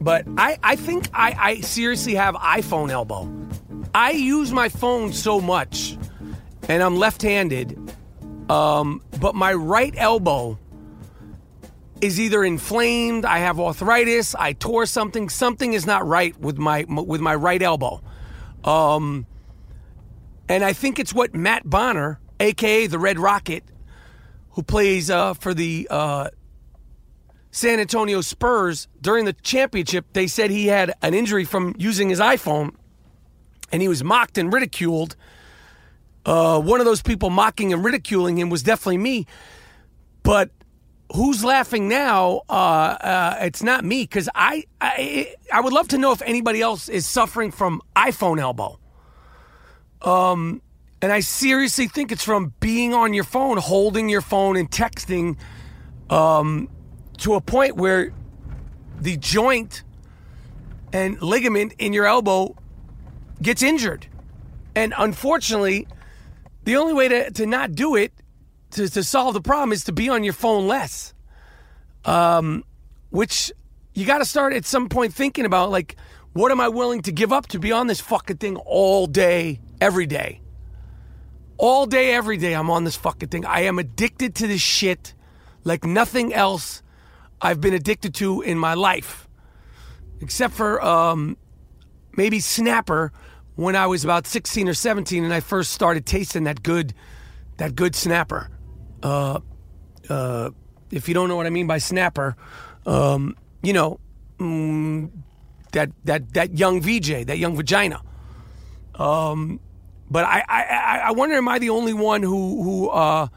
But 0.00 0.26
I, 0.36 0.58
I 0.62 0.76
think 0.76 1.08
I, 1.14 1.36
I 1.38 1.60
seriously 1.60 2.14
have 2.14 2.34
iPhone 2.34 2.90
elbow. 2.90 3.30
I 3.94 4.10
use 4.10 4.52
my 4.52 4.68
phone 4.68 5.12
so 5.12 5.40
much, 5.40 5.96
and 6.68 6.82
I'm 6.82 6.96
left 6.96 7.22
handed, 7.22 7.78
um, 8.48 9.02
but 9.20 9.34
my 9.34 9.52
right 9.52 9.94
elbow 9.96 10.58
is 12.00 12.20
either 12.20 12.44
inflamed, 12.44 13.24
I 13.24 13.38
have 13.38 13.58
arthritis, 13.58 14.34
I 14.34 14.52
tore 14.52 14.86
something, 14.86 15.28
something 15.28 15.72
is 15.72 15.86
not 15.86 16.06
right 16.06 16.38
with 16.38 16.58
my 16.58 16.84
with 16.88 17.20
my 17.20 17.34
right 17.34 17.62
elbow. 17.62 18.02
Um, 18.62 19.26
and 20.48 20.64
I 20.64 20.72
think 20.72 20.98
it's 20.98 21.14
what 21.14 21.34
Matt 21.34 21.68
Bonner, 21.68 22.20
aka 22.40 22.86
the 22.86 22.98
Red 22.98 23.18
Rocket, 23.18 23.64
who 24.50 24.62
plays 24.62 25.10
uh, 25.10 25.34
for 25.34 25.54
the 25.54 25.86
uh, 25.90 26.28
San 27.50 27.78
Antonio 27.80 28.20
Spurs 28.20 28.88
during 29.00 29.24
the 29.24 29.32
championship, 29.32 30.06
they 30.12 30.26
said 30.26 30.50
he 30.50 30.66
had 30.66 30.92
an 31.02 31.14
injury 31.14 31.44
from 31.44 31.74
using 31.78 32.08
his 32.08 32.20
iPhone 32.20 32.74
and 33.70 33.80
he 33.80 33.88
was 33.88 34.04
mocked 34.04 34.38
and 34.38 34.52
ridiculed. 34.52 35.16
Uh, 36.24 36.60
one 36.60 36.80
of 36.80 36.86
those 36.86 37.02
people 37.02 37.30
mocking 37.30 37.72
and 37.72 37.84
ridiculing 37.84 38.38
him 38.38 38.48
was 38.48 38.62
definitely 38.62 38.98
me. 38.98 39.26
But 40.22 40.50
who's 41.14 41.44
laughing 41.44 41.88
now? 41.88 42.42
Uh, 42.48 42.52
uh, 42.52 43.36
it's 43.42 43.62
not 43.62 43.84
me 43.84 44.04
because 44.04 44.28
I, 44.34 44.64
I 44.80 45.34
I 45.52 45.60
would 45.60 45.72
love 45.72 45.88
to 45.88 45.98
know 45.98 46.12
if 46.12 46.22
anybody 46.22 46.60
else 46.60 46.88
is 46.88 47.06
suffering 47.06 47.50
from 47.50 47.82
iPhone 47.94 48.40
elbow. 48.40 48.78
Um, 50.02 50.62
and 51.02 51.12
I 51.12 51.20
seriously 51.20 51.88
think 51.88 52.12
it's 52.12 52.24
from 52.24 52.54
being 52.60 52.94
on 52.94 53.12
your 53.12 53.24
phone, 53.24 53.58
holding 53.58 54.08
your 54.08 54.22
phone, 54.22 54.56
and 54.56 54.70
texting, 54.70 55.36
um, 56.08 56.68
to 57.18 57.34
a 57.34 57.40
point 57.40 57.76
where 57.76 58.12
the 59.00 59.16
joint 59.18 59.82
and 60.92 61.20
ligament 61.20 61.74
in 61.78 61.92
your 61.92 62.06
elbow 62.06 62.56
gets 63.42 63.62
injured. 63.62 64.06
And 64.74 64.94
unfortunately, 64.96 65.86
the 66.64 66.76
only 66.76 66.92
way 66.92 67.08
to, 67.08 67.30
to 67.30 67.46
not 67.46 67.72
do 67.72 67.94
it, 67.94 68.12
to, 68.72 68.88
to 68.88 69.02
solve 69.02 69.34
the 69.34 69.40
problem, 69.40 69.72
is 69.72 69.84
to 69.84 69.92
be 69.92 70.08
on 70.08 70.24
your 70.24 70.32
phone 70.32 70.66
less. 70.66 71.14
Um, 72.04 72.64
which 73.10 73.52
you 73.94 74.04
got 74.04 74.18
to 74.18 74.24
start 74.24 74.52
at 74.52 74.66
some 74.66 74.88
point 74.88 75.14
thinking 75.14 75.46
about 75.46 75.70
like, 75.70 75.96
what 76.32 76.50
am 76.50 76.60
I 76.60 76.68
willing 76.68 77.02
to 77.02 77.12
give 77.12 77.32
up 77.32 77.46
to 77.48 77.58
be 77.58 77.70
on 77.70 77.86
this 77.86 78.00
fucking 78.00 78.38
thing 78.38 78.56
all 78.56 79.06
day, 79.06 79.60
every 79.80 80.06
day? 80.06 80.40
All 81.56 81.86
day, 81.86 82.12
every 82.12 82.36
day, 82.36 82.54
I'm 82.54 82.70
on 82.70 82.82
this 82.82 82.96
fucking 82.96 83.28
thing. 83.28 83.46
I 83.46 83.60
am 83.60 83.78
addicted 83.78 84.34
to 84.36 84.48
this 84.48 84.60
shit 84.60 85.14
like 85.62 85.84
nothing 85.84 86.34
else 86.34 86.82
I've 87.40 87.60
been 87.60 87.74
addicted 87.74 88.14
to 88.16 88.42
in 88.42 88.58
my 88.58 88.74
life, 88.74 89.28
except 90.20 90.54
for 90.54 90.84
um, 90.84 91.36
maybe 92.16 92.40
Snapper 92.40 93.12
when 93.56 93.76
I 93.76 93.86
was 93.86 94.04
about 94.04 94.26
16 94.26 94.68
or 94.68 94.74
17 94.74 95.24
and 95.24 95.32
I 95.32 95.40
first 95.40 95.72
started 95.72 96.06
tasting 96.06 96.44
that 96.44 96.62
good, 96.62 96.94
that 97.58 97.74
good 97.74 97.94
Snapper. 97.94 98.50
Uh, 99.02 99.40
uh, 100.08 100.50
if 100.90 101.08
you 101.08 101.14
don't 101.14 101.28
know 101.28 101.36
what 101.36 101.46
I 101.46 101.50
mean 101.50 101.66
by 101.66 101.78
Snapper, 101.78 102.36
um, 102.86 103.36
you 103.62 103.72
know, 103.72 104.00
mm, 104.38 105.10
that 105.72 105.90
that 106.04 106.32
that 106.34 106.58
young 106.58 106.80
VJ, 106.80 107.26
that 107.26 107.38
young 107.38 107.56
vagina. 107.56 108.00
Um, 108.94 109.60
but 110.10 110.24
I, 110.24 110.44
I 110.48 111.00
I 111.06 111.10
wonder, 111.12 111.36
am 111.36 111.48
I 111.48 111.58
the 111.58 111.70
only 111.70 111.92
one 111.94 112.22
who 112.22 112.62
who 112.62 112.88
uh, 112.88 113.28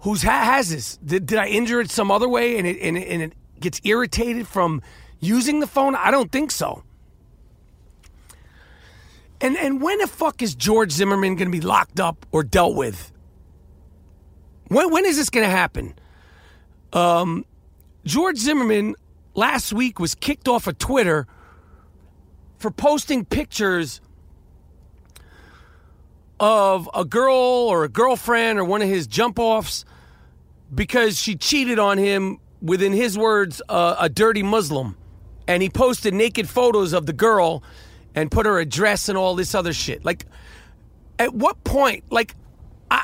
who's 0.00 0.22
ha- 0.22 0.44
has 0.44 0.70
this? 0.70 0.96
Did, 0.98 1.26
did 1.26 1.38
I 1.38 1.46
injure 1.46 1.80
it 1.80 1.90
some 1.90 2.10
other 2.10 2.28
way, 2.28 2.58
and 2.58 2.66
it, 2.66 2.78
and 2.80 2.96
it 2.98 3.08
and 3.08 3.22
it 3.22 3.32
gets 3.60 3.80
irritated 3.84 4.46
from 4.46 4.82
using 5.20 5.60
the 5.60 5.66
phone? 5.66 5.94
I 5.94 6.10
don't 6.10 6.30
think 6.30 6.50
so. 6.50 6.82
And 9.40 9.56
and 9.56 9.80
when 9.80 9.98
the 9.98 10.06
fuck 10.06 10.42
is 10.42 10.54
George 10.54 10.92
Zimmerman 10.92 11.36
going 11.36 11.50
to 11.50 11.52
be 11.52 11.60
locked 11.60 11.98
up 11.98 12.26
or 12.30 12.42
dealt 12.42 12.76
with? 12.76 13.12
When 14.68 14.90
when 14.90 15.06
is 15.06 15.16
this 15.16 15.30
going 15.30 15.46
to 15.46 15.50
happen? 15.50 15.94
Um, 16.92 17.44
George 18.04 18.38
Zimmerman 18.38 18.96
last 19.34 19.72
week 19.72 19.98
was 19.98 20.14
kicked 20.14 20.48
off 20.48 20.66
of 20.66 20.78
Twitter 20.78 21.26
for 22.58 22.70
posting 22.70 23.24
pictures 23.24 24.00
of 26.38 26.88
a 26.94 27.04
girl 27.04 27.34
or 27.34 27.84
a 27.84 27.88
girlfriend 27.88 28.58
or 28.58 28.64
one 28.64 28.82
of 28.82 28.88
his 28.88 29.06
jump 29.06 29.38
offs 29.38 29.84
because 30.74 31.18
she 31.18 31.36
cheated 31.36 31.78
on 31.78 31.98
him, 31.98 32.38
within 32.62 32.92
his 32.92 33.16
words, 33.16 33.60
uh, 33.68 33.96
a 33.98 34.08
dirty 34.08 34.42
Muslim. 34.42 34.96
And 35.46 35.62
he 35.62 35.68
posted 35.68 36.14
naked 36.14 36.48
photos 36.48 36.92
of 36.92 37.06
the 37.06 37.12
girl 37.12 37.62
and 38.14 38.30
put 38.30 38.46
her 38.46 38.58
address 38.58 39.08
and 39.08 39.16
all 39.16 39.34
this 39.34 39.54
other 39.54 39.72
shit. 39.72 40.04
Like, 40.04 40.26
at 41.18 41.34
what 41.34 41.62
point, 41.64 42.04
like, 42.10 42.34
I, 42.90 43.02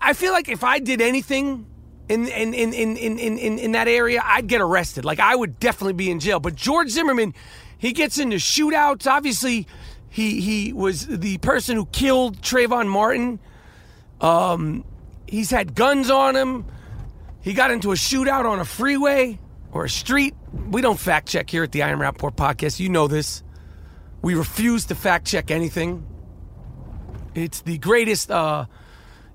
I, 0.00 0.10
I 0.10 0.12
feel 0.12 0.32
like 0.32 0.48
if 0.48 0.64
I 0.64 0.78
did 0.78 1.00
anything 1.00 1.66
in 2.08 2.26
in, 2.26 2.54
in, 2.54 2.72
in, 2.72 2.96
in, 2.96 3.18
in, 3.18 3.58
in 3.58 3.72
that 3.72 3.88
area, 3.88 4.22
I'd 4.24 4.46
get 4.46 4.60
arrested. 4.60 5.04
Like, 5.04 5.20
I 5.20 5.34
would 5.34 5.60
definitely 5.60 5.94
be 5.94 6.10
in 6.10 6.20
jail. 6.20 6.40
But 6.40 6.54
George 6.54 6.90
Zimmerman, 6.90 7.34
he 7.78 7.92
gets 7.92 8.18
into 8.18 8.36
shootouts. 8.36 9.06
Obviously, 9.06 9.66
he 10.08 10.40
he 10.40 10.72
was 10.72 11.06
the 11.06 11.38
person 11.38 11.76
who 11.76 11.86
killed 11.86 12.42
Trayvon 12.42 12.88
Martin. 12.88 13.38
Um, 14.20 14.84
he's 15.26 15.50
had 15.50 15.74
guns 15.74 16.10
on 16.10 16.36
him. 16.36 16.66
He 17.42 17.54
got 17.54 17.70
into 17.70 17.92
a 17.92 17.94
shootout 17.94 18.44
on 18.44 18.58
a 18.58 18.64
freeway 18.64 19.38
or 19.72 19.84
a 19.84 19.88
street. 19.88 20.34
We 20.68 20.82
don't 20.82 20.98
fact 20.98 21.28
check 21.28 21.48
here 21.48 21.62
at 21.62 21.72
the 21.72 21.82
I 21.82 21.88
Am 21.90 22.00
Rapaport 22.00 22.34
podcast. 22.34 22.80
You 22.80 22.88
know 22.88 23.08
this. 23.08 23.42
We 24.22 24.34
refuse 24.34 24.86
to 24.86 24.94
fact 24.94 25.26
check 25.26 25.50
anything. 25.50 26.06
It's 27.34 27.62
the 27.62 27.78
greatest 27.78 28.30
uh, 28.30 28.66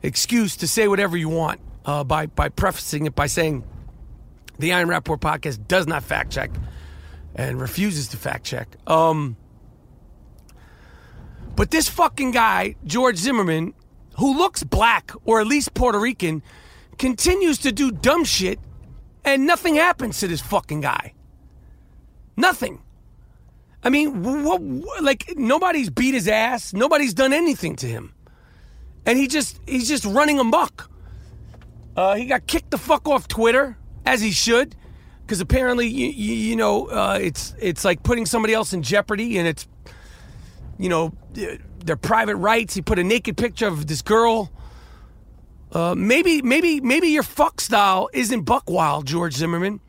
excuse 0.03 0.57
to 0.57 0.67
say 0.67 0.87
whatever 0.87 1.17
you 1.17 1.29
want 1.29 1.61
uh, 1.85 2.03
by 2.03 2.27
by 2.27 2.49
prefacing 2.49 3.05
it 3.05 3.15
by 3.15 3.27
saying 3.27 3.63
the 4.59 4.73
I 4.73 4.81
Am 4.81 4.87
Rapaport 4.89 5.19
podcast 5.19 5.67
does 5.67 5.87
not 5.87 6.03
fact 6.03 6.31
check 6.31 6.51
and 7.35 7.59
refuses 7.59 8.09
to 8.09 8.17
fact 8.17 8.45
check. 8.45 8.67
Um, 8.87 9.35
but 11.55 11.71
this 11.71 11.89
fucking 11.89 12.31
guy, 12.31 12.75
George 12.85 13.17
Zimmerman, 13.17 13.73
who 14.17 14.37
looks 14.37 14.63
black 14.63 15.11
or 15.23 15.41
at 15.41 15.47
least 15.47 15.73
Puerto 15.73 15.99
Rican, 15.99 16.43
continues 16.97 17.57
to 17.59 17.71
do 17.71 17.91
dumb 17.91 18.23
shit 18.23 18.59
and 19.23 19.45
nothing 19.45 19.75
happens 19.75 20.19
to 20.19 20.27
this 20.27 20.41
fucking 20.41 20.81
guy. 20.81 21.13
Nothing. 22.37 22.81
I 23.85 23.89
mean, 23.89 24.23
what, 24.43 24.61
what, 24.61 25.03
like 25.03 25.35
nobody's 25.37 25.89
beat 25.89 26.13
his 26.13 26.27
ass, 26.27 26.73
nobody's 26.73 27.13
done 27.13 27.31
anything 27.31 27.77
to 27.77 27.87
him. 27.87 28.13
And 29.05 29.17
he 29.17 29.27
just 29.27 29.59
he's 29.65 29.87
just 29.87 30.03
running 30.03 30.39
amok. 30.39 30.89
Uh, 31.95 32.15
he 32.15 32.25
got 32.25 32.47
kicked 32.47 32.71
the 32.71 32.77
fuck 32.77 33.07
off 33.07 33.27
Twitter 33.27 33.77
as 34.05 34.19
he 34.19 34.31
should 34.31 34.75
because 35.21 35.39
apparently 35.39 35.87
you, 35.87 36.07
you, 36.07 36.33
you 36.33 36.55
know 36.57 36.87
uh, 36.87 37.17
it's 37.21 37.55
it's 37.59 37.85
like 37.85 38.03
putting 38.03 38.25
somebody 38.25 38.53
else 38.53 38.73
in 38.73 38.83
jeopardy 38.83 39.37
and 39.37 39.47
it's 39.47 39.67
you 40.77 40.89
know, 40.89 41.13
their 41.33 41.95
private 41.95 42.35
rights. 42.35 42.73
He 42.73 42.81
put 42.81 42.99
a 42.99 43.03
naked 43.03 43.37
picture 43.37 43.67
of 43.67 43.87
this 43.87 44.01
girl. 44.01 44.51
Uh, 45.71 45.95
maybe, 45.95 46.41
maybe, 46.41 46.79
maybe 46.81 47.09
your 47.09 47.23
fuck 47.23 47.59
style 47.59 48.09
isn't 48.13 48.43
buck 48.43 48.69
wild, 48.69 49.05
George 49.05 49.33
Zimmerman. 49.33 49.79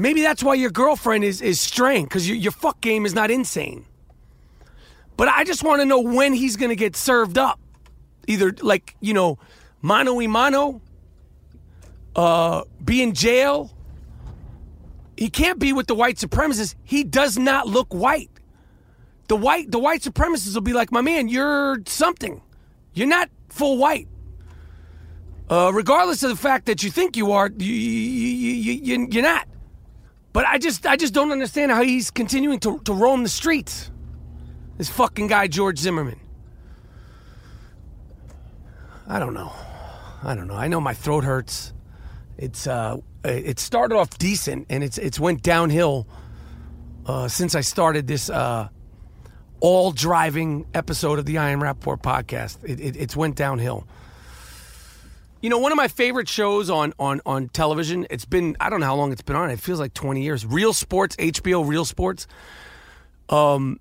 Maybe 0.00 0.22
that's 0.22 0.42
why 0.42 0.54
your 0.54 0.70
girlfriend 0.70 1.24
is 1.24 1.40
is 1.40 1.60
strained 1.60 2.08
because 2.08 2.28
your, 2.28 2.36
your 2.36 2.52
fuck 2.52 2.80
game 2.80 3.06
is 3.06 3.14
not 3.14 3.30
insane. 3.30 3.84
But 5.16 5.28
I 5.28 5.44
just 5.44 5.62
want 5.62 5.80
to 5.80 5.86
know 5.86 6.00
when 6.00 6.32
he's 6.32 6.56
going 6.56 6.70
to 6.70 6.76
get 6.76 6.96
served 6.96 7.36
up. 7.36 7.60
Either 8.26 8.54
like 8.62 8.96
you 9.00 9.14
know, 9.14 9.38
mano 9.82 10.14
y 10.14 10.26
mano, 10.26 10.80
uh, 12.16 12.64
be 12.84 13.02
in 13.02 13.14
jail. 13.14 13.70
He 15.16 15.28
can't 15.28 15.58
be 15.58 15.72
with 15.72 15.86
the 15.86 15.94
white 15.94 16.16
supremacists. 16.16 16.74
He 16.82 17.04
does 17.04 17.36
not 17.36 17.66
look 17.66 17.92
white 17.92 18.30
the 19.30 19.36
white 19.36 19.70
the 19.70 19.78
white 19.78 20.02
supremacists 20.02 20.54
will 20.54 20.60
be 20.60 20.72
like, 20.72 20.90
my 20.90 21.00
man, 21.00 21.28
you're 21.28 21.78
something. 21.86 22.42
You're 22.94 23.06
not 23.06 23.30
full 23.48 23.78
white. 23.78 24.08
Uh, 25.48 25.70
regardless 25.72 26.24
of 26.24 26.30
the 26.30 26.36
fact 26.36 26.66
that 26.66 26.82
you 26.82 26.90
think 26.90 27.16
you 27.16 27.30
are, 27.30 27.48
you, 27.56 27.72
you, 27.72 28.72
you, 28.82 29.08
you're 29.08 29.22
not. 29.22 29.46
But 30.32 30.46
I 30.46 30.58
just 30.58 30.86
I 30.86 30.96
just 30.96 31.12
don't 31.12 31.32
understand 31.32 31.72
how 31.72 31.82
he's 31.82 32.10
continuing 32.10 32.60
to, 32.60 32.78
to 32.80 32.92
roam 32.92 33.22
the 33.22 33.28
streets. 33.28 33.90
This 34.76 34.88
fucking 34.88 35.26
guy, 35.26 35.48
George 35.48 35.78
Zimmerman. 35.78 36.20
I 39.08 39.18
don't 39.18 39.34
know. 39.34 39.52
I 40.22 40.34
don't 40.34 40.46
know. 40.46 40.54
I 40.54 40.68
know 40.68 40.80
my 40.80 40.94
throat 40.94 41.24
hurts. 41.24 41.72
It's 42.38 42.66
uh, 42.66 42.98
it 43.24 43.58
started 43.58 43.96
off 43.96 44.16
decent 44.18 44.66
and 44.70 44.84
it's 44.84 44.98
it's 44.98 45.18
went 45.18 45.42
downhill 45.42 46.06
uh, 47.06 47.28
since 47.28 47.54
I 47.54 47.60
started 47.60 48.06
this 48.06 48.30
uh, 48.30 48.68
all 49.60 49.92
driving 49.92 50.66
episode 50.74 51.18
of 51.18 51.26
the 51.26 51.38
I 51.38 51.52
Rapaport 51.54 52.02
podcast. 52.02 52.58
It, 52.62 52.80
it, 52.80 52.96
it's 52.96 53.16
went 53.16 53.36
downhill. 53.36 53.86
You 55.42 55.48
know, 55.48 55.58
one 55.58 55.72
of 55.72 55.76
my 55.76 55.88
favorite 55.88 56.28
shows 56.28 56.68
on, 56.68 56.92
on, 56.98 57.22
on 57.24 57.48
television, 57.48 58.06
it's 58.10 58.26
been, 58.26 58.56
I 58.60 58.68
don't 58.68 58.80
know 58.80 58.86
how 58.86 58.96
long 58.96 59.10
it's 59.10 59.22
been 59.22 59.36
on. 59.36 59.50
It 59.50 59.58
feels 59.58 59.80
like 59.80 59.94
20 59.94 60.22
years. 60.22 60.44
Real 60.44 60.74
Sports, 60.74 61.16
HBO 61.16 61.66
Real 61.66 61.86
Sports, 61.86 62.26
um, 63.30 63.80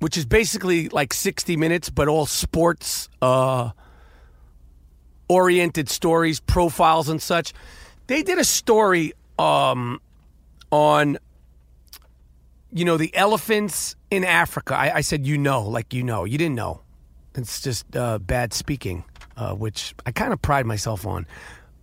which 0.00 0.18
is 0.18 0.26
basically 0.26 0.90
like 0.90 1.14
60 1.14 1.56
minutes, 1.56 1.88
but 1.88 2.08
all 2.08 2.26
sports 2.26 3.08
uh, 3.22 3.70
oriented 5.28 5.88
stories, 5.88 6.40
profiles, 6.40 7.08
and 7.08 7.22
such. 7.22 7.54
They 8.06 8.22
did 8.22 8.38
a 8.38 8.44
story 8.44 9.14
um, 9.38 10.02
on, 10.70 11.16
you 12.70 12.84
know, 12.84 12.98
the 12.98 13.14
elephants 13.16 13.96
in 14.10 14.24
Africa. 14.24 14.76
I, 14.76 14.96
I 14.96 15.00
said, 15.00 15.26
you 15.26 15.38
know, 15.38 15.62
like 15.62 15.94
you 15.94 16.02
know. 16.02 16.24
You 16.24 16.36
didn't 16.36 16.54
know. 16.54 16.82
It's 17.34 17.62
just 17.62 17.96
uh, 17.96 18.18
bad 18.18 18.52
speaking 18.52 19.04
uh, 19.38 19.54
which 19.54 19.94
I 20.04 20.10
kind 20.10 20.32
of 20.32 20.42
pride 20.42 20.66
myself 20.66 21.06
on. 21.06 21.26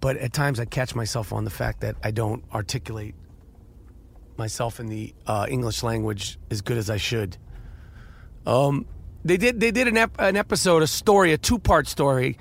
But 0.01 0.17
at 0.17 0.33
times 0.33 0.59
I 0.59 0.65
catch 0.65 0.93
myself 0.93 1.31
on 1.31 1.45
the 1.45 1.49
fact 1.49 1.81
that 1.81 1.95
I 2.03 2.11
don't 2.11 2.43
articulate 2.53 3.15
myself 4.37 4.79
in 4.79 4.87
the 4.87 5.15
uh, 5.25 5.47
English 5.49 5.81
language 5.81 6.37
as 6.51 6.61
good 6.61 6.77
as 6.77 6.89
I 6.89 6.97
should. 6.97 7.37
Um, 8.45 8.85
they 9.23 9.37
did 9.37 9.59
they 9.59 9.71
did 9.71 9.87
an, 9.87 9.97
ep- 9.97 10.19
an 10.19 10.35
episode, 10.35 10.83
a 10.83 10.87
story, 10.87 11.31
a 11.31 11.37
two 11.37 11.57
part 11.57 11.87
story 11.87 12.37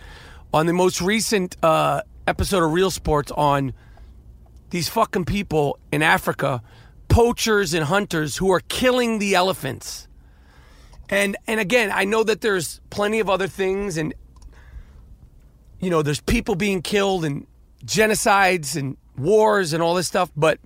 on 0.52 0.66
the 0.66 0.72
most 0.72 1.00
recent 1.00 1.56
uh, 1.62 2.02
episode 2.26 2.64
of 2.64 2.72
Real 2.72 2.90
Sports 2.90 3.30
on 3.32 3.72
these 4.70 4.88
fucking 4.88 5.24
people 5.24 5.78
in 5.92 6.02
Africa, 6.02 6.60
poachers 7.08 7.72
and 7.72 7.84
hunters 7.84 8.36
who 8.36 8.50
are 8.52 8.60
killing 8.60 9.20
the 9.20 9.36
elephants. 9.36 10.08
And 11.08 11.36
and 11.46 11.60
again, 11.60 11.92
I 11.94 12.04
know 12.04 12.24
that 12.24 12.40
there's 12.40 12.80
plenty 12.90 13.20
of 13.20 13.30
other 13.30 13.46
things 13.46 13.96
and 13.96 14.12
you 15.84 15.90
know, 15.90 16.02
there's 16.02 16.20
people 16.20 16.54
being 16.54 16.82
killed 16.82 17.24
and 17.24 17.46
genocides 17.84 18.76
and 18.76 18.96
wars 19.16 19.72
and 19.72 19.82
all 19.82 19.94
this 19.94 20.06
stuff, 20.06 20.30
but 20.36 20.58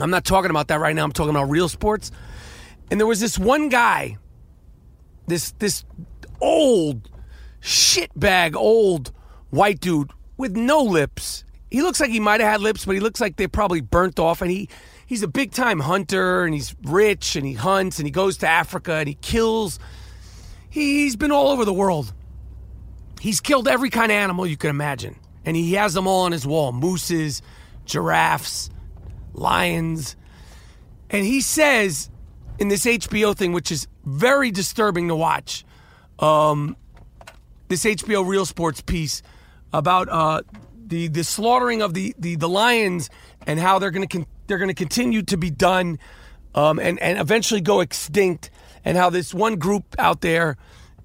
I'm 0.00 0.10
not 0.10 0.24
talking 0.24 0.50
about 0.50 0.68
that 0.68 0.80
right 0.80 0.94
now. 0.94 1.04
I'm 1.04 1.12
talking 1.12 1.30
about 1.30 1.50
real 1.50 1.68
sports. 1.68 2.10
And 2.90 3.00
there 3.00 3.06
was 3.06 3.20
this 3.20 3.38
one 3.38 3.68
guy, 3.68 4.18
this 5.26 5.52
this 5.52 5.84
old 6.40 7.08
shitbag 7.60 8.56
old 8.56 9.12
white 9.50 9.80
dude 9.80 10.10
with 10.36 10.56
no 10.56 10.82
lips. 10.82 11.44
He 11.70 11.80
looks 11.80 12.00
like 12.00 12.10
he 12.10 12.20
might 12.20 12.40
have 12.40 12.50
had 12.50 12.60
lips, 12.60 12.84
but 12.84 12.92
he 12.92 13.00
looks 13.00 13.20
like 13.20 13.36
they're 13.36 13.48
probably 13.48 13.80
burnt 13.80 14.18
off. 14.18 14.42
And 14.42 14.50
he 14.50 14.68
he's 15.06 15.22
a 15.22 15.28
big 15.28 15.52
time 15.52 15.80
hunter 15.80 16.44
and 16.44 16.54
he's 16.54 16.74
rich 16.84 17.36
and 17.36 17.46
he 17.46 17.54
hunts 17.54 17.98
and 17.98 18.06
he 18.06 18.10
goes 18.10 18.36
to 18.38 18.48
Africa 18.48 18.94
and 18.94 19.08
he 19.08 19.14
kills. 19.14 19.78
He's 20.68 21.16
been 21.16 21.32
all 21.32 21.48
over 21.48 21.64
the 21.64 21.74
world. 21.74 22.12
He's 23.22 23.40
killed 23.40 23.68
every 23.68 23.88
kind 23.88 24.10
of 24.10 24.16
animal 24.16 24.48
you 24.48 24.56
can 24.56 24.68
imagine, 24.68 25.14
and 25.44 25.54
he 25.56 25.74
has 25.74 25.94
them 25.94 26.08
all 26.08 26.22
on 26.22 26.32
his 26.32 26.44
wall 26.44 26.72
mooses, 26.72 27.40
giraffes, 27.84 28.68
lions. 29.32 30.16
And 31.08 31.24
he 31.24 31.40
says 31.40 32.10
in 32.58 32.66
this 32.66 32.84
HBO 32.84 33.36
thing, 33.36 33.52
which 33.52 33.70
is 33.70 33.86
very 34.04 34.50
disturbing 34.50 35.06
to 35.06 35.14
watch, 35.14 35.64
um, 36.18 36.76
this 37.68 37.84
HBO 37.84 38.26
Real 38.26 38.44
Sports 38.44 38.80
piece 38.80 39.22
about 39.72 40.08
uh, 40.08 40.42
the 40.84 41.06
the 41.06 41.22
slaughtering 41.22 41.80
of 41.80 41.94
the, 41.94 42.16
the, 42.18 42.34
the 42.34 42.48
lions 42.48 43.08
and 43.46 43.60
how 43.60 43.78
they're 43.78 43.92
going 43.92 44.08
to 44.08 44.18
con- 44.18 44.26
they're 44.48 44.58
going 44.58 44.66
to 44.66 44.74
continue 44.74 45.22
to 45.22 45.36
be 45.36 45.48
done 45.48 46.00
um, 46.56 46.80
and 46.80 46.98
and 46.98 47.20
eventually 47.20 47.60
go 47.60 47.78
extinct, 47.78 48.50
and 48.84 48.96
how 48.96 49.10
this 49.10 49.32
one 49.32 49.60
group 49.60 49.94
out 49.96 50.22
there 50.22 50.56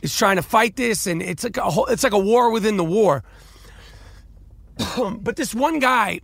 is 0.02 0.16
trying 0.16 0.36
to 0.36 0.42
fight 0.42 0.76
this, 0.76 1.08
and 1.08 1.22
it's 1.22 1.44
like 1.44 1.58
a 1.58 1.70
whole, 1.70 1.86
it's 1.88 2.04
like 2.04 2.14
a 2.14 2.20
war 2.20 2.52
within 2.52 2.78
the 2.78 2.84
war. 2.84 3.24
but 5.20 5.36
this 5.36 5.56
one 5.56 5.80
guy, 5.80 6.22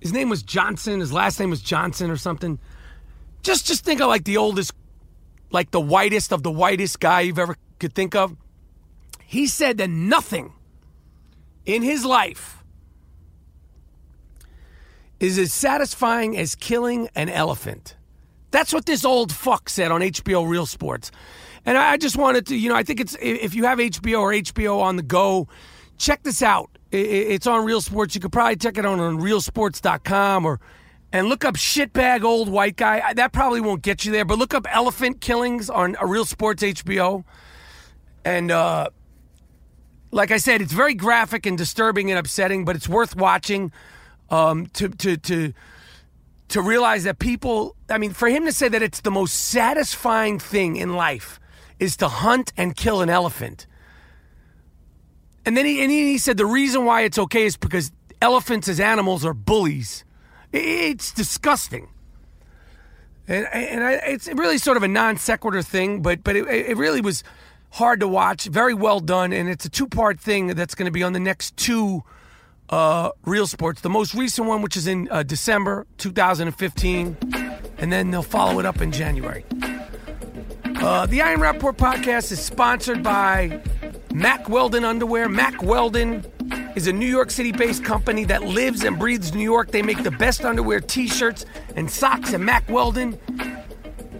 his 0.00 0.12
name 0.12 0.28
was 0.28 0.42
Johnson. 0.42 1.00
His 1.00 1.12
last 1.12 1.38
name 1.38 1.50
was 1.50 1.60
Johnson 1.60 2.10
or 2.10 2.16
something. 2.16 2.58
Just 3.42 3.66
just 3.66 3.84
think 3.84 4.00
of 4.00 4.08
like 4.08 4.24
the 4.24 4.36
oldest, 4.36 4.72
like 5.50 5.70
the 5.70 5.80
whitest 5.80 6.32
of 6.32 6.42
the 6.42 6.50
whitest 6.50 7.00
guy 7.00 7.22
you've 7.22 7.38
ever 7.38 7.56
could 7.78 7.94
think 7.94 8.14
of. 8.14 8.36
He 9.24 9.46
said 9.46 9.78
that 9.78 9.88
nothing 9.88 10.52
in 11.64 11.82
his 11.82 12.04
life 12.04 12.64
is 15.20 15.38
as 15.38 15.52
satisfying 15.52 16.36
as 16.36 16.54
killing 16.54 17.08
an 17.14 17.28
elephant. 17.28 17.96
That's 18.50 18.72
what 18.72 18.86
this 18.86 19.04
old 19.04 19.32
fuck 19.32 19.68
said 19.68 19.92
on 19.92 20.00
HBO 20.00 20.48
Real 20.48 20.66
Sports. 20.66 21.12
And 21.70 21.78
I 21.78 21.98
just 21.98 22.16
wanted 22.16 22.48
to, 22.48 22.56
you 22.56 22.68
know, 22.68 22.74
I 22.74 22.82
think 22.82 22.98
it's 22.98 23.16
if 23.22 23.54
you 23.54 23.62
have 23.66 23.78
HBO 23.78 24.22
or 24.22 24.32
HBO 24.32 24.80
on 24.80 24.96
the 24.96 25.04
go, 25.04 25.46
check 25.98 26.24
this 26.24 26.42
out. 26.42 26.68
It's 26.90 27.46
on 27.46 27.64
Real 27.64 27.80
Sports. 27.80 28.16
You 28.16 28.20
could 28.20 28.32
probably 28.32 28.56
check 28.56 28.76
it 28.76 28.84
out 28.84 28.98
on 28.98 29.20
realsports.com 29.20 30.46
or 30.46 30.58
and 31.12 31.28
look 31.28 31.44
up 31.44 31.54
shitbag 31.54 32.24
old 32.24 32.48
white 32.48 32.74
guy. 32.74 33.14
That 33.14 33.32
probably 33.32 33.60
won't 33.60 33.82
get 33.82 34.04
you 34.04 34.10
there, 34.10 34.24
but 34.24 34.36
look 34.36 34.52
up 34.52 34.66
elephant 34.68 35.20
killings 35.20 35.70
on 35.70 35.96
a 36.00 36.08
Real 36.08 36.24
Sports 36.24 36.64
HBO. 36.64 37.22
And 38.24 38.50
uh, 38.50 38.88
like 40.10 40.32
I 40.32 40.38
said, 40.38 40.60
it's 40.60 40.72
very 40.72 40.94
graphic 40.94 41.46
and 41.46 41.56
disturbing 41.56 42.10
and 42.10 42.18
upsetting, 42.18 42.64
but 42.64 42.74
it's 42.74 42.88
worth 42.88 43.14
watching 43.14 43.70
um, 44.28 44.66
to 44.72 44.88
to 44.88 45.16
to 45.18 45.52
to 46.48 46.62
realize 46.62 47.04
that 47.04 47.20
people. 47.20 47.76
I 47.88 47.98
mean, 47.98 48.12
for 48.12 48.28
him 48.28 48.44
to 48.46 48.52
say 48.52 48.66
that 48.66 48.82
it's 48.82 49.02
the 49.02 49.12
most 49.12 49.34
satisfying 49.34 50.40
thing 50.40 50.74
in 50.74 50.94
life 50.94 51.38
is 51.80 51.96
to 51.96 52.08
hunt 52.08 52.52
and 52.56 52.76
kill 52.76 53.00
an 53.00 53.10
elephant. 53.10 53.66
And 55.44 55.56
then 55.56 55.64
he, 55.64 55.82
and 55.82 55.90
he 55.90 56.18
said 56.18 56.36
the 56.36 56.46
reason 56.46 56.84
why 56.84 57.00
it's 57.00 57.18
okay 57.18 57.46
is 57.46 57.56
because 57.56 57.90
elephants 58.22 58.68
as 58.68 58.78
animals 58.78 59.24
are 59.24 59.34
bullies. 59.34 60.04
It's 60.52 61.12
disgusting. 61.12 61.88
And, 63.26 63.46
and 63.52 63.82
I, 63.82 63.92
it's 63.92 64.28
really 64.28 64.58
sort 64.58 64.76
of 64.76 64.82
a 64.82 64.88
non 64.88 65.16
sequitur 65.16 65.62
thing, 65.62 66.02
but, 66.02 66.22
but 66.22 66.36
it, 66.36 66.46
it 66.46 66.76
really 66.76 67.00
was 67.00 67.24
hard 67.70 68.00
to 68.00 68.08
watch, 68.08 68.44
very 68.46 68.74
well 68.74 69.00
done, 69.00 69.32
and 69.32 69.48
it's 69.48 69.64
a 69.64 69.70
two 69.70 69.86
part 69.86 70.20
thing 70.20 70.48
that's 70.48 70.74
going 70.74 70.86
to 70.86 70.92
be 70.92 71.02
on 71.02 71.12
the 71.12 71.20
next 71.20 71.56
two 71.56 72.02
uh, 72.68 73.10
Real 73.24 73.46
Sports. 73.46 73.80
The 73.80 73.88
most 73.88 74.14
recent 74.14 74.46
one, 74.46 74.60
which 74.60 74.76
is 74.76 74.86
in 74.86 75.08
uh, 75.10 75.22
December 75.22 75.86
2015, 75.98 77.16
and 77.78 77.92
then 77.92 78.10
they'll 78.10 78.22
follow 78.22 78.58
it 78.58 78.66
up 78.66 78.80
in 78.80 78.92
January. 78.92 79.44
Uh, 80.80 81.04
the 81.04 81.20
I 81.20 81.32
Am 81.32 81.40
Rapaport 81.40 81.76
podcast 81.76 82.32
is 82.32 82.40
sponsored 82.40 83.02
by 83.02 83.60
Mack 84.14 84.48
Weldon 84.48 84.82
Underwear. 84.82 85.28
Mack 85.28 85.62
Weldon 85.62 86.24
is 86.74 86.86
a 86.86 86.92
New 86.92 87.06
York 87.06 87.30
City 87.30 87.52
based 87.52 87.84
company 87.84 88.24
that 88.24 88.44
lives 88.44 88.82
and 88.82 88.98
breathes 88.98 89.34
New 89.34 89.44
York. 89.44 89.72
They 89.72 89.82
make 89.82 90.02
the 90.02 90.10
best 90.10 90.42
underwear, 90.42 90.80
t 90.80 91.06
shirts, 91.06 91.44
and 91.76 91.90
socks 91.90 92.32
at 92.32 92.40
Mack 92.40 92.66
Weldon. 92.70 93.18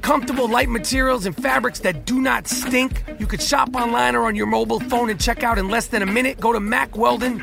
Comfortable, 0.02 0.50
light 0.50 0.68
materials 0.68 1.24
and 1.24 1.34
fabrics 1.34 1.80
that 1.80 2.04
do 2.04 2.20
not 2.20 2.46
stink. 2.46 3.04
You 3.18 3.26
could 3.26 3.40
shop 3.40 3.74
online 3.74 4.14
or 4.14 4.26
on 4.26 4.36
your 4.36 4.46
mobile 4.46 4.80
phone 4.80 5.08
and 5.08 5.18
check 5.18 5.42
out 5.42 5.58
in 5.58 5.68
less 5.68 5.86
than 5.86 6.02
a 6.02 6.06
minute. 6.06 6.40
Go 6.40 6.52
to 6.52 6.60
Mack 6.60 6.94
Weldon. 6.94 7.42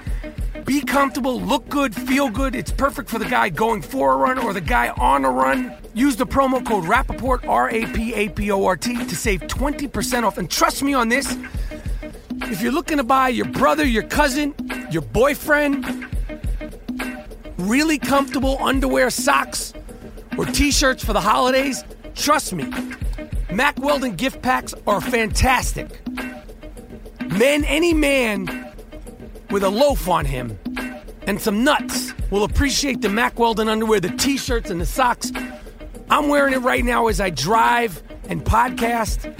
Be 0.63 0.81
comfortable, 0.81 1.41
look 1.41 1.67
good, 1.69 1.95
feel 1.95 2.29
good. 2.29 2.55
It's 2.55 2.71
perfect 2.71 3.09
for 3.09 3.17
the 3.17 3.25
guy 3.25 3.49
going 3.49 3.81
for 3.81 4.13
a 4.13 4.17
run 4.17 4.37
or 4.37 4.53
the 4.53 4.61
guy 4.61 4.89
on 4.89 5.25
a 5.25 5.31
run. 5.31 5.75
Use 5.97 6.15
the 6.15 6.27
promo 6.27 6.63
code 6.63 6.83
Rapaport, 6.83 7.47
R 7.47 7.71
A 7.71 7.87
P 7.87 8.13
A 8.13 8.29
P 8.29 8.51
O 8.51 8.63
R 8.65 8.77
T, 8.77 9.03
to 9.03 9.15
save 9.15 9.41
20% 9.41 10.21
off. 10.21 10.37
And 10.37 10.47
trust 10.47 10.83
me 10.83 10.93
on 10.93 11.09
this 11.09 11.35
if 12.43 12.61
you're 12.61 12.71
looking 12.71 12.97
to 12.97 13.03
buy 13.03 13.29
your 13.29 13.47
brother, 13.47 13.83
your 13.83 14.03
cousin, 14.03 14.53
your 14.91 15.01
boyfriend, 15.01 16.05
really 17.57 17.97
comfortable 17.97 18.59
underwear, 18.61 19.09
socks, 19.09 19.73
or 20.37 20.45
t 20.45 20.69
shirts 20.69 21.03
for 21.03 21.13
the 21.13 21.21
holidays, 21.21 21.83
trust 22.13 22.53
me, 22.53 22.71
Mack 23.51 23.79
Weldon 23.79 24.15
gift 24.15 24.43
packs 24.43 24.75
are 24.85 25.01
fantastic. 25.01 25.99
Man, 27.25 27.63
any 27.63 27.95
man 27.95 28.71
with 29.49 29.63
a 29.63 29.69
loaf 29.69 30.07
on 30.07 30.25
him 30.25 30.59
and 31.25 31.41
some 31.41 31.63
nuts 31.63 32.13
will 32.29 32.43
appreciate 32.43 33.01
the 33.01 33.09
Mack 33.09 33.39
Weldon 33.39 33.67
underwear, 33.67 33.99
the 33.99 34.09
t 34.09 34.37
shirts, 34.37 34.69
and 34.69 34.79
the 34.79 34.85
socks. 34.85 35.31
I'm 36.09 36.29
wearing 36.29 36.53
it 36.53 36.59
right 36.59 36.83
now 36.83 37.07
as 37.07 37.19
I 37.19 37.29
drive 37.29 38.01
and 38.29 38.43
podcast. 38.43 39.33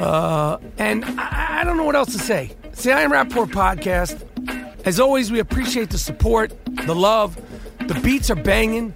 Uh, 0.00 0.58
and 0.78 1.04
I, 1.04 1.60
I, 1.60 1.64
don't 1.64 1.76
know 1.76 1.84
what 1.84 1.94
else 1.94 2.12
to 2.12 2.18
say. 2.18 2.52
It's 2.64 2.82
the 2.82 2.92
I 2.92 3.02
Am 3.02 3.12
Rapaport 3.12 3.50
podcast. 3.50 4.26
As 4.84 4.98
always, 4.98 5.30
we 5.30 5.38
appreciate 5.38 5.90
the 5.90 5.98
support, 5.98 6.52
the 6.86 6.94
love. 6.94 7.40
The 7.86 7.94
beats 8.00 8.30
are 8.30 8.36
banging. 8.36 8.94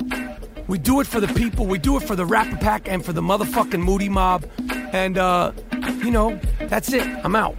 We 0.67 0.79
do 0.79 1.01
it 1.01 1.07
for 1.07 1.21
the 1.21 1.29
people. 1.29 1.67
We 1.67 1.79
do 1.79 1.97
it 1.97 2.03
for 2.03 2.17
the 2.17 2.27
Rapper 2.27 2.57
Pack 2.57 2.89
and 2.89 3.05
for 3.05 3.13
the 3.13 3.21
motherfucking 3.21 3.83
Moody 3.83 4.09
Mob. 4.09 4.45
And, 4.93 5.17
uh, 5.17 5.53
you 5.99 6.11
know, 6.11 6.41
that's 6.61 6.93
it. 6.93 7.07
I'm 7.25 7.37
out. 7.37 7.57